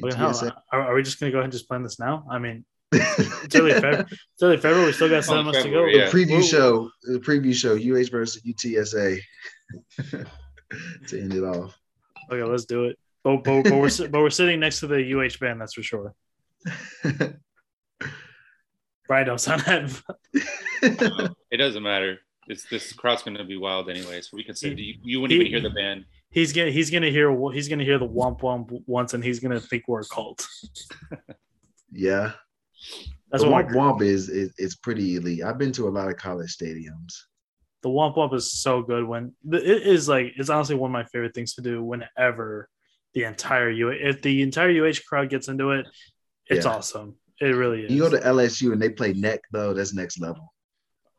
Fucking 0.00 0.16
hell. 0.16 0.30
UTSA. 0.30 0.56
Are, 0.72 0.80
are 0.82 0.94
we 0.94 1.02
just 1.02 1.18
gonna 1.20 1.32
go 1.32 1.38
ahead 1.38 1.44
and 1.44 1.52
just 1.52 1.68
plan 1.68 1.82
this 1.82 1.98
now? 1.98 2.26
I 2.30 2.38
mean, 2.38 2.64
it's 2.92 3.54
early 3.54 3.72
February. 3.72 4.04
It's 4.10 4.42
early 4.42 4.56
February. 4.56 4.86
We 4.86 4.92
still 4.92 5.08
got 5.08 5.24
seven 5.24 5.44
months 5.44 5.62
to 5.62 5.68
go. 5.68 5.86
February, 5.86 5.92
the 5.92 6.04
yeah. 6.04 6.10
preview 6.10 6.40
Whoa. 6.40 6.42
show, 6.42 6.90
the 7.02 7.18
preview 7.18 7.54
show, 7.54 7.74
UH 7.74 8.10
versus 8.10 8.42
UTSA 8.42 9.18
to 11.08 11.20
end 11.20 11.34
it 11.34 11.42
off. 11.44 11.76
Okay, 12.30 12.42
let's 12.42 12.64
do 12.64 12.84
it. 12.84 12.98
But, 13.22 13.42
but, 13.42 13.62
but 13.64 13.72
we're 13.74 14.08
but 14.08 14.20
we're 14.20 14.30
sitting 14.30 14.60
next 14.60 14.80
to 14.80 14.86
the 14.86 15.14
UH 15.14 15.38
band, 15.40 15.60
that's 15.60 15.74
for 15.74 15.82
sure. 15.82 16.14
Brian, 19.08 19.26
don't 19.26 19.40
sound 19.40 19.62
that. 19.62 20.02
It 21.50 21.56
doesn't 21.56 21.82
matter. 21.82 22.18
It's 22.48 22.64
this 22.68 22.92
crowd's 22.92 23.22
gonna 23.22 23.44
be 23.44 23.56
wild 23.56 23.88
anyway, 23.88 24.20
so 24.20 24.36
we 24.36 24.44
can 24.44 24.54
say 24.54 24.74
you, 24.74 24.94
you 25.02 25.20
wouldn't 25.20 25.40
even 25.40 25.50
hear 25.50 25.60
the 25.60 25.70
band. 25.70 26.04
He's 26.30 26.52
gonna 26.52 26.70
he's 26.70 26.90
gonna 26.90 27.10
hear 27.10 27.30
he's 27.52 27.68
gonna 27.68 27.84
hear 27.84 27.98
the 27.98 28.08
womp 28.08 28.40
womp 28.40 28.68
once, 28.86 29.14
and 29.14 29.22
he's 29.24 29.40
gonna 29.40 29.60
think 29.60 29.84
we're 29.88 30.00
a 30.00 30.04
cult. 30.04 30.46
yeah, 31.92 32.32
That's 33.30 33.42
the 33.42 33.50
what 33.50 33.66
Womp 33.66 33.70
my, 33.70 33.76
Womp 33.76 34.02
is, 34.02 34.28
is 34.28 34.52
is 34.58 34.76
pretty 34.76 35.16
elite. 35.16 35.42
I've 35.42 35.58
been 35.58 35.72
to 35.72 35.88
a 35.88 35.90
lot 35.90 36.08
of 36.08 36.16
college 36.16 36.54
stadiums. 36.56 37.14
the 37.82 37.88
womp 37.88 38.16
womp 38.16 38.34
is 38.34 38.52
so 38.52 38.82
good. 38.82 39.04
When 39.04 39.34
it 39.50 39.64
is 39.86 40.08
like 40.08 40.32
it's 40.36 40.50
honestly 40.50 40.74
one 40.76 40.90
of 40.90 40.92
my 40.92 41.04
favorite 41.04 41.34
things 41.34 41.54
to 41.54 41.62
do. 41.62 41.82
Whenever 41.82 42.68
the 43.14 43.24
entire 43.24 43.70
U 43.70 43.88
if 43.90 44.20
the 44.20 44.42
entire 44.42 44.70
UH 44.70 45.00
crowd 45.08 45.30
gets 45.30 45.48
into 45.48 45.70
it, 45.70 45.86
it's 46.48 46.66
Yeah. 46.66 46.72
awesome. 46.72 47.16
It 47.40 47.46
really 47.54 47.84
is. 47.84 47.92
You 47.92 48.00
go 48.00 48.10
to 48.10 48.18
LSU 48.18 48.72
and 48.72 48.80
they 48.82 48.90
play 48.90 49.12
neck 49.14 49.40
though. 49.52 49.72
That's 49.74 49.94
next 49.94 50.20
level. 50.20 50.52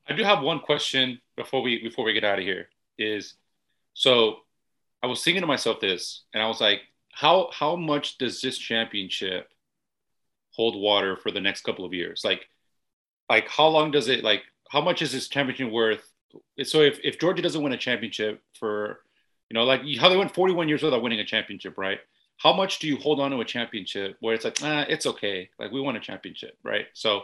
I 0.08 0.14
do 0.14 0.24
have 0.24 0.42
one 0.44 0.60
question 0.60 1.20
before 1.36 1.62
we 1.62 1.82
before 1.82 2.06
we 2.06 2.14
get 2.14 2.24
out 2.24 2.38
of 2.40 2.46
here. 2.46 2.70
Is 3.00 3.36
so 3.94 4.38
I 5.08 5.10
was 5.10 5.24
thinking 5.24 5.42
to 5.42 5.48
myself 5.48 5.80
this, 5.80 6.24
and 6.34 6.44
I 6.44 6.48
was 6.48 6.60
like, 6.60 6.82
how 7.14 7.50
how 7.54 7.76
much 7.76 8.18
does 8.18 8.42
this 8.42 8.58
championship 8.58 9.50
hold 10.52 10.80
water 10.80 11.16
for 11.16 11.32
the 11.32 11.40
next 11.40 11.64
couple 11.64 11.86
of 11.86 11.94
years? 11.94 12.22
Like, 12.26 12.48
like 13.30 13.48
how 13.48 13.68
long 13.68 13.92
does 13.92 14.10
it 14.10 14.24
like? 14.24 14.44
How 14.70 14.82
much 14.82 15.02
is 15.02 15.14
this 15.14 15.30
championship 15.30 15.72
worth? 15.72 16.12
So 16.64 16.82
if 16.82 17.00
if 17.04 17.20
Georgia 17.20 17.42
doesn't 17.42 17.64
win 17.64 17.72
a 17.72 17.78
championship 17.78 18.44
for, 18.60 19.00
you 19.50 19.54
know, 19.54 19.64
like 19.64 19.82
how 19.98 20.10
they 20.10 20.18
went 20.18 20.36
41 20.36 20.68
years 20.68 20.84
without 20.84 21.02
winning 21.02 21.22
a 21.22 21.26
championship, 21.26 21.78
right? 21.78 22.00
How 22.36 22.52
much 22.52 22.80
do 22.80 22.88
you 22.88 22.98
hold 22.98 23.22
on 23.22 23.32
to 23.32 23.40
a 23.40 23.46
championship 23.46 24.18
where 24.20 24.36
it's 24.36 24.44
like, 24.44 24.62
nah, 24.62 24.82
it's 24.82 25.06
okay, 25.06 25.50
like 25.58 25.72
we 25.72 25.80
won 25.80 25.96
a 25.96 26.02
championship, 26.02 26.58
right? 26.64 26.88
So 26.94 27.22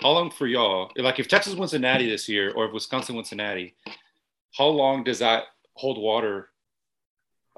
how 0.00 0.10
long 0.10 0.30
for 0.30 0.46
y'all? 0.46 0.92
Like 0.96 1.18
if 1.18 1.28
Texas 1.28 1.54
wins 1.54 1.72
natty 1.72 2.08
this 2.10 2.28
year, 2.28 2.52
or 2.52 2.66
if 2.66 2.72
Wisconsin 2.72 3.16
wins 3.16 3.32
natty, 3.32 3.74
how 4.52 4.66
long 4.66 5.02
does 5.02 5.20
that 5.20 5.44
hold 5.74 5.98
water 5.98 6.51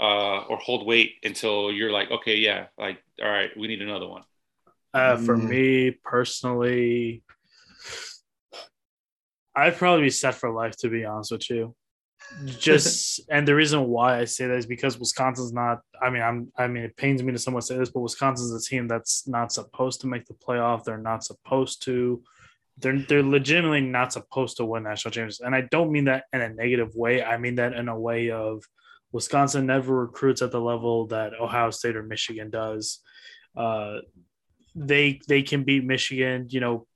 uh, 0.00 0.40
or 0.48 0.56
hold 0.58 0.86
weight 0.86 1.14
until 1.22 1.72
you're 1.72 1.92
like, 1.92 2.10
okay, 2.10 2.36
yeah, 2.36 2.66
like 2.78 3.02
all 3.22 3.30
right, 3.30 3.50
we 3.56 3.68
need 3.68 3.82
another 3.82 4.08
one. 4.08 4.22
Uh, 4.92 5.16
for 5.16 5.36
Mm. 5.36 5.48
me 5.48 5.90
personally, 5.90 7.22
I'd 9.56 9.76
probably 9.76 10.02
be 10.06 10.10
set 10.10 10.34
for 10.34 10.50
life, 10.50 10.76
to 10.78 10.88
be 10.88 11.04
honest 11.04 11.32
with 11.32 11.48
you. 11.50 11.74
Just 12.46 13.20
and 13.30 13.46
the 13.46 13.54
reason 13.54 13.86
why 13.88 14.18
I 14.18 14.24
say 14.24 14.46
that 14.46 14.56
is 14.56 14.66
because 14.66 14.98
Wisconsin's 14.98 15.52
not. 15.52 15.80
I 16.00 16.10
mean, 16.10 16.22
I'm. 16.22 16.52
I 16.56 16.66
mean, 16.66 16.82
it 16.84 16.96
pains 16.96 17.22
me 17.22 17.32
to 17.32 17.38
somewhat 17.38 17.64
say 17.64 17.76
this, 17.76 17.90
but 17.90 18.00
Wisconsin's 18.00 18.52
a 18.52 18.68
team 18.68 18.88
that's 18.88 19.28
not 19.28 19.52
supposed 19.52 20.00
to 20.00 20.06
make 20.08 20.24
the 20.26 20.34
playoff. 20.34 20.84
They're 20.84 20.98
not 20.98 21.22
supposed 21.24 21.82
to. 21.84 22.22
They're 22.78 22.98
they're 22.98 23.22
legitimately 23.22 23.82
not 23.82 24.12
supposed 24.12 24.56
to 24.56 24.64
win 24.64 24.82
national 24.82 25.12
championships, 25.12 25.40
and 25.40 25.54
I 25.54 25.60
don't 25.70 25.92
mean 25.92 26.06
that 26.06 26.24
in 26.32 26.40
a 26.40 26.48
negative 26.48 26.96
way. 26.96 27.22
I 27.22 27.36
mean 27.36 27.54
that 27.56 27.74
in 27.74 27.88
a 27.88 27.98
way 27.98 28.30
of 28.32 28.64
Wisconsin 29.14 29.64
never 29.66 29.94
recruits 29.94 30.42
at 30.42 30.50
the 30.50 30.60
level 30.60 31.06
that 31.06 31.34
Ohio 31.40 31.70
State 31.70 31.94
or 31.94 32.02
Michigan 32.02 32.50
does. 32.50 32.98
Uh, 33.56 33.98
they 34.74 35.20
they 35.28 35.42
can 35.42 35.62
beat 35.62 35.84
Michigan, 35.84 36.48
you 36.50 36.58
know. 36.58 36.86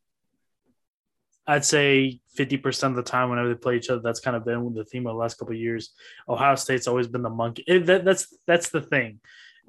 I'd 1.47 1.65
say 1.65 2.21
50% 2.37 2.89
of 2.89 2.97
the 2.97 3.03
time 3.03 3.31
whenever 3.31 3.49
they 3.49 3.55
play 3.55 3.77
each 3.77 3.89
other, 3.89 4.03
that's 4.03 4.21
kind 4.21 4.37
of 4.37 4.45
been 4.45 4.75
the 4.75 4.85
theme 4.85 5.07
of 5.07 5.15
the 5.15 5.19
last 5.19 5.39
couple 5.39 5.55
of 5.55 5.61
years. 5.61 5.95
Ohio 6.29 6.57
State's 6.57 6.87
always 6.87 7.07
been 7.07 7.23
the 7.23 7.31
monkey. 7.31 7.65
It, 7.67 7.87
that, 7.87 8.05
that's 8.05 8.37
that's 8.47 8.69
the 8.69 8.83
thing. 8.83 9.21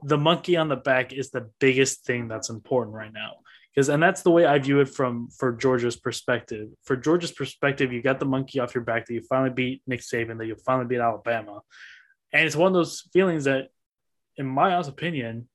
The 0.03 0.17
monkey 0.17 0.57
on 0.57 0.67
the 0.67 0.75
back 0.75 1.13
is 1.13 1.29
the 1.29 1.51
biggest 1.59 2.03
thing 2.03 2.27
that's 2.27 2.49
important 2.49 2.95
right 2.95 3.13
now. 3.13 3.35
Because 3.73 3.89
and 3.89 4.01
that's 4.01 4.23
the 4.23 4.31
way 4.31 4.47
I 4.47 4.57
view 4.57 4.79
it 4.79 4.89
from 4.89 5.29
for 5.37 5.51
Georgia's 5.53 5.97
perspective. 5.97 6.69
For 6.83 6.97
Georgia's 6.97 7.31
perspective, 7.31 7.93
you 7.93 8.01
got 8.01 8.19
the 8.19 8.25
monkey 8.25 8.59
off 8.59 8.73
your 8.73 8.83
back 8.83 9.05
that 9.05 9.13
you 9.13 9.21
finally 9.21 9.51
beat 9.51 9.83
Nick 9.85 10.01
Saban, 10.01 10.39
that 10.39 10.47
you 10.47 10.55
finally 10.65 10.87
beat 10.87 10.99
Alabama. 10.99 11.61
And 12.31 12.45
it's 12.45 12.55
one 12.55 12.67
of 12.67 12.73
those 12.73 13.07
feelings 13.11 13.45
that, 13.45 13.69
in 14.37 14.45
my 14.45 14.73
honest 14.73 14.89
opinion, 14.89 15.47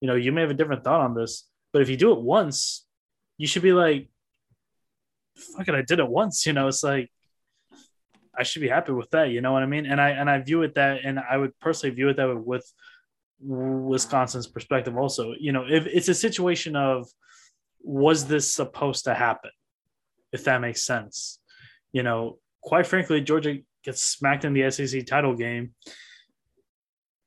you 0.00 0.08
know, 0.08 0.14
you 0.14 0.32
may 0.32 0.42
have 0.42 0.50
a 0.50 0.54
different 0.54 0.84
thought 0.84 1.00
on 1.00 1.14
this, 1.14 1.48
but 1.72 1.82
if 1.82 1.88
you 1.88 1.96
do 1.96 2.12
it 2.12 2.20
once, 2.20 2.86
you 3.38 3.46
should 3.46 3.62
be 3.62 3.72
like, 3.72 4.08
fuck 5.36 5.68
it, 5.68 5.74
I 5.74 5.82
did 5.82 5.98
it 5.98 6.08
once. 6.08 6.46
You 6.46 6.52
know, 6.52 6.68
it's 6.68 6.82
like 6.82 7.10
I 8.36 8.42
should 8.42 8.62
be 8.62 8.68
happy 8.68 8.92
with 8.92 9.10
that. 9.10 9.30
You 9.30 9.40
know 9.40 9.52
what 9.52 9.62
I 9.62 9.66
mean? 9.66 9.86
And 9.86 10.00
I 10.00 10.10
and 10.10 10.28
I 10.28 10.40
view 10.40 10.62
it 10.62 10.74
that, 10.74 11.00
and 11.04 11.18
I 11.18 11.36
would 11.36 11.58
personally 11.60 11.94
view 11.94 12.08
it 12.08 12.16
that 12.16 12.28
way 12.28 12.34
with 12.34 12.70
Wisconsin's 13.40 14.46
perspective. 14.46 14.96
Also, 14.96 15.34
you 15.38 15.52
know, 15.52 15.64
if 15.68 15.86
it's 15.86 16.08
a 16.08 16.14
situation 16.14 16.76
of 16.76 17.08
was 17.82 18.26
this 18.26 18.52
supposed 18.52 19.04
to 19.04 19.14
happen, 19.14 19.50
if 20.32 20.44
that 20.44 20.60
makes 20.60 20.84
sense. 20.84 21.38
You 21.92 22.02
know, 22.02 22.38
quite 22.62 22.86
frankly, 22.86 23.20
Georgia 23.20 23.58
gets 23.86 24.02
smacked 24.02 24.44
in 24.44 24.52
the 24.52 24.70
SEC 24.70 25.06
title 25.06 25.34
game 25.34 25.72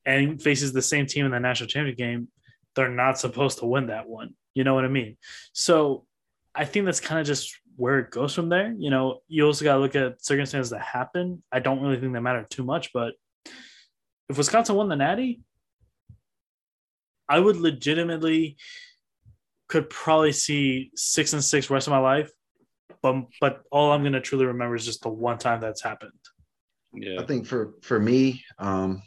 and 0.05 0.41
faces 0.41 0.71
the 0.71 0.81
same 0.81 1.07
team 1.07 1.25
in 1.25 1.31
the 1.31 1.39
national 1.39 1.67
championship 1.67 1.97
game. 1.97 2.27
They're 2.75 2.89
not 2.89 3.17
supposed 3.17 3.59
to 3.59 3.65
win 3.65 3.87
that 3.87 4.07
one. 4.07 4.35
You 4.53 4.63
know 4.63 4.75
what 4.75 4.85
I 4.85 4.89
mean? 4.89 5.17
So 5.53 6.05
I 6.53 6.65
think 6.65 6.85
that's 6.85 6.99
kind 6.99 7.19
of 7.19 7.25
just 7.25 7.55
where 7.75 7.99
it 7.99 8.11
goes 8.11 8.35
from 8.35 8.49
there. 8.49 8.75
You 8.77 8.89
know, 8.89 9.21
you 9.27 9.45
also 9.45 9.65
got 9.65 9.75
to 9.75 9.79
look 9.79 9.95
at 9.95 10.23
circumstances 10.23 10.69
that 10.71 10.81
happen. 10.81 11.41
I 11.51 11.59
don't 11.59 11.81
really 11.81 11.99
think 11.99 12.13
they 12.13 12.19
matter 12.19 12.45
too 12.49 12.63
much, 12.63 12.91
but 12.93 13.13
if 14.29 14.37
Wisconsin 14.37 14.75
won 14.75 14.89
the 14.89 14.95
Natty, 14.95 15.41
I 17.27 17.39
would 17.39 17.57
legitimately 17.57 18.57
could 19.67 19.89
probably 19.89 20.31
see 20.31 20.91
six 20.95 21.33
and 21.33 21.43
six 21.43 21.69
rest 21.69 21.87
of 21.87 21.91
my 21.91 21.99
life. 21.99 22.31
But 23.01 23.15
but 23.39 23.61
all 23.71 23.91
I'm 23.91 24.03
gonna 24.03 24.19
truly 24.19 24.45
remember 24.45 24.75
is 24.75 24.85
just 24.85 25.03
the 25.03 25.09
one 25.09 25.37
time 25.37 25.61
that's 25.61 25.81
happened. 25.81 26.11
Yeah. 26.93 27.19
I 27.19 27.25
think 27.25 27.45
for 27.45 27.73
for 27.81 27.99
me, 27.99 28.43
um, 28.57 29.01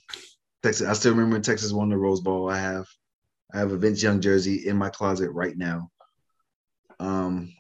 Texas. 0.62 0.86
I 0.88 0.92
still 0.92 1.12
remember 1.14 1.40
Texas 1.40 1.72
won 1.72 1.88
the 1.88 1.96
Rose 1.96 2.20
Bowl. 2.20 2.48
I 2.48 2.58
have 2.58 2.86
I 3.52 3.58
have 3.58 3.72
a 3.72 3.76
Vince 3.76 4.02
Young 4.02 4.20
jersey 4.20 4.68
in 4.68 4.76
my 4.76 4.88
closet 4.90 5.30
right 5.30 5.56
now. 5.56 5.90
Um, 7.00 7.52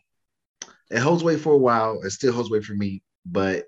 it 0.90 1.00
holds 1.00 1.24
weight 1.24 1.40
for 1.40 1.52
a 1.52 1.58
while. 1.58 2.00
It 2.02 2.10
still 2.10 2.32
holds 2.32 2.50
weight 2.50 2.64
for 2.64 2.74
me, 2.74 3.02
but 3.26 3.64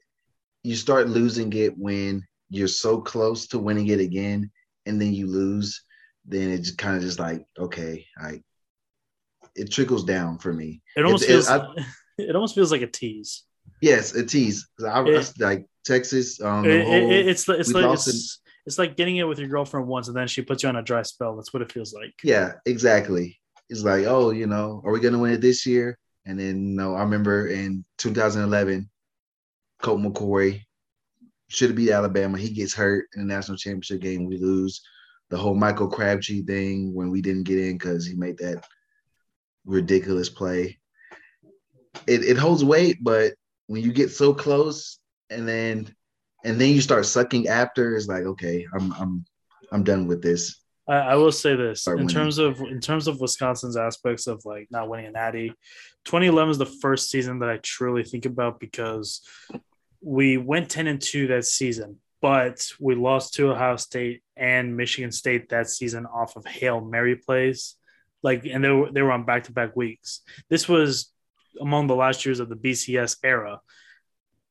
you 0.62 0.76
start 0.76 1.08
losing 1.08 1.52
it 1.52 1.76
when 1.76 2.22
you're 2.50 2.68
so 2.68 3.00
close 3.00 3.46
to 3.48 3.58
winning 3.58 3.88
it 3.88 4.00
again, 4.00 4.50
and 4.86 5.00
then 5.00 5.12
you 5.12 5.26
lose. 5.26 5.82
Then 6.26 6.50
it's 6.50 6.70
kind 6.70 6.96
of 6.96 7.02
just 7.02 7.18
like 7.18 7.44
okay, 7.58 8.06
I 8.18 8.40
it 9.56 9.70
trickles 9.70 10.04
down 10.04 10.38
for 10.38 10.52
me. 10.52 10.82
It 10.96 11.04
almost 11.04 11.24
It- 11.24 11.28
feels 11.28 11.48
I- 11.48 11.74
it 12.18 12.34
almost 12.34 12.54
feels 12.54 12.70
like 12.70 12.82
a 12.82 12.86
tease. 12.86 13.42
Yes, 13.84 14.14
a 14.14 14.24
tease. 14.24 14.66
I, 14.82 14.86
I- 15.00 15.08
It- 15.08 15.32
like 15.38 15.66
Texas. 15.84 16.40
Um, 16.40 16.64
It- 16.64 16.86
whole- 16.86 17.10
it- 17.10 17.28
it's 17.28 17.46
like 17.46 17.60
it's 17.60 17.72
like 17.74 17.84
it's, 17.92 18.40
it's 18.66 18.78
like 18.78 18.96
getting 18.96 19.18
it 19.18 19.24
with 19.28 19.38
your 19.38 19.48
girlfriend 19.48 19.86
once 19.86 20.08
and 20.08 20.16
then 20.16 20.26
she 20.26 20.40
puts 20.40 20.62
you 20.62 20.70
on 20.70 20.76
a 20.76 20.82
dry 20.82 21.02
spell. 21.02 21.36
That's 21.36 21.52
what 21.52 21.60
it 21.62 21.70
feels 21.70 21.92
like. 21.92 22.14
Yeah, 22.22 22.54
exactly. 22.64 23.38
It's 23.68 23.82
like, 23.82 24.04
oh, 24.06 24.30
you 24.30 24.46
know, 24.46 24.80
are 24.84 24.92
we 24.92 25.00
gonna 25.00 25.18
win 25.18 25.32
it 25.32 25.42
this 25.42 25.66
year? 25.66 25.98
And 26.24 26.40
then, 26.40 26.68
you 26.70 26.76
know, 26.76 26.94
I 26.94 27.02
remember 27.02 27.48
in 27.48 27.84
2011, 27.98 28.88
Colt 29.82 30.00
McCoy 30.00 30.62
should 31.48 31.68
have 31.68 31.76
beat 31.76 31.90
Alabama. 31.90 32.38
He 32.38 32.48
gets 32.50 32.72
hurt 32.72 33.04
in 33.14 33.20
the 33.26 33.34
national 33.34 33.58
championship 33.58 34.00
game. 34.00 34.24
We 34.24 34.38
lose. 34.38 34.80
The 35.28 35.36
whole 35.36 35.54
Michael 35.54 35.88
Crabtree 35.88 36.42
thing 36.44 36.94
when 36.94 37.10
we 37.10 37.20
didn't 37.20 37.44
get 37.44 37.58
in 37.58 37.76
because 37.76 38.06
he 38.06 38.14
made 38.14 38.38
that 38.38 38.64
ridiculous 39.66 40.30
play. 40.30 40.78
It 42.06 42.24
it 42.24 42.36
holds 42.38 42.64
weight, 42.64 42.98
but 43.02 43.34
when 43.66 43.82
you 43.82 43.92
get 43.92 44.10
so 44.10 44.34
close 44.34 44.98
and 45.30 45.48
then 45.48 45.94
and 46.44 46.60
then 46.60 46.74
you 46.74 46.80
start 46.80 47.06
sucking 47.06 47.48
after, 47.48 47.96
it's 47.96 48.08
like, 48.08 48.24
okay, 48.24 48.66
I'm 48.74 48.92
I'm 48.92 49.24
I'm 49.72 49.84
done 49.84 50.06
with 50.06 50.22
this. 50.22 50.60
I, 50.86 50.96
I 50.96 51.14
will 51.16 51.32
say 51.32 51.56
this 51.56 51.82
Start 51.82 51.98
in 51.98 52.06
winning. 52.06 52.14
terms 52.14 52.38
of 52.38 52.60
in 52.60 52.80
terms 52.80 53.08
of 53.08 53.20
Wisconsin's 53.20 53.76
aspects 53.76 54.26
of 54.26 54.44
like 54.44 54.68
not 54.70 54.88
winning 54.88 55.06
a 55.06 55.10
natty. 55.10 55.54
2011 56.04 56.50
is 56.50 56.58
the 56.58 56.66
first 56.66 57.10
season 57.10 57.38
that 57.38 57.48
I 57.48 57.58
truly 57.62 58.04
think 58.04 58.26
about 58.26 58.60
because 58.60 59.22
we 60.02 60.36
went 60.36 60.68
10 60.68 60.86
and 60.86 61.00
2 61.00 61.28
that 61.28 61.46
season, 61.46 61.98
but 62.20 62.68
we 62.78 62.94
lost 62.94 63.32
to 63.34 63.50
Ohio 63.50 63.76
State 63.76 64.22
and 64.36 64.76
Michigan 64.76 65.10
State 65.12 65.48
that 65.48 65.70
season 65.70 66.04
off 66.04 66.36
of 66.36 66.44
Hail 66.44 66.82
Mary 66.82 67.16
plays. 67.16 67.76
Like 68.22 68.44
and 68.44 68.62
they 68.62 68.68
were 68.68 68.92
they 68.92 69.00
were 69.00 69.12
on 69.12 69.24
back 69.24 69.44
to 69.44 69.52
back 69.52 69.74
weeks. 69.74 70.20
This 70.50 70.68
was 70.68 71.13
among 71.60 71.86
the 71.86 71.94
last 71.94 72.24
years 72.24 72.40
of 72.40 72.48
the 72.48 72.56
BCS 72.56 73.18
era. 73.22 73.60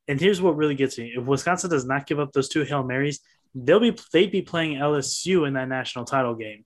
And 0.07 0.19
here's 0.19 0.41
what 0.41 0.57
really 0.57 0.75
gets 0.75 0.97
me. 0.97 1.13
If 1.15 1.25
Wisconsin 1.25 1.69
does 1.69 1.85
not 1.85 2.05
give 2.05 2.19
up 2.19 2.31
those 2.33 2.49
two 2.49 2.63
Hail 2.63 2.83
Marys, 2.83 3.19
they'll 3.55 3.79
be 3.79 3.97
they'd 4.11 4.31
be 4.31 4.41
playing 4.41 4.77
LSU 4.77 5.47
in 5.47 5.53
that 5.53 5.69
national 5.69 6.05
title 6.05 6.35
game, 6.35 6.65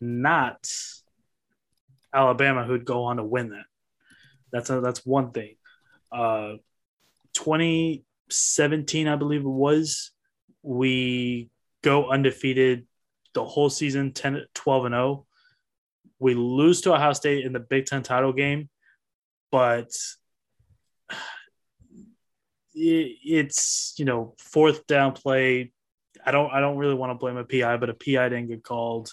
not 0.00 0.66
Alabama, 2.14 2.64
who'd 2.64 2.84
go 2.84 3.04
on 3.04 3.16
to 3.16 3.24
win 3.24 3.50
that. 3.50 3.64
That's 4.52 4.70
a, 4.70 4.80
that's 4.80 5.04
one 5.06 5.32
thing. 5.32 5.56
Uh, 6.10 6.54
2017, 7.34 9.08
I 9.08 9.16
believe 9.16 9.42
it 9.42 9.46
was, 9.46 10.10
we 10.62 11.50
go 11.82 12.10
undefeated 12.10 12.86
the 13.32 13.44
whole 13.44 13.70
season, 13.70 14.12
10, 14.12 14.44
12 14.54 14.84
and 14.86 14.92
0. 14.92 15.26
We 16.18 16.34
lose 16.34 16.80
to 16.82 16.94
Ohio 16.94 17.12
State 17.12 17.44
in 17.44 17.52
the 17.52 17.60
Big 17.60 17.86
Ten 17.86 18.02
title 18.02 18.32
game, 18.32 18.68
but 19.50 19.90
it- 22.74 23.16
it's 23.24 23.94
you 23.98 24.04
know 24.04 24.34
fourth 24.38 24.86
down 24.86 25.12
play. 25.12 25.72
I 26.24 26.30
don't 26.30 26.50
I 26.52 26.60
don't 26.60 26.76
really 26.76 26.94
want 26.94 27.10
to 27.10 27.14
blame 27.14 27.36
a 27.36 27.44
PI, 27.44 27.76
but 27.78 27.90
a 27.90 27.94
PI 27.94 28.28
didn't 28.28 28.48
get 28.48 28.62
called, 28.62 29.10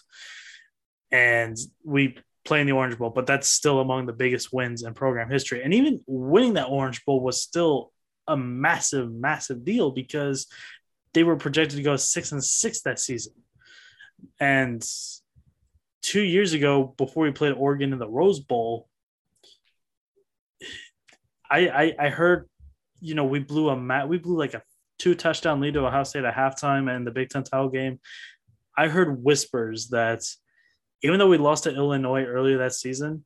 and 1.12 1.58
we 1.84 2.18
play 2.46 2.62
in 2.62 2.68
the 2.68 2.74
Orange 2.74 2.98
Bowl. 2.98 3.10
But 3.10 3.28
that's 3.28 3.50
still 3.50 3.80
among 3.80 4.06
the 4.06 4.14
biggest 4.14 4.54
wins 4.54 4.84
in 4.84 4.94
program 4.94 5.30
history. 5.30 5.64
And 5.64 5.74
even 5.74 6.02
winning 6.08 6.54
that 6.54 6.70
Orange 6.70 7.04
Bowl 7.06 7.22
was 7.22 7.42
still 7.42 7.92
a 8.28 8.38
massive, 8.38 9.12
massive 9.12 9.64
deal 9.66 9.92
because 9.92 10.48
they 11.14 11.24
were 11.24 11.36
projected 11.36 11.78
to 11.78 11.84
go 11.84 11.96
six 11.96 12.32
and 12.32 12.44
six 12.44 12.82
that 12.82 13.00
season. 13.00 13.34
And 14.40 14.84
two 16.02 16.22
years 16.22 16.54
ago, 16.54 16.94
before 16.98 17.24
we 17.24 17.32
played 17.32 17.54
Oregon 17.54 17.94
in 17.94 18.00
the 18.00 18.10
Rose 18.10 18.40
Bowl, 18.40 18.88
I 21.50 21.68
I, 21.68 21.96
I 22.00 22.10
heard 22.10 22.48
you 23.00 23.16
know, 23.16 23.26
we 23.26 23.40
blew 23.40 23.70
a 23.70 23.78
mat, 23.78 24.10
we 24.10 24.18
blew 24.18 24.38
like 24.38 24.54
a 24.54 24.64
two 24.98 25.16
touchdown 25.16 25.60
lead 25.60 25.76
to 25.76 25.86
Ohio 25.86 26.04
State 26.04 26.26
at 26.26 26.36
halftime 26.36 26.94
and 26.94 27.06
the 27.06 27.12
Big 27.12 27.30
Ten 27.30 27.44
title 27.44 27.70
game. 27.70 28.00
I 28.78 28.88
heard 28.88 29.24
whispers 29.24 29.90
that 29.90 30.24
even 31.04 31.20
though 31.20 31.28
we 31.28 31.38
lost 31.38 31.64
to 31.64 31.74
Illinois 31.74 32.24
earlier 32.24 32.60
that 32.60 32.74
season, 32.74 33.24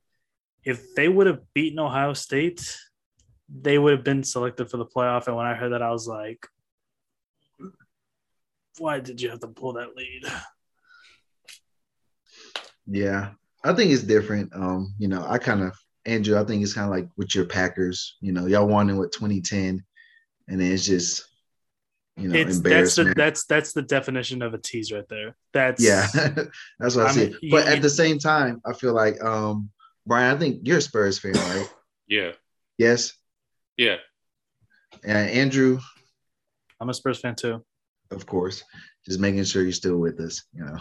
if 0.64 0.94
they 0.94 1.08
would 1.08 1.26
have 1.26 1.40
beaten 1.54 1.78
Ohio 1.78 2.12
State, 2.12 2.76
they 3.48 3.78
would 3.78 3.92
have 3.92 4.04
been 4.04 4.22
selected 4.22 4.70
for 4.70 4.76
the 4.76 4.86
playoff. 4.86 5.26
And 5.26 5.36
when 5.36 5.46
I 5.46 5.54
heard 5.54 5.72
that, 5.72 5.82
I 5.82 5.90
was 5.90 6.06
like, 6.06 6.46
why 8.78 9.00
did 9.00 9.20
you 9.20 9.30
have 9.30 9.40
to 9.40 9.48
pull 9.48 9.74
that 9.74 9.96
lead? 9.96 10.22
Yeah, 12.86 13.32
I 13.64 13.74
think 13.74 13.92
it's 13.92 14.02
different. 14.02 14.54
Um, 14.54 14.94
you 14.98 15.08
know, 15.08 15.24
I 15.26 15.38
kind 15.38 15.62
of 15.62 15.76
Andrew, 16.06 16.38
I 16.38 16.44
think 16.44 16.62
it's 16.62 16.74
kind 16.74 16.86
of 16.86 16.90
like 16.90 17.08
with 17.16 17.34
your 17.34 17.44
Packers. 17.44 18.16
You 18.20 18.32
know, 18.32 18.46
y'all 18.46 18.66
won 18.66 18.90
in 18.90 18.96
what 18.98 19.12
2010, 19.12 19.84
and 20.48 20.62
it's 20.62 20.84
just 20.84 21.24
you 22.16 22.28
know 22.28 22.34
It's 22.38 22.60
that's 22.60 22.96
the 22.96 23.14
that's 23.16 23.44
that's 23.44 23.72
the 23.72 23.82
definition 23.82 24.42
of 24.42 24.52
a 24.54 24.58
tease 24.58 24.92
right 24.92 25.08
there. 25.08 25.36
That's 25.52 25.82
yeah, 25.82 26.06
that's 26.78 26.96
what 26.96 27.06
I, 27.06 27.08
I 27.08 27.12
see. 27.12 27.20
mean, 27.26 27.36
you- 27.42 27.50
but 27.50 27.66
you- 27.66 27.72
at 27.72 27.82
the 27.82 27.90
same 27.90 28.18
time, 28.18 28.60
I 28.66 28.72
feel 28.72 28.94
like 28.94 29.22
um, 29.22 29.70
Brian, 30.06 30.34
I 30.34 30.38
think 30.38 30.60
you're 30.64 30.78
a 30.78 30.82
Spurs 30.82 31.18
fan, 31.18 31.32
right? 31.34 31.68
Yeah. 32.08 32.32
yes, 32.78 33.12
Yeah. 33.76 33.96
and 35.04 35.30
Andrew, 35.30 35.78
I'm 36.80 36.90
a 36.90 36.94
Spurs 36.94 37.20
fan 37.20 37.34
too, 37.36 37.64
of 38.10 38.26
course, 38.26 38.62
just 39.06 39.20
making 39.20 39.44
sure 39.44 39.62
you're 39.62 39.72
still 39.72 39.96
with 39.98 40.18
us. 40.20 40.42
You 40.52 40.64
know, 40.64 40.78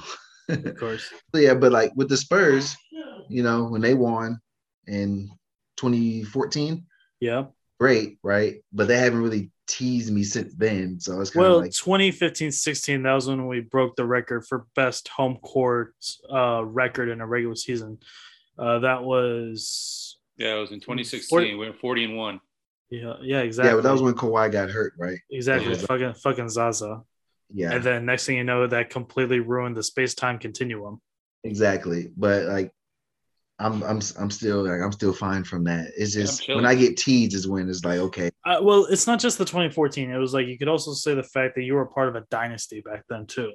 of 0.49 0.77
course. 0.77 1.09
But 1.31 1.43
yeah, 1.43 1.53
but 1.53 1.71
like 1.71 1.93
with 1.95 2.09
the 2.09 2.17
Spurs, 2.17 2.75
you 3.29 3.43
know, 3.43 3.65
when 3.65 3.79
they 3.81 3.93
won 3.93 4.41
in 4.91 5.29
2014, 5.77 6.85
Yeah. 7.19 7.45
great, 7.79 8.19
right? 8.23 8.63
But 8.73 8.87
they 8.87 8.97
haven't 8.97 9.21
really 9.21 9.51
teased 9.67 10.11
me 10.13 10.23
since 10.23 10.53
then. 10.55 10.99
So 10.99 11.21
it's 11.21 11.31
kind 11.31 11.43
Well, 11.43 11.55
of 11.57 11.61
like 11.63 11.71
2015 11.71 12.51
16, 12.51 13.03
that 13.03 13.13
was 13.13 13.27
when 13.27 13.47
we 13.47 13.61
broke 13.61 13.95
the 13.95 14.05
record 14.05 14.45
for 14.47 14.67
best 14.75 15.07
home 15.07 15.37
court 15.37 15.95
uh, 16.31 16.63
record 16.65 17.09
in 17.09 17.21
a 17.21 17.27
regular 17.27 17.55
season. 17.55 17.99
Uh, 18.59 18.79
that 18.79 19.03
was, 19.03 20.17
Yeah. 20.37 20.55
It 20.57 20.59
was 20.59 20.71
in 20.71 20.79
2016. 20.81 21.29
Forty- 21.29 21.55
we 21.55 21.67
were 21.67 21.73
40 21.73 22.03
and 22.03 22.17
one. 22.17 22.39
yeah, 22.89 23.13
yeah, 23.21 23.39
exactly. 23.39 23.69
yeah, 23.69 23.75
but 23.75 23.83
that 23.83 23.91
was 23.93 24.01
when 24.01 24.13
Kawhi 24.13 24.51
got 24.51 24.69
hurt, 24.69 24.93
right? 24.97 25.19
exactly 25.31 25.71
Yeah. 25.73 25.79
fucking, 25.79 26.13
fucking 26.15 26.49
Zaza. 26.49 27.01
Yeah, 27.53 27.73
And 27.73 27.83
then 27.83 28.05
next 28.05 28.25
thing 28.25 28.37
you 28.37 28.43
know, 28.45 28.65
that 28.67 28.89
completely 28.89 29.39
ruined 29.39 29.75
the 29.77 29.83
space 29.83 30.13
time 30.13 30.37
continuum. 30.39 31.01
exactly. 31.43 32.09
But 32.15 32.45
like, 32.45 32.71
I'm 33.61 33.83
I'm 33.83 33.99
I'm 34.19 34.29
still 34.31 34.63
like 34.63 34.81
I'm 34.81 34.91
still 34.91 35.13
fine 35.13 35.43
from 35.43 35.63
that. 35.65 35.91
It's 35.97 36.13
just 36.13 36.43
chilling. 36.43 36.63
when 36.63 36.65
I 36.71 36.75
get 36.75 36.97
teased 36.97 37.33
is 37.33 37.47
when 37.47 37.69
it's 37.69 37.85
like 37.85 37.99
okay, 37.99 38.31
Uh, 38.45 38.59
well, 38.61 38.85
it's 38.85 39.07
not 39.07 39.19
just 39.19 39.37
the 39.37 39.45
2014. 39.45 40.09
It 40.09 40.17
was 40.17 40.33
like 40.33 40.47
you 40.47 40.57
could 40.57 40.67
also 40.67 40.93
say 40.93 41.13
the 41.13 41.23
fact 41.23 41.55
that 41.55 41.63
you 41.63 41.75
were 41.75 41.85
part 41.85 42.09
of 42.09 42.15
a 42.15 42.21
dynasty 42.29 42.81
back 42.81 43.03
then 43.09 43.25
too. 43.27 43.51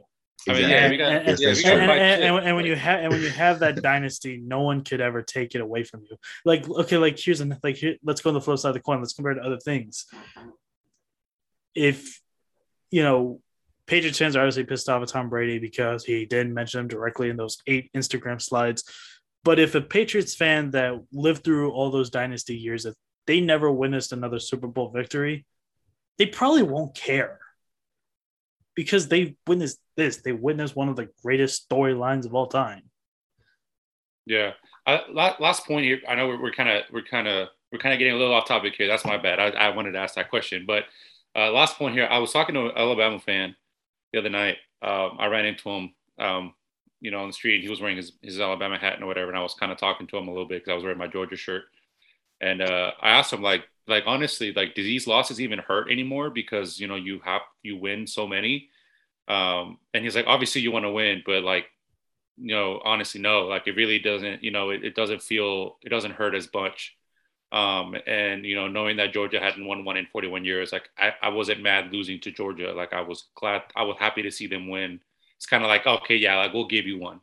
I 0.49 0.53
mean, 0.53 0.65
exactly. 0.65 0.99
yeah, 0.99 1.07
And- 1.07 1.27
yeah, 1.27 1.49
that's 1.49 1.59
we 1.59 1.63
true. 1.65 1.71
got 1.73 1.81
and, 1.81 1.91
five 1.91 1.99
and, 2.01 2.23
chips. 2.23 2.31
and, 2.31 2.47
and 2.47 2.57
when 2.57 2.67
you 2.67 2.77
have 2.77 3.01
and 3.01 3.13
when 3.13 3.23
you 3.23 3.31
have 3.31 3.59
that 3.61 3.83
dynasty, 3.83 4.41
no 4.45 4.61
one 4.63 4.85
could 4.85 5.01
ever 5.01 5.23
take 5.23 5.55
it 5.57 5.61
away 5.61 5.83
from 5.83 6.03
you. 6.09 6.17
Like 6.45 6.69
okay, 6.69 6.99
like 6.99 7.19
here's 7.19 7.41
an 7.41 7.59
like 7.65 7.77
here, 7.77 7.97
let's 8.05 8.21
go 8.21 8.31
on 8.31 8.35
the 8.35 8.41
flip 8.41 8.59
side 8.59 8.69
of 8.69 8.75
the 8.75 8.81
coin. 8.81 9.01
Let's 9.01 9.13
compare 9.15 9.33
it 9.33 9.37
to 9.37 9.43
other 9.43 9.59
things. 9.59 10.07
If 11.75 12.21
you 12.91 13.03
know, 13.03 13.41
Patriots 13.87 14.19
fans 14.19 14.37
are 14.37 14.41
obviously 14.41 14.65
pissed 14.65 14.89
off 14.89 15.03
at 15.03 15.09
Tom 15.09 15.29
Brady 15.29 15.59
because 15.59 16.05
he 16.05 16.25
didn't 16.25 16.55
mention 16.55 16.81
him 16.81 16.89
directly 16.89 17.29
in 17.29 17.37
those 17.37 17.59
eight 17.67 17.91
Instagram 17.97 18.41
slides. 18.41 18.85
But 19.47 19.61
if 19.61 19.77
a 19.77 19.81
Patriots 19.81 20.35
fan 20.35 20.73
that 20.73 21.01
lived 21.13 21.45
through 21.45 21.71
all 21.71 21.93
those 21.93 22.11
dynasty 22.11 22.57
years, 22.57 22.85
if 22.85 22.95
they 23.29 23.41
never 23.41 23.71
witnessed 23.71 24.13
another 24.13 24.41
Super 24.41 24.67
Bowl 24.67 24.91
victory, 24.91 25.47
they 26.19 26.27
probably 26.27 26.65
won't 26.65 26.97
care 26.97 27.39
because 28.75 29.07
they 29.07 29.37
witnessed 29.47 29.79
this. 29.97 30.17
They 30.17 30.33
witnessed 30.33 30.75
one 30.75 30.89
of 30.89 30.97
the 30.97 31.11
greatest 31.23 31.71
storylines 31.71 32.27
of 32.27 32.35
all 32.35 32.49
time. 32.49 32.91
Yeah. 34.27 34.55
Last 35.15 35.65
point 35.65 35.85
here. 35.85 36.01
I 36.09 36.17
know 36.17 36.27
we're 36.27 36.51
kind 36.51 36.69
of 36.69 36.83
we're 36.93 37.05
kind 37.05 37.29
of 37.29 37.47
we're 37.71 37.79
kind 37.79 37.93
of 37.93 38.01
getting 38.01 38.15
a 38.15 38.17
little 38.17 38.35
off 38.35 38.49
topic 38.49 38.75
here. 38.77 38.89
That's 38.89 39.05
my 39.05 39.17
bad. 39.17 39.39
I, 39.39 39.51
I 39.51 39.69
wanted 39.77 39.93
to 39.93 39.99
ask 39.99 40.17
that 40.17 40.29
question, 40.29 40.65
but 40.67 40.87
uh, 41.37 41.53
last 41.53 41.79
point 41.79 41.95
here. 41.95 42.09
I 42.11 42.19
was 42.19 42.33
talking 42.33 42.57
to 42.57 42.67
an 42.67 42.73
Alabama 42.77 43.21
fan 43.21 43.55
the 44.13 44.19
other 44.19 44.29
night. 44.29 44.57
Um, 44.83 45.19
I 45.21 45.27
ran 45.27 45.47
into 45.47 45.71
him, 45.71 45.95
um, 46.19 46.55
you 47.01 47.11
know, 47.11 47.21
on 47.21 47.29
the 47.29 47.33
street. 47.33 47.63
He 47.63 47.69
was 47.69 47.81
wearing 47.81 47.97
his, 47.97 48.13
his 48.23 48.41
Alabama 48.41 48.79
hat 48.79 48.97
and 48.97 49.07
whatever, 49.07 49.29
and 49.29 49.39
I 49.39 49.43
was 49.43 49.55
kind 49.55 49.73
of 49.73 49.79
talking 49.79 50.07
to 50.09 50.17
him 50.17 50.29
a 50.29 50.31
little 50.31 50.49
bit 50.49 50.63
because 50.63 50.73
I 50.73 50.75
was 50.75 50.85
wearing 50.85 50.99
my 50.99 51.07
Georgia 51.07 51.37
shirt. 51.37 51.65
And 52.41 52.61
uh, 52.63 52.93
I 53.01 53.11
asked 53.11 53.33
him, 53.33 53.43
like, 53.43 53.65
like 53.87 54.05
honestly, 54.07 54.53
like, 54.53 54.75
do 54.75 54.83
these 54.83 55.07
losses 55.07 55.41
even 55.41 55.59
hurt 55.59 55.91
anymore? 55.91 56.31
Because 56.31 56.79
you 56.81 56.89
know 56.89 56.97
you 56.97 57.21
have 57.25 57.43
you 57.63 57.77
win 57.79 58.07
so 58.07 58.27
many. 58.27 58.69
Um, 59.29 59.79
and 59.93 60.05
he's 60.05 60.15
like, 60.15 60.27
obviously 60.29 60.61
you 60.61 60.71
want 60.71 60.85
to 60.85 60.91
win, 60.91 61.23
but 61.27 61.43
like, 61.43 61.67
you 62.37 62.55
know, 62.55 62.81
honestly, 62.85 63.21
no, 63.21 63.43
like 63.47 63.67
it 63.67 63.77
really 63.77 63.99
doesn't. 63.99 64.43
You 64.43 64.51
know, 64.51 64.71
it, 64.71 64.85
it 64.85 64.95
doesn't 64.95 65.23
feel 65.23 65.79
it 65.83 65.89
doesn't 65.89 66.13
hurt 66.13 66.35
as 66.35 66.49
much. 66.53 66.97
Um, 67.53 67.97
and 68.07 68.45
you 68.45 68.57
know, 68.57 68.69
knowing 68.69 68.97
that 68.99 69.13
Georgia 69.13 69.41
hadn't 69.41 69.67
won 69.67 69.85
one 69.85 69.97
in 69.97 70.07
41 70.07 70.45
years, 70.45 70.73
like 70.73 70.89
I, 70.99 71.13
I 71.23 71.29
wasn't 71.31 71.63
mad 71.63 71.93
losing 71.93 72.21
to 72.21 72.33
Georgia. 72.33 72.73
Like 72.73 72.93
I 72.93 73.01
was 73.03 73.29
glad, 73.35 73.63
I 73.75 73.85
was 73.85 73.97
happy 73.99 74.23
to 74.23 74.31
see 74.31 74.47
them 74.47 74.69
win. 74.69 75.01
It's 75.37 75.47
kind 75.47 75.63
of 75.63 75.69
like, 75.69 75.87
okay, 75.87 76.17
yeah, 76.17 76.37
like 76.37 76.53
we'll 76.53 76.67
give 76.67 76.87
you 76.87 76.99
one. 76.99 77.21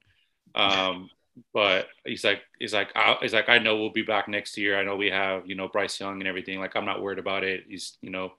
Um, 0.55 1.09
but 1.53 1.87
he's 2.05 2.23
like, 2.23 2.41
he's 2.59 2.73
like, 2.73 2.89
I, 2.95 3.17
he's 3.21 3.33
like, 3.33 3.49
I 3.49 3.57
know 3.57 3.77
we'll 3.77 3.91
be 3.91 4.03
back 4.03 4.27
next 4.27 4.57
year. 4.57 4.79
I 4.79 4.83
know 4.83 4.95
we 4.95 5.09
have, 5.09 5.47
you 5.47 5.55
know, 5.55 5.67
Bryce 5.67 5.99
Young 5.99 6.19
and 6.19 6.27
everything. 6.27 6.59
Like, 6.59 6.75
I'm 6.75 6.85
not 6.85 7.01
worried 7.01 7.19
about 7.19 7.43
it. 7.43 7.63
He's, 7.67 7.97
you 8.01 8.11
know, 8.11 8.33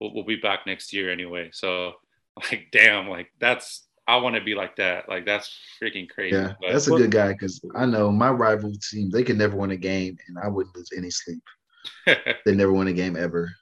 we'll, 0.00 0.14
we'll 0.14 0.24
be 0.24 0.36
back 0.36 0.66
next 0.66 0.92
year 0.92 1.10
anyway. 1.10 1.50
So, 1.52 1.94
like, 2.50 2.68
damn, 2.72 3.08
like 3.08 3.28
that's, 3.38 3.86
I 4.06 4.16
want 4.16 4.36
to 4.36 4.42
be 4.42 4.54
like 4.54 4.76
that. 4.76 5.08
Like, 5.08 5.24
that's 5.24 5.58
freaking 5.82 6.08
crazy. 6.08 6.36
Yeah, 6.36 6.54
but, 6.60 6.72
that's 6.72 6.88
a 6.88 6.90
good 6.90 7.10
guy 7.10 7.32
because 7.32 7.64
I 7.74 7.86
know 7.86 8.12
my 8.12 8.30
rival 8.30 8.72
team, 8.90 9.08
they 9.08 9.22
can 9.22 9.38
never 9.38 9.56
win 9.56 9.70
a 9.70 9.76
game, 9.76 10.18
and 10.28 10.36
I 10.38 10.48
wouldn't 10.48 10.76
lose 10.76 10.90
any 10.94 11.10
sleep. 11.10 11.42
they 12.06 12.54
never 12.54 12.72
win 12.72 12.88
a 12.88 12.92
game 12.92 13.16
ever. 13.16 13.54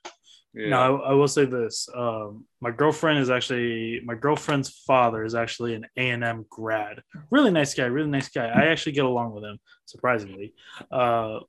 Yeah. 0.55 0.69
No, 0.69 0.77
I, 0.99 1.11
I, 1.11 1.13
will 1.15 1.29
say 1.29 1.47
this. 1.47 1.89
Um, 1.95 2.45
my 2.61 2.71
girlfriend 2.71 3.21
is 3.21 3.31
actually 3.31 4.03
my 4.05 4.15
girlfriend's 4.15 4.69
father 4.69 5.25
is 5.25 5.35
actually 5.35 5.75
an 5.75 5.87
A 5.97 6.11
and 6.11 6.23
M 6.23 6.45
grad. 6.51 7.03
Really 7.31 7.51
nice 7.51 7.73
guy. 7.73 7.87
Really 7.87 8.11
nice 8.11 8.29
guy. 8.29 8.49
I 8.49 8.67
actually 8.67 8.93
get 8.93 9.07
along 9.07 9.33
with 9.33 9.45
him 9.45 9.59
surprisingly. 9.87 10.53
Uh, 10.91 11.41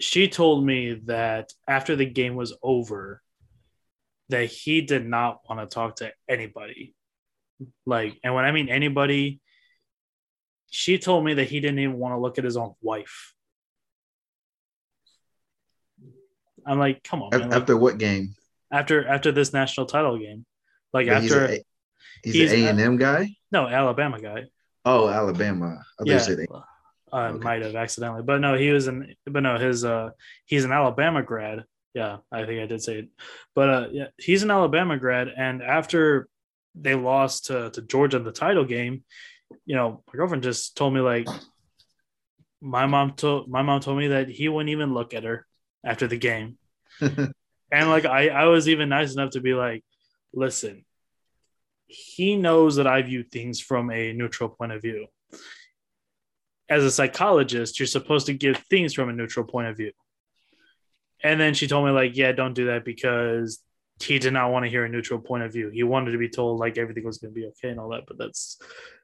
she 0.00 0.28
told 0.28 0.66
me 0.66 1.00
that 1.04 1.50
after 1.66 1.96
the 1.96 2.04
game 2.04 2.34
was 2.34 2.54
over, 2.62 3.22
that 4.28 4.46
he 4.46 4.82
did 4.82 5.06
not 5.06 5.40
want 5.48 5.60
to 5.60 5.72
talk 5.72 5.96
to 5.96 6.12
anybody. 6.28 6.94
Like, 7.86 8.18
and 8.22 8.34
when 8.34 8.44
I 8.44 8.52
mean 8.52 8.68
anybody, 8.68 9.40
she 10.70 10.98
told 10.98 11.24
me 11.24 11.34
that 11.34 11.44
he 11.44 11.60
didn't 11.60 11.78
even 11.78 11.96
want 11.98 12.14
to 12.14 12.18
look 12.18 12.38
at 12.38 12.44
his 12.44 12.56
own 12.56 12.74
wife. 12.82 13.34
I'm 16.66 16.78
like, 16.78 17.02
come 17.02 17.22
on. 17.22 17.30
Man. 17.30 17.52
After 17.52 17.74
like, 17.74 17.82
what 17.82 17.98
game? 17.98 18.34
After 18.72 19.06
after 19.06 19.30
this 19.30 19.52
national 19.52 19.86
title 19.86 20.18
game. 20.18 20.44
Like 20.92 21.08
after 21.08 21.22
he's, 21.22 21.32
a, 21.32 21.64
he's, 22.24 22.34
he's 22.34 22.52
an 22.52 22.64
A 22.64 22.68
and 22.70 22.80
M 22.80 22.96
guy. 22.96 23.30
No, 23.50 23.68
Alabama 23.68 24.20
guy. 24.20 24.46
Oh, 24.84 25.08
Alabama. 25.08 25.82
I 26.00 26.04
yeah, 26.04 26.26
I 27.12 27.26
okay. 27.26 27.44
might 27.44 27.62
have 27.62 27.76
accidentally, 27.76 28.22
but 28.22 28.40
no, 28.40 28.54
he 28.56 28.70
was 28.70 28.88
in. 28.88 29.14
But 29.26 29.42
no, 29.42 29.58
his 29.58 29.84
uh, 29.84 30.10
he's 30.46 30.64
an 30.64 30.72
Alabama 30.72 31.22
grad. 31.22 31.64
Yeah, 31.94 32.18
I 32.32 32.46
think 32.46 32.62
I 32.62 32.66
did 32.66 32.82
say 32.82 33.00
it, 33.00 33.08
but 33.54 33.68
uh, 33.68 33.88
yeah, 33.92 34.06
he's 34.18 34.42
an 34.42 34.50
Alabama 34.50 34.96
grad, 34.96 35.28
and 35.28 35.62
after 35.62 36.28
they 36.74 36.94
lost 36.94 37.46
to 37.46 37.70
to 37.70 37.82
Georgia 37.82 38.16
in 38.16 38.24
the 38.24 38.32
title 38.32 38.64
game, 38.64 39.04
you 39.66 39.76
know, 39.76 40.02
my 40.06 40.16
girlfriend 40.16 40.42
just 40.42 40.74
told 40.74 40.94
me 40.94 41.00
like, 41.00 41.28
my 42.62 42.86
mom 42.86 43.12
told 43.12 43.48
my 43.48 43.62
mom 43.62 43.80
told 43.80 43.98
me 43.98 44.08
that 44.08 44.28
he 44.30 44.48
wouldn't 44.48 44.70
even 44.70 44.94
look 44.94 45.12
at 45.12 45.24
her 45.24 45.46
after 45.84 46.06
the 46.06 46.18
game. 46.18 46.56
And 47.72 47.88
like 47.88 48.04
I, 48.04 48.28
I 48.28 48.44
was 48.44 48.68
even 48.68 48.90
nice 48.90 49.14
enough 49.14 49.30
to 49.30 49.40
be 49.40 49.54
like, 49.54 49.82
listen, 50.34 50.84
he 51.86 52.36
knows 52.36 52.76
that 52.76 52.86
I 52.86 53.00
view 53.00 53.22
things 53.22 53.60
from 53.60 53.90
a 53.90 54.12
neutral 54.12 54.50
point 54.50 54.72
of 54.72 54.82
view. 54.82 55.06
As 56.68 56.84
a 56.84 56.90
psychologist, 56.90 57.80
you're 57.80 57.86
supposed 57.86 58.26
to 58.26 58.34
give 58.34 58.58
things 58.70 58.92
from 58.92 59.08
a 59.08 59.12
neutral 59.12 59.46
point 59.46 59.68
of 59.68 59.78
view. 59.78 59.92
And 61.24 61.40
then 61.40 61.54
she 61.54 61.66
told 61.66 61.86
me, 61.86 61.92
like, 61.92 62.16
yeah, 62.16 62.32
don't 62.32 62.54
do 62.54 62.66
that 62.66 62.84
because 62.84 63.60
he 64.02 64.18
did 64.18 64.32
not 64.32 64.50
want 64.50 64.64
to 64.64 64.70
hear 64.70 64.84
a 64.84 64.88
neutral 64.88 65.20
point 65.20 65.44
of 65.44 65.52
view. 65.52 65.70
He 65.70 65.82
wanted 65.82 66.12
to 66.12 66.18
be 66.18 66.28
told 66.28 66.60
like 66.60 66.76
everything 66.76 67.04
was 67.04 67.18
going 67.18 67.32
to 67.32 67.40
be 67.40 67.46
okay 67.46 67.70
and 67.70 67.80
all 67.80 67.90
that. 67.90 68.04
But 68.06 68.18
that's, 68.18 68.58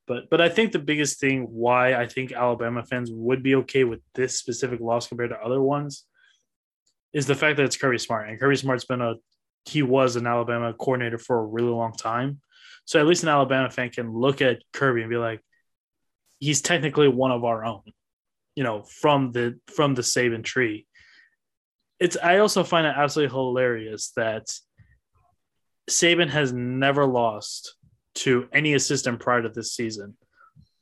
but 0.07 0.29
but 0.29 0.41
I 0.41 0.49
think 0.49 0.73
the 0.73 0.79
biggest 0.79 1.21
thing 1.21 1.45
why 1.45 1.95
I 1.95 2.07
think 2.07 2.33
Alabama 2.33 2.83
fans 2.85 3.11
would 3.13 3.43
be 3.43 3.55
okay 3.57 3.85
with 3.85 4.01
this 4.15 4.37
specific 4.37 4.81
loss 4.81 5.07
compared 5.07 5.31
to 5.31 5.39
other 5.39 5.63
ones 5.63 6.05
is 7.13 7.27
the 7.27 7.35
fact 7.35 7.57
that 7.57 7.65
it's 7.65 7.77
Kirby 7.77 7.99
Smart, 7.99 8.29
and 8.29 8.39
Kirby 8.39 8.57
Smart's 8.57 8.85
been 8.85 9.01
a 9.01 9.15
he 9.65 9.83
was 9.83 10.17
an 10.17 10.27
Alabama 10.27 10.73
coordinator 10.73 11.19
for 11.19 11.39
a 11.39 11.45
really 11.45 11.71
long 11.71 11.93
time. 11.93 12.41
So 12.85 12.99
at 12.99 13.07
least 13.07 13.23
an 13.23 13.29
Alabama 13.29 13.71
fan 13.71 13.91
can 13.91 14.13
look 14.13 14.41
at 14.41 14.63
Kirby 14.73 15.03
and 15.03 15.11
be 15.11 15.17
like, 15.17 15.41
he's 16.39 16.63
technically 16.63 17.09
one 17.09 17.31
of 17.31 17.45
our 17.45 17.65
own, 17.65 17.83
you 18.55 18.65
know, 18.65 18.83
from 18.83 19.33
the 19.33 19.59
from 19.75 19.95
the 19.95 20.03
Saban 20.03 20.43
tree. 20.43 20.87
It's 22.01 22.17
I 22.23 22.39
also 22.39 22.65
find 22.65 22.87
it 22.87 22.95
absolutely 22.97 23.35
hilarious 23.35 24.13
that 24.17 24.49
Saban 25.91 26.31
has 26.31 26.53
never 26.53 27.05
lost 27.05 27.75
to 28.17 28.49
any 28.53 28.75
assistant 28.75 29.21
prior 29.21 29.43
to 29.43 29.49
this 29.49 29.75
season, 29.75 30.17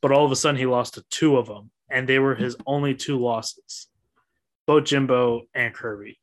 but 0.00 0.12
all 0.12 0.24
of 0.24 0.32
a 0.32 0.36
sudden 0.36 0.58
he 0.58 0.66
lost 0.66 0.94
to 0.94 1.04
two 1.10 1.36
of 1.36 1.46
them, 1.46 1.70
and 1.90 2.08
they 2.08 2.18
were 2.18 2.34
his 2.34 2.56
only 2.66 2.94
two 2.94 3.18
losses 3.18 3.88
both 4.66 4.84
Jimbo 4.84 5.42
and 5.54 5.74
Kirby. 5.74 6.18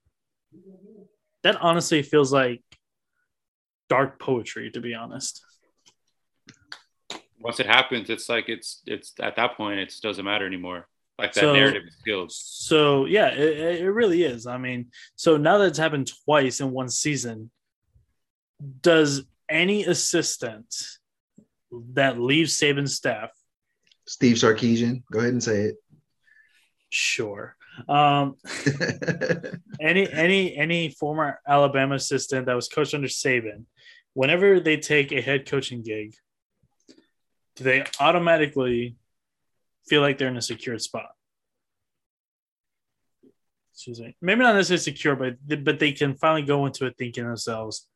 That 1.43 1.57
honestly 1.61 2.01
feels 2.03 2.31
like 2.31 2.61
dark 3.89 4.19
poetry, 4.19 4.71
to 4.71 4.81
be 4.81 4.93
honest. 4.93 5.43
Once 7.39 7.59
it 7.59 7.65
happens, 7.65 8.09
it's 8.09 8.29
like 8.29 8.47
it's 8.47 8.81
it's 8.85 9.13
at 9.21 9.35
that 9.35 9.57
point 9.57 9.79
it 9.79 9.93
doesn't 10.01 10.23
matter 10.23 10.45
anymore. 10.45 10.87
Like 11.19 11.33
that 11.33 11.41
so, 11.41 11.53
narrative 11.53 11.83
is 11.85 11.95
killed. 12.05 12.31
So 12.31 13.05
yeah, 13.05 13.27
it, 13.27 13.81
it 13.81 13.91
really 13.91 14.23
is. 14.23 14.47
I 14.47 14.57
mean, 14.57 14.91
so 15.15 15.37
now 15.37 15.57
that 15.57 15.67
it's 15.67 15.77
happened 15.77 16.09
twice 16.25 16.61
in 16.61 16.71
one 16.71 16.89
season, 16.89 17.51
does 18.81 19.23
any 19.49 19.83
assistant 19.83 20.73
that 21.93 22.19
leaves 22.19 22.57
Saban's 22.57 22.95
staff 22.95 23.29
Steve 24.05 24.35
Sarkisian, 24.35 25.03
go 25.11 25.19
ahead 25.19 25.31
and 25.31 25.43
say 25.43 25.61
it. 25.61 25.75
Sure. 26.89 27.55
Um, 27.87 28.35
any 29.81 30.11
any 30.11 30.55
any 30.55 30.89
former 30.89 31.39
Alabama 31.47 31.95
assistant 31.95 32.45
that 32.45 32.55
was 32.55 32.67
coached 32.67 32.93
under 32.93 33.07
Saban, 33.07 33.65
whenever 34.13 34.59
they 34.59 34.77
take 34.77 35.11
a 35.11 35.21
head 35.21 35.47
coaching 35.47 35.81
gig, 35.83 36.15
do 37.55 37.63
they 37.63 37.83
automatically 37.99 38.95
feel 39.87 40.01
like 40.01 40.17
they're 40.17 40.27
in 40.27 40.37
a 40.37 40.41
secure 40.41 40.77
spot? 40.79 41.09
Excuse 43.73 43.99
me. 43.99 44.15
Maybe 44.21 44.41
not 44.41 44.55
necessarily 44.55 44.81
secure, 44.81 45.15
but 45.15 45.63
but 45.63 45.79
they 45.79 45.91
can 45.91 46.15
finally 46.15 46.43
go 46.43 46.65
into 46.65 46.85
it 46.85 46.95
thinking 46.97 47.25
themselves, 47.25 47.87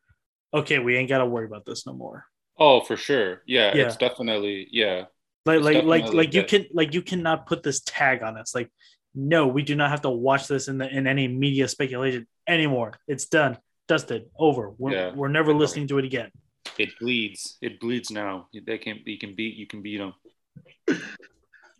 okay, 0.53 0.79
we 0.79 0.97
ain't 0.97 1.09
got 1.09 1.19
to 1.19 1.25
worry 1.25 1.45
about 1.45 1.65
this 1.65 1.85
no 1.85 1.93
more. 1.93 2.25
Oh, 2.59 2.81
for 2.81 2.97
sure. 2.97 3.43
Yeah, 3.45 3.75
yeah. 3.75 3.85
it's 3.85 3.97
definitely 3.97 4.67
yeah. 4.71 5.05
Like 5.45 5.61
like 5.61 5.83
like 5.85 6.13
like 6.13 6.33
you 6.33 6.43
can 6.43 6.65
like 6.73 6.93
you 6.93 7.01
cannot 7.01 7.45
put 7.45 7.63
this 7.63 7.79
tag 7.81 8.21
on 8.21 8.37
us. 8.37 8.53
Like 8.53 8.69
no, 9.17 9.47
we 9.47 9.63
do 9.63 9.75
not 9.75 9.89
have 9.89 10.01
to 10.01 10.11
watch 10.11 10.47
this 10.47 10.67
in 10.67 10.77
the 10.77 10.87
in 10.87 11.07
any 11.07 11.27
media 11.27 11.67
speculation 11.67 12.27
anymore. 12.47 12.93
It's 13.07 13.25
done, 13.25 13.57
dusted, 13.87 14.29
over. 14.37 14.69
We're, 14.77 14.91
yeah. 14.91 15.11
we're 15.15 15.27
never 15.27 15.55
listening 15.55 15.87
to 15.87 15.97
it 15.97 16.05
again. 16.05 16.29
It 16.77 16.89
bleeds. 16.99 17.57
It 17.61 17.79
bleeds 17.79 18.11
now. 18.11 18.47
They 18.53 18.77
can't. 18.77 18.99
you 19.07 19.17
can 19.17 19.33
beat 19.33 19.55
you 19.55 19.65
can 19.65 19.81
beat 19.81 19.97
them. 19.97 20.13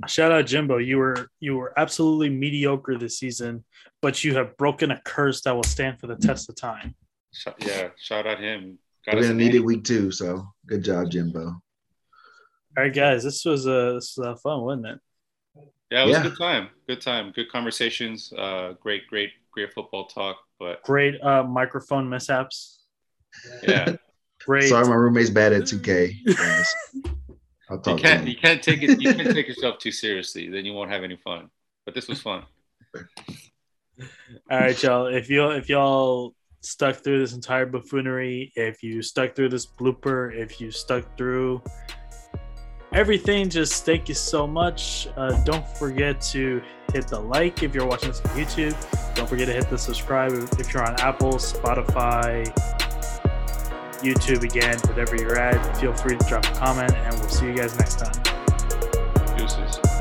Shout 0.08 0.32
out 0.32 0.48
Jimbo. 0.48 0.78
You 0.78 0.98
were 0.98 1.30
you 1.40 1.56
were 1.58 1.78
absolutely 1.78 2.30
mediocre 2.30 2.98
this 2.98 3.20
season, 3.20 3.64
but 4.02 4.24
you 4.24 4.36
have 4.36 4.58
broken 4.58 4.90
a 4.90 5.00
curse 5.06 5.42
that 5.42 5.56
will 5.56 5.64
stand 5.64 6.00
for 6.00 6.08
the 6.08 6.16
test 6.16 6.50
of 6.50 6.56
time. 6.56 6.96
Yeah, 7.60 7.90
shout 8.00 8.26
out 8.26 8.40
him. 8.40 8.80
Got 9.06 9.16
We're 9.16 9.22
gonna 9.24 9.36
need 9.36 9.54
it 9.54 9.60
week 9.60 9.84
two, 9.84 10.10
so 10.12 10.48
good 10.66 10.84
job, 10.84 11.12
Jimbo. 11.12 11.46
All 11.46 11.62
right, 12.76 12.94
guys, 12.94 13.24
this 13.24 13.46
was 13.46 13.68
a 13.68 13.74
uh, 13.74 13.94
this 13.94 14.16
was 14.18 14.28
a 14.28 14.36
fun, 14.38 14.62
wasn't 14.62 14.88
it? 14.88 15.00
Yeah, 15.92 16.04
it 16.04 16.08
was 16.08 16.16
yeah. 16.16 16.22
a 16.22 16.30
good 16.30 16.38
time. 16.38 16.70
Good 16.88 17.02
time. 17.02 17.32
Good 17.32 17.50
conversations. 17.50 18.34
Uh, 18.38 18.74
great, 18.80 19.08
great, 19.08 19.32
great 19.52 19.74
football 19.74 20.08
talk. 20.08 20.38
But 20.60 20.84
great 20.84 21.22
uh, 21.24 21.44
microphone 21.44 22.10
mishaps. 22.10 22.84
Yeah. 23.64 23.96
great. 24.46 24.70
Sorry, 24.70 24.86
my 24.88 24.96
roommate's 24.96 25.30
bad 25.30 25.54
at 25.54 25.64
2K. 25.64 26.14
I'll 27.70 27.80
talk 27.80 28.00
you 28.00 28.04
can't. 28.04 28.28
You 28.28 28.36
can't 28.36 28.62
take 28.62 28.82
it. 28.82 29.02
You 29.02 29.14
can't 29.14 29.34
take 29.34 29.48
yourself 29.48 29.80
too 29.80 29.92
seriously. 29.92 30.50
Then 30.50 30.66
you 30.66 30.74
won't 30.74 30.92
have 30.92 31.04
any 31.04 31.18
fun. 31.18 31.50
But 31.86 31.96
this 31.96 32.08
was 32.08 32.22
fun. 32.22 32.44
All 32.96 34.60
right, 34.60 34.82
y'all. 34.84 35.08
If 35.08 35.30
you 35.30 35.50
if 35.52 35.70
y'all 35.70 36.34
stuck 36.62 36.98
through 36.98 37.20
this 37.20 37.34
entire 37.34 37.66
buffoonery, 37.66 38.52
if 38.56 38.84
you 38.84 39.02
stuck 39.02 39.36
through 39.36 39.50
this 39.50 39.66
blooper, 39.66 40.34
if 40.34 40.62
you 40.62 40.72
stuck 40.72 41.18
through 41.18 41.62
everything, 42.94 43.50
just 43.50 43.86
thank 43.86 44.10
you 44.10 44.16
so 44.16 44.48
much. 44.48 45.08
Uh, 45.16 45.42
don't 45.44 45.68
forget 45.78 46.22
to 46.22 46.62
hit 46.94 47.08
the 47.08 47.20
like 47.20 47.64
if 47.64 47.76
you're 47.76 47.86
watching 47.86 48.10
this 48.10 48.22
on 48.22 48.32
YouTube. 48.32 49.16
Don't 49.16 49.28
forget 49.28 49.48
to 49.48 49.54
hit 49.54 49.70
the 49.70 49.78
subscribe 49.78 50.32
if 50.60 50.74
you're 50.74 50.86
on 50.86 51.00
Apple, 51.00 51.34
Spotify, 51.34 52.46
YouTube 54.00 54.44
again, 54.44 54.78
whatever 54.88 55.16
you're 55.16 55.40
at. 55.40 55.78
Feel 55.78 55.94
free 55.94 56.18
to 56.18 56.26
drop 56.26 56.46
a 56.46 56.52
comment, 56.54 56.94
and 56.94 57.16
we'll 57.20 57.30
see 57.30 57.48
you 57.48 57.56
guys 57.56 57.78
next 57.78 58.00
time. 58.00 59.38
Deuces. 59.38 59.97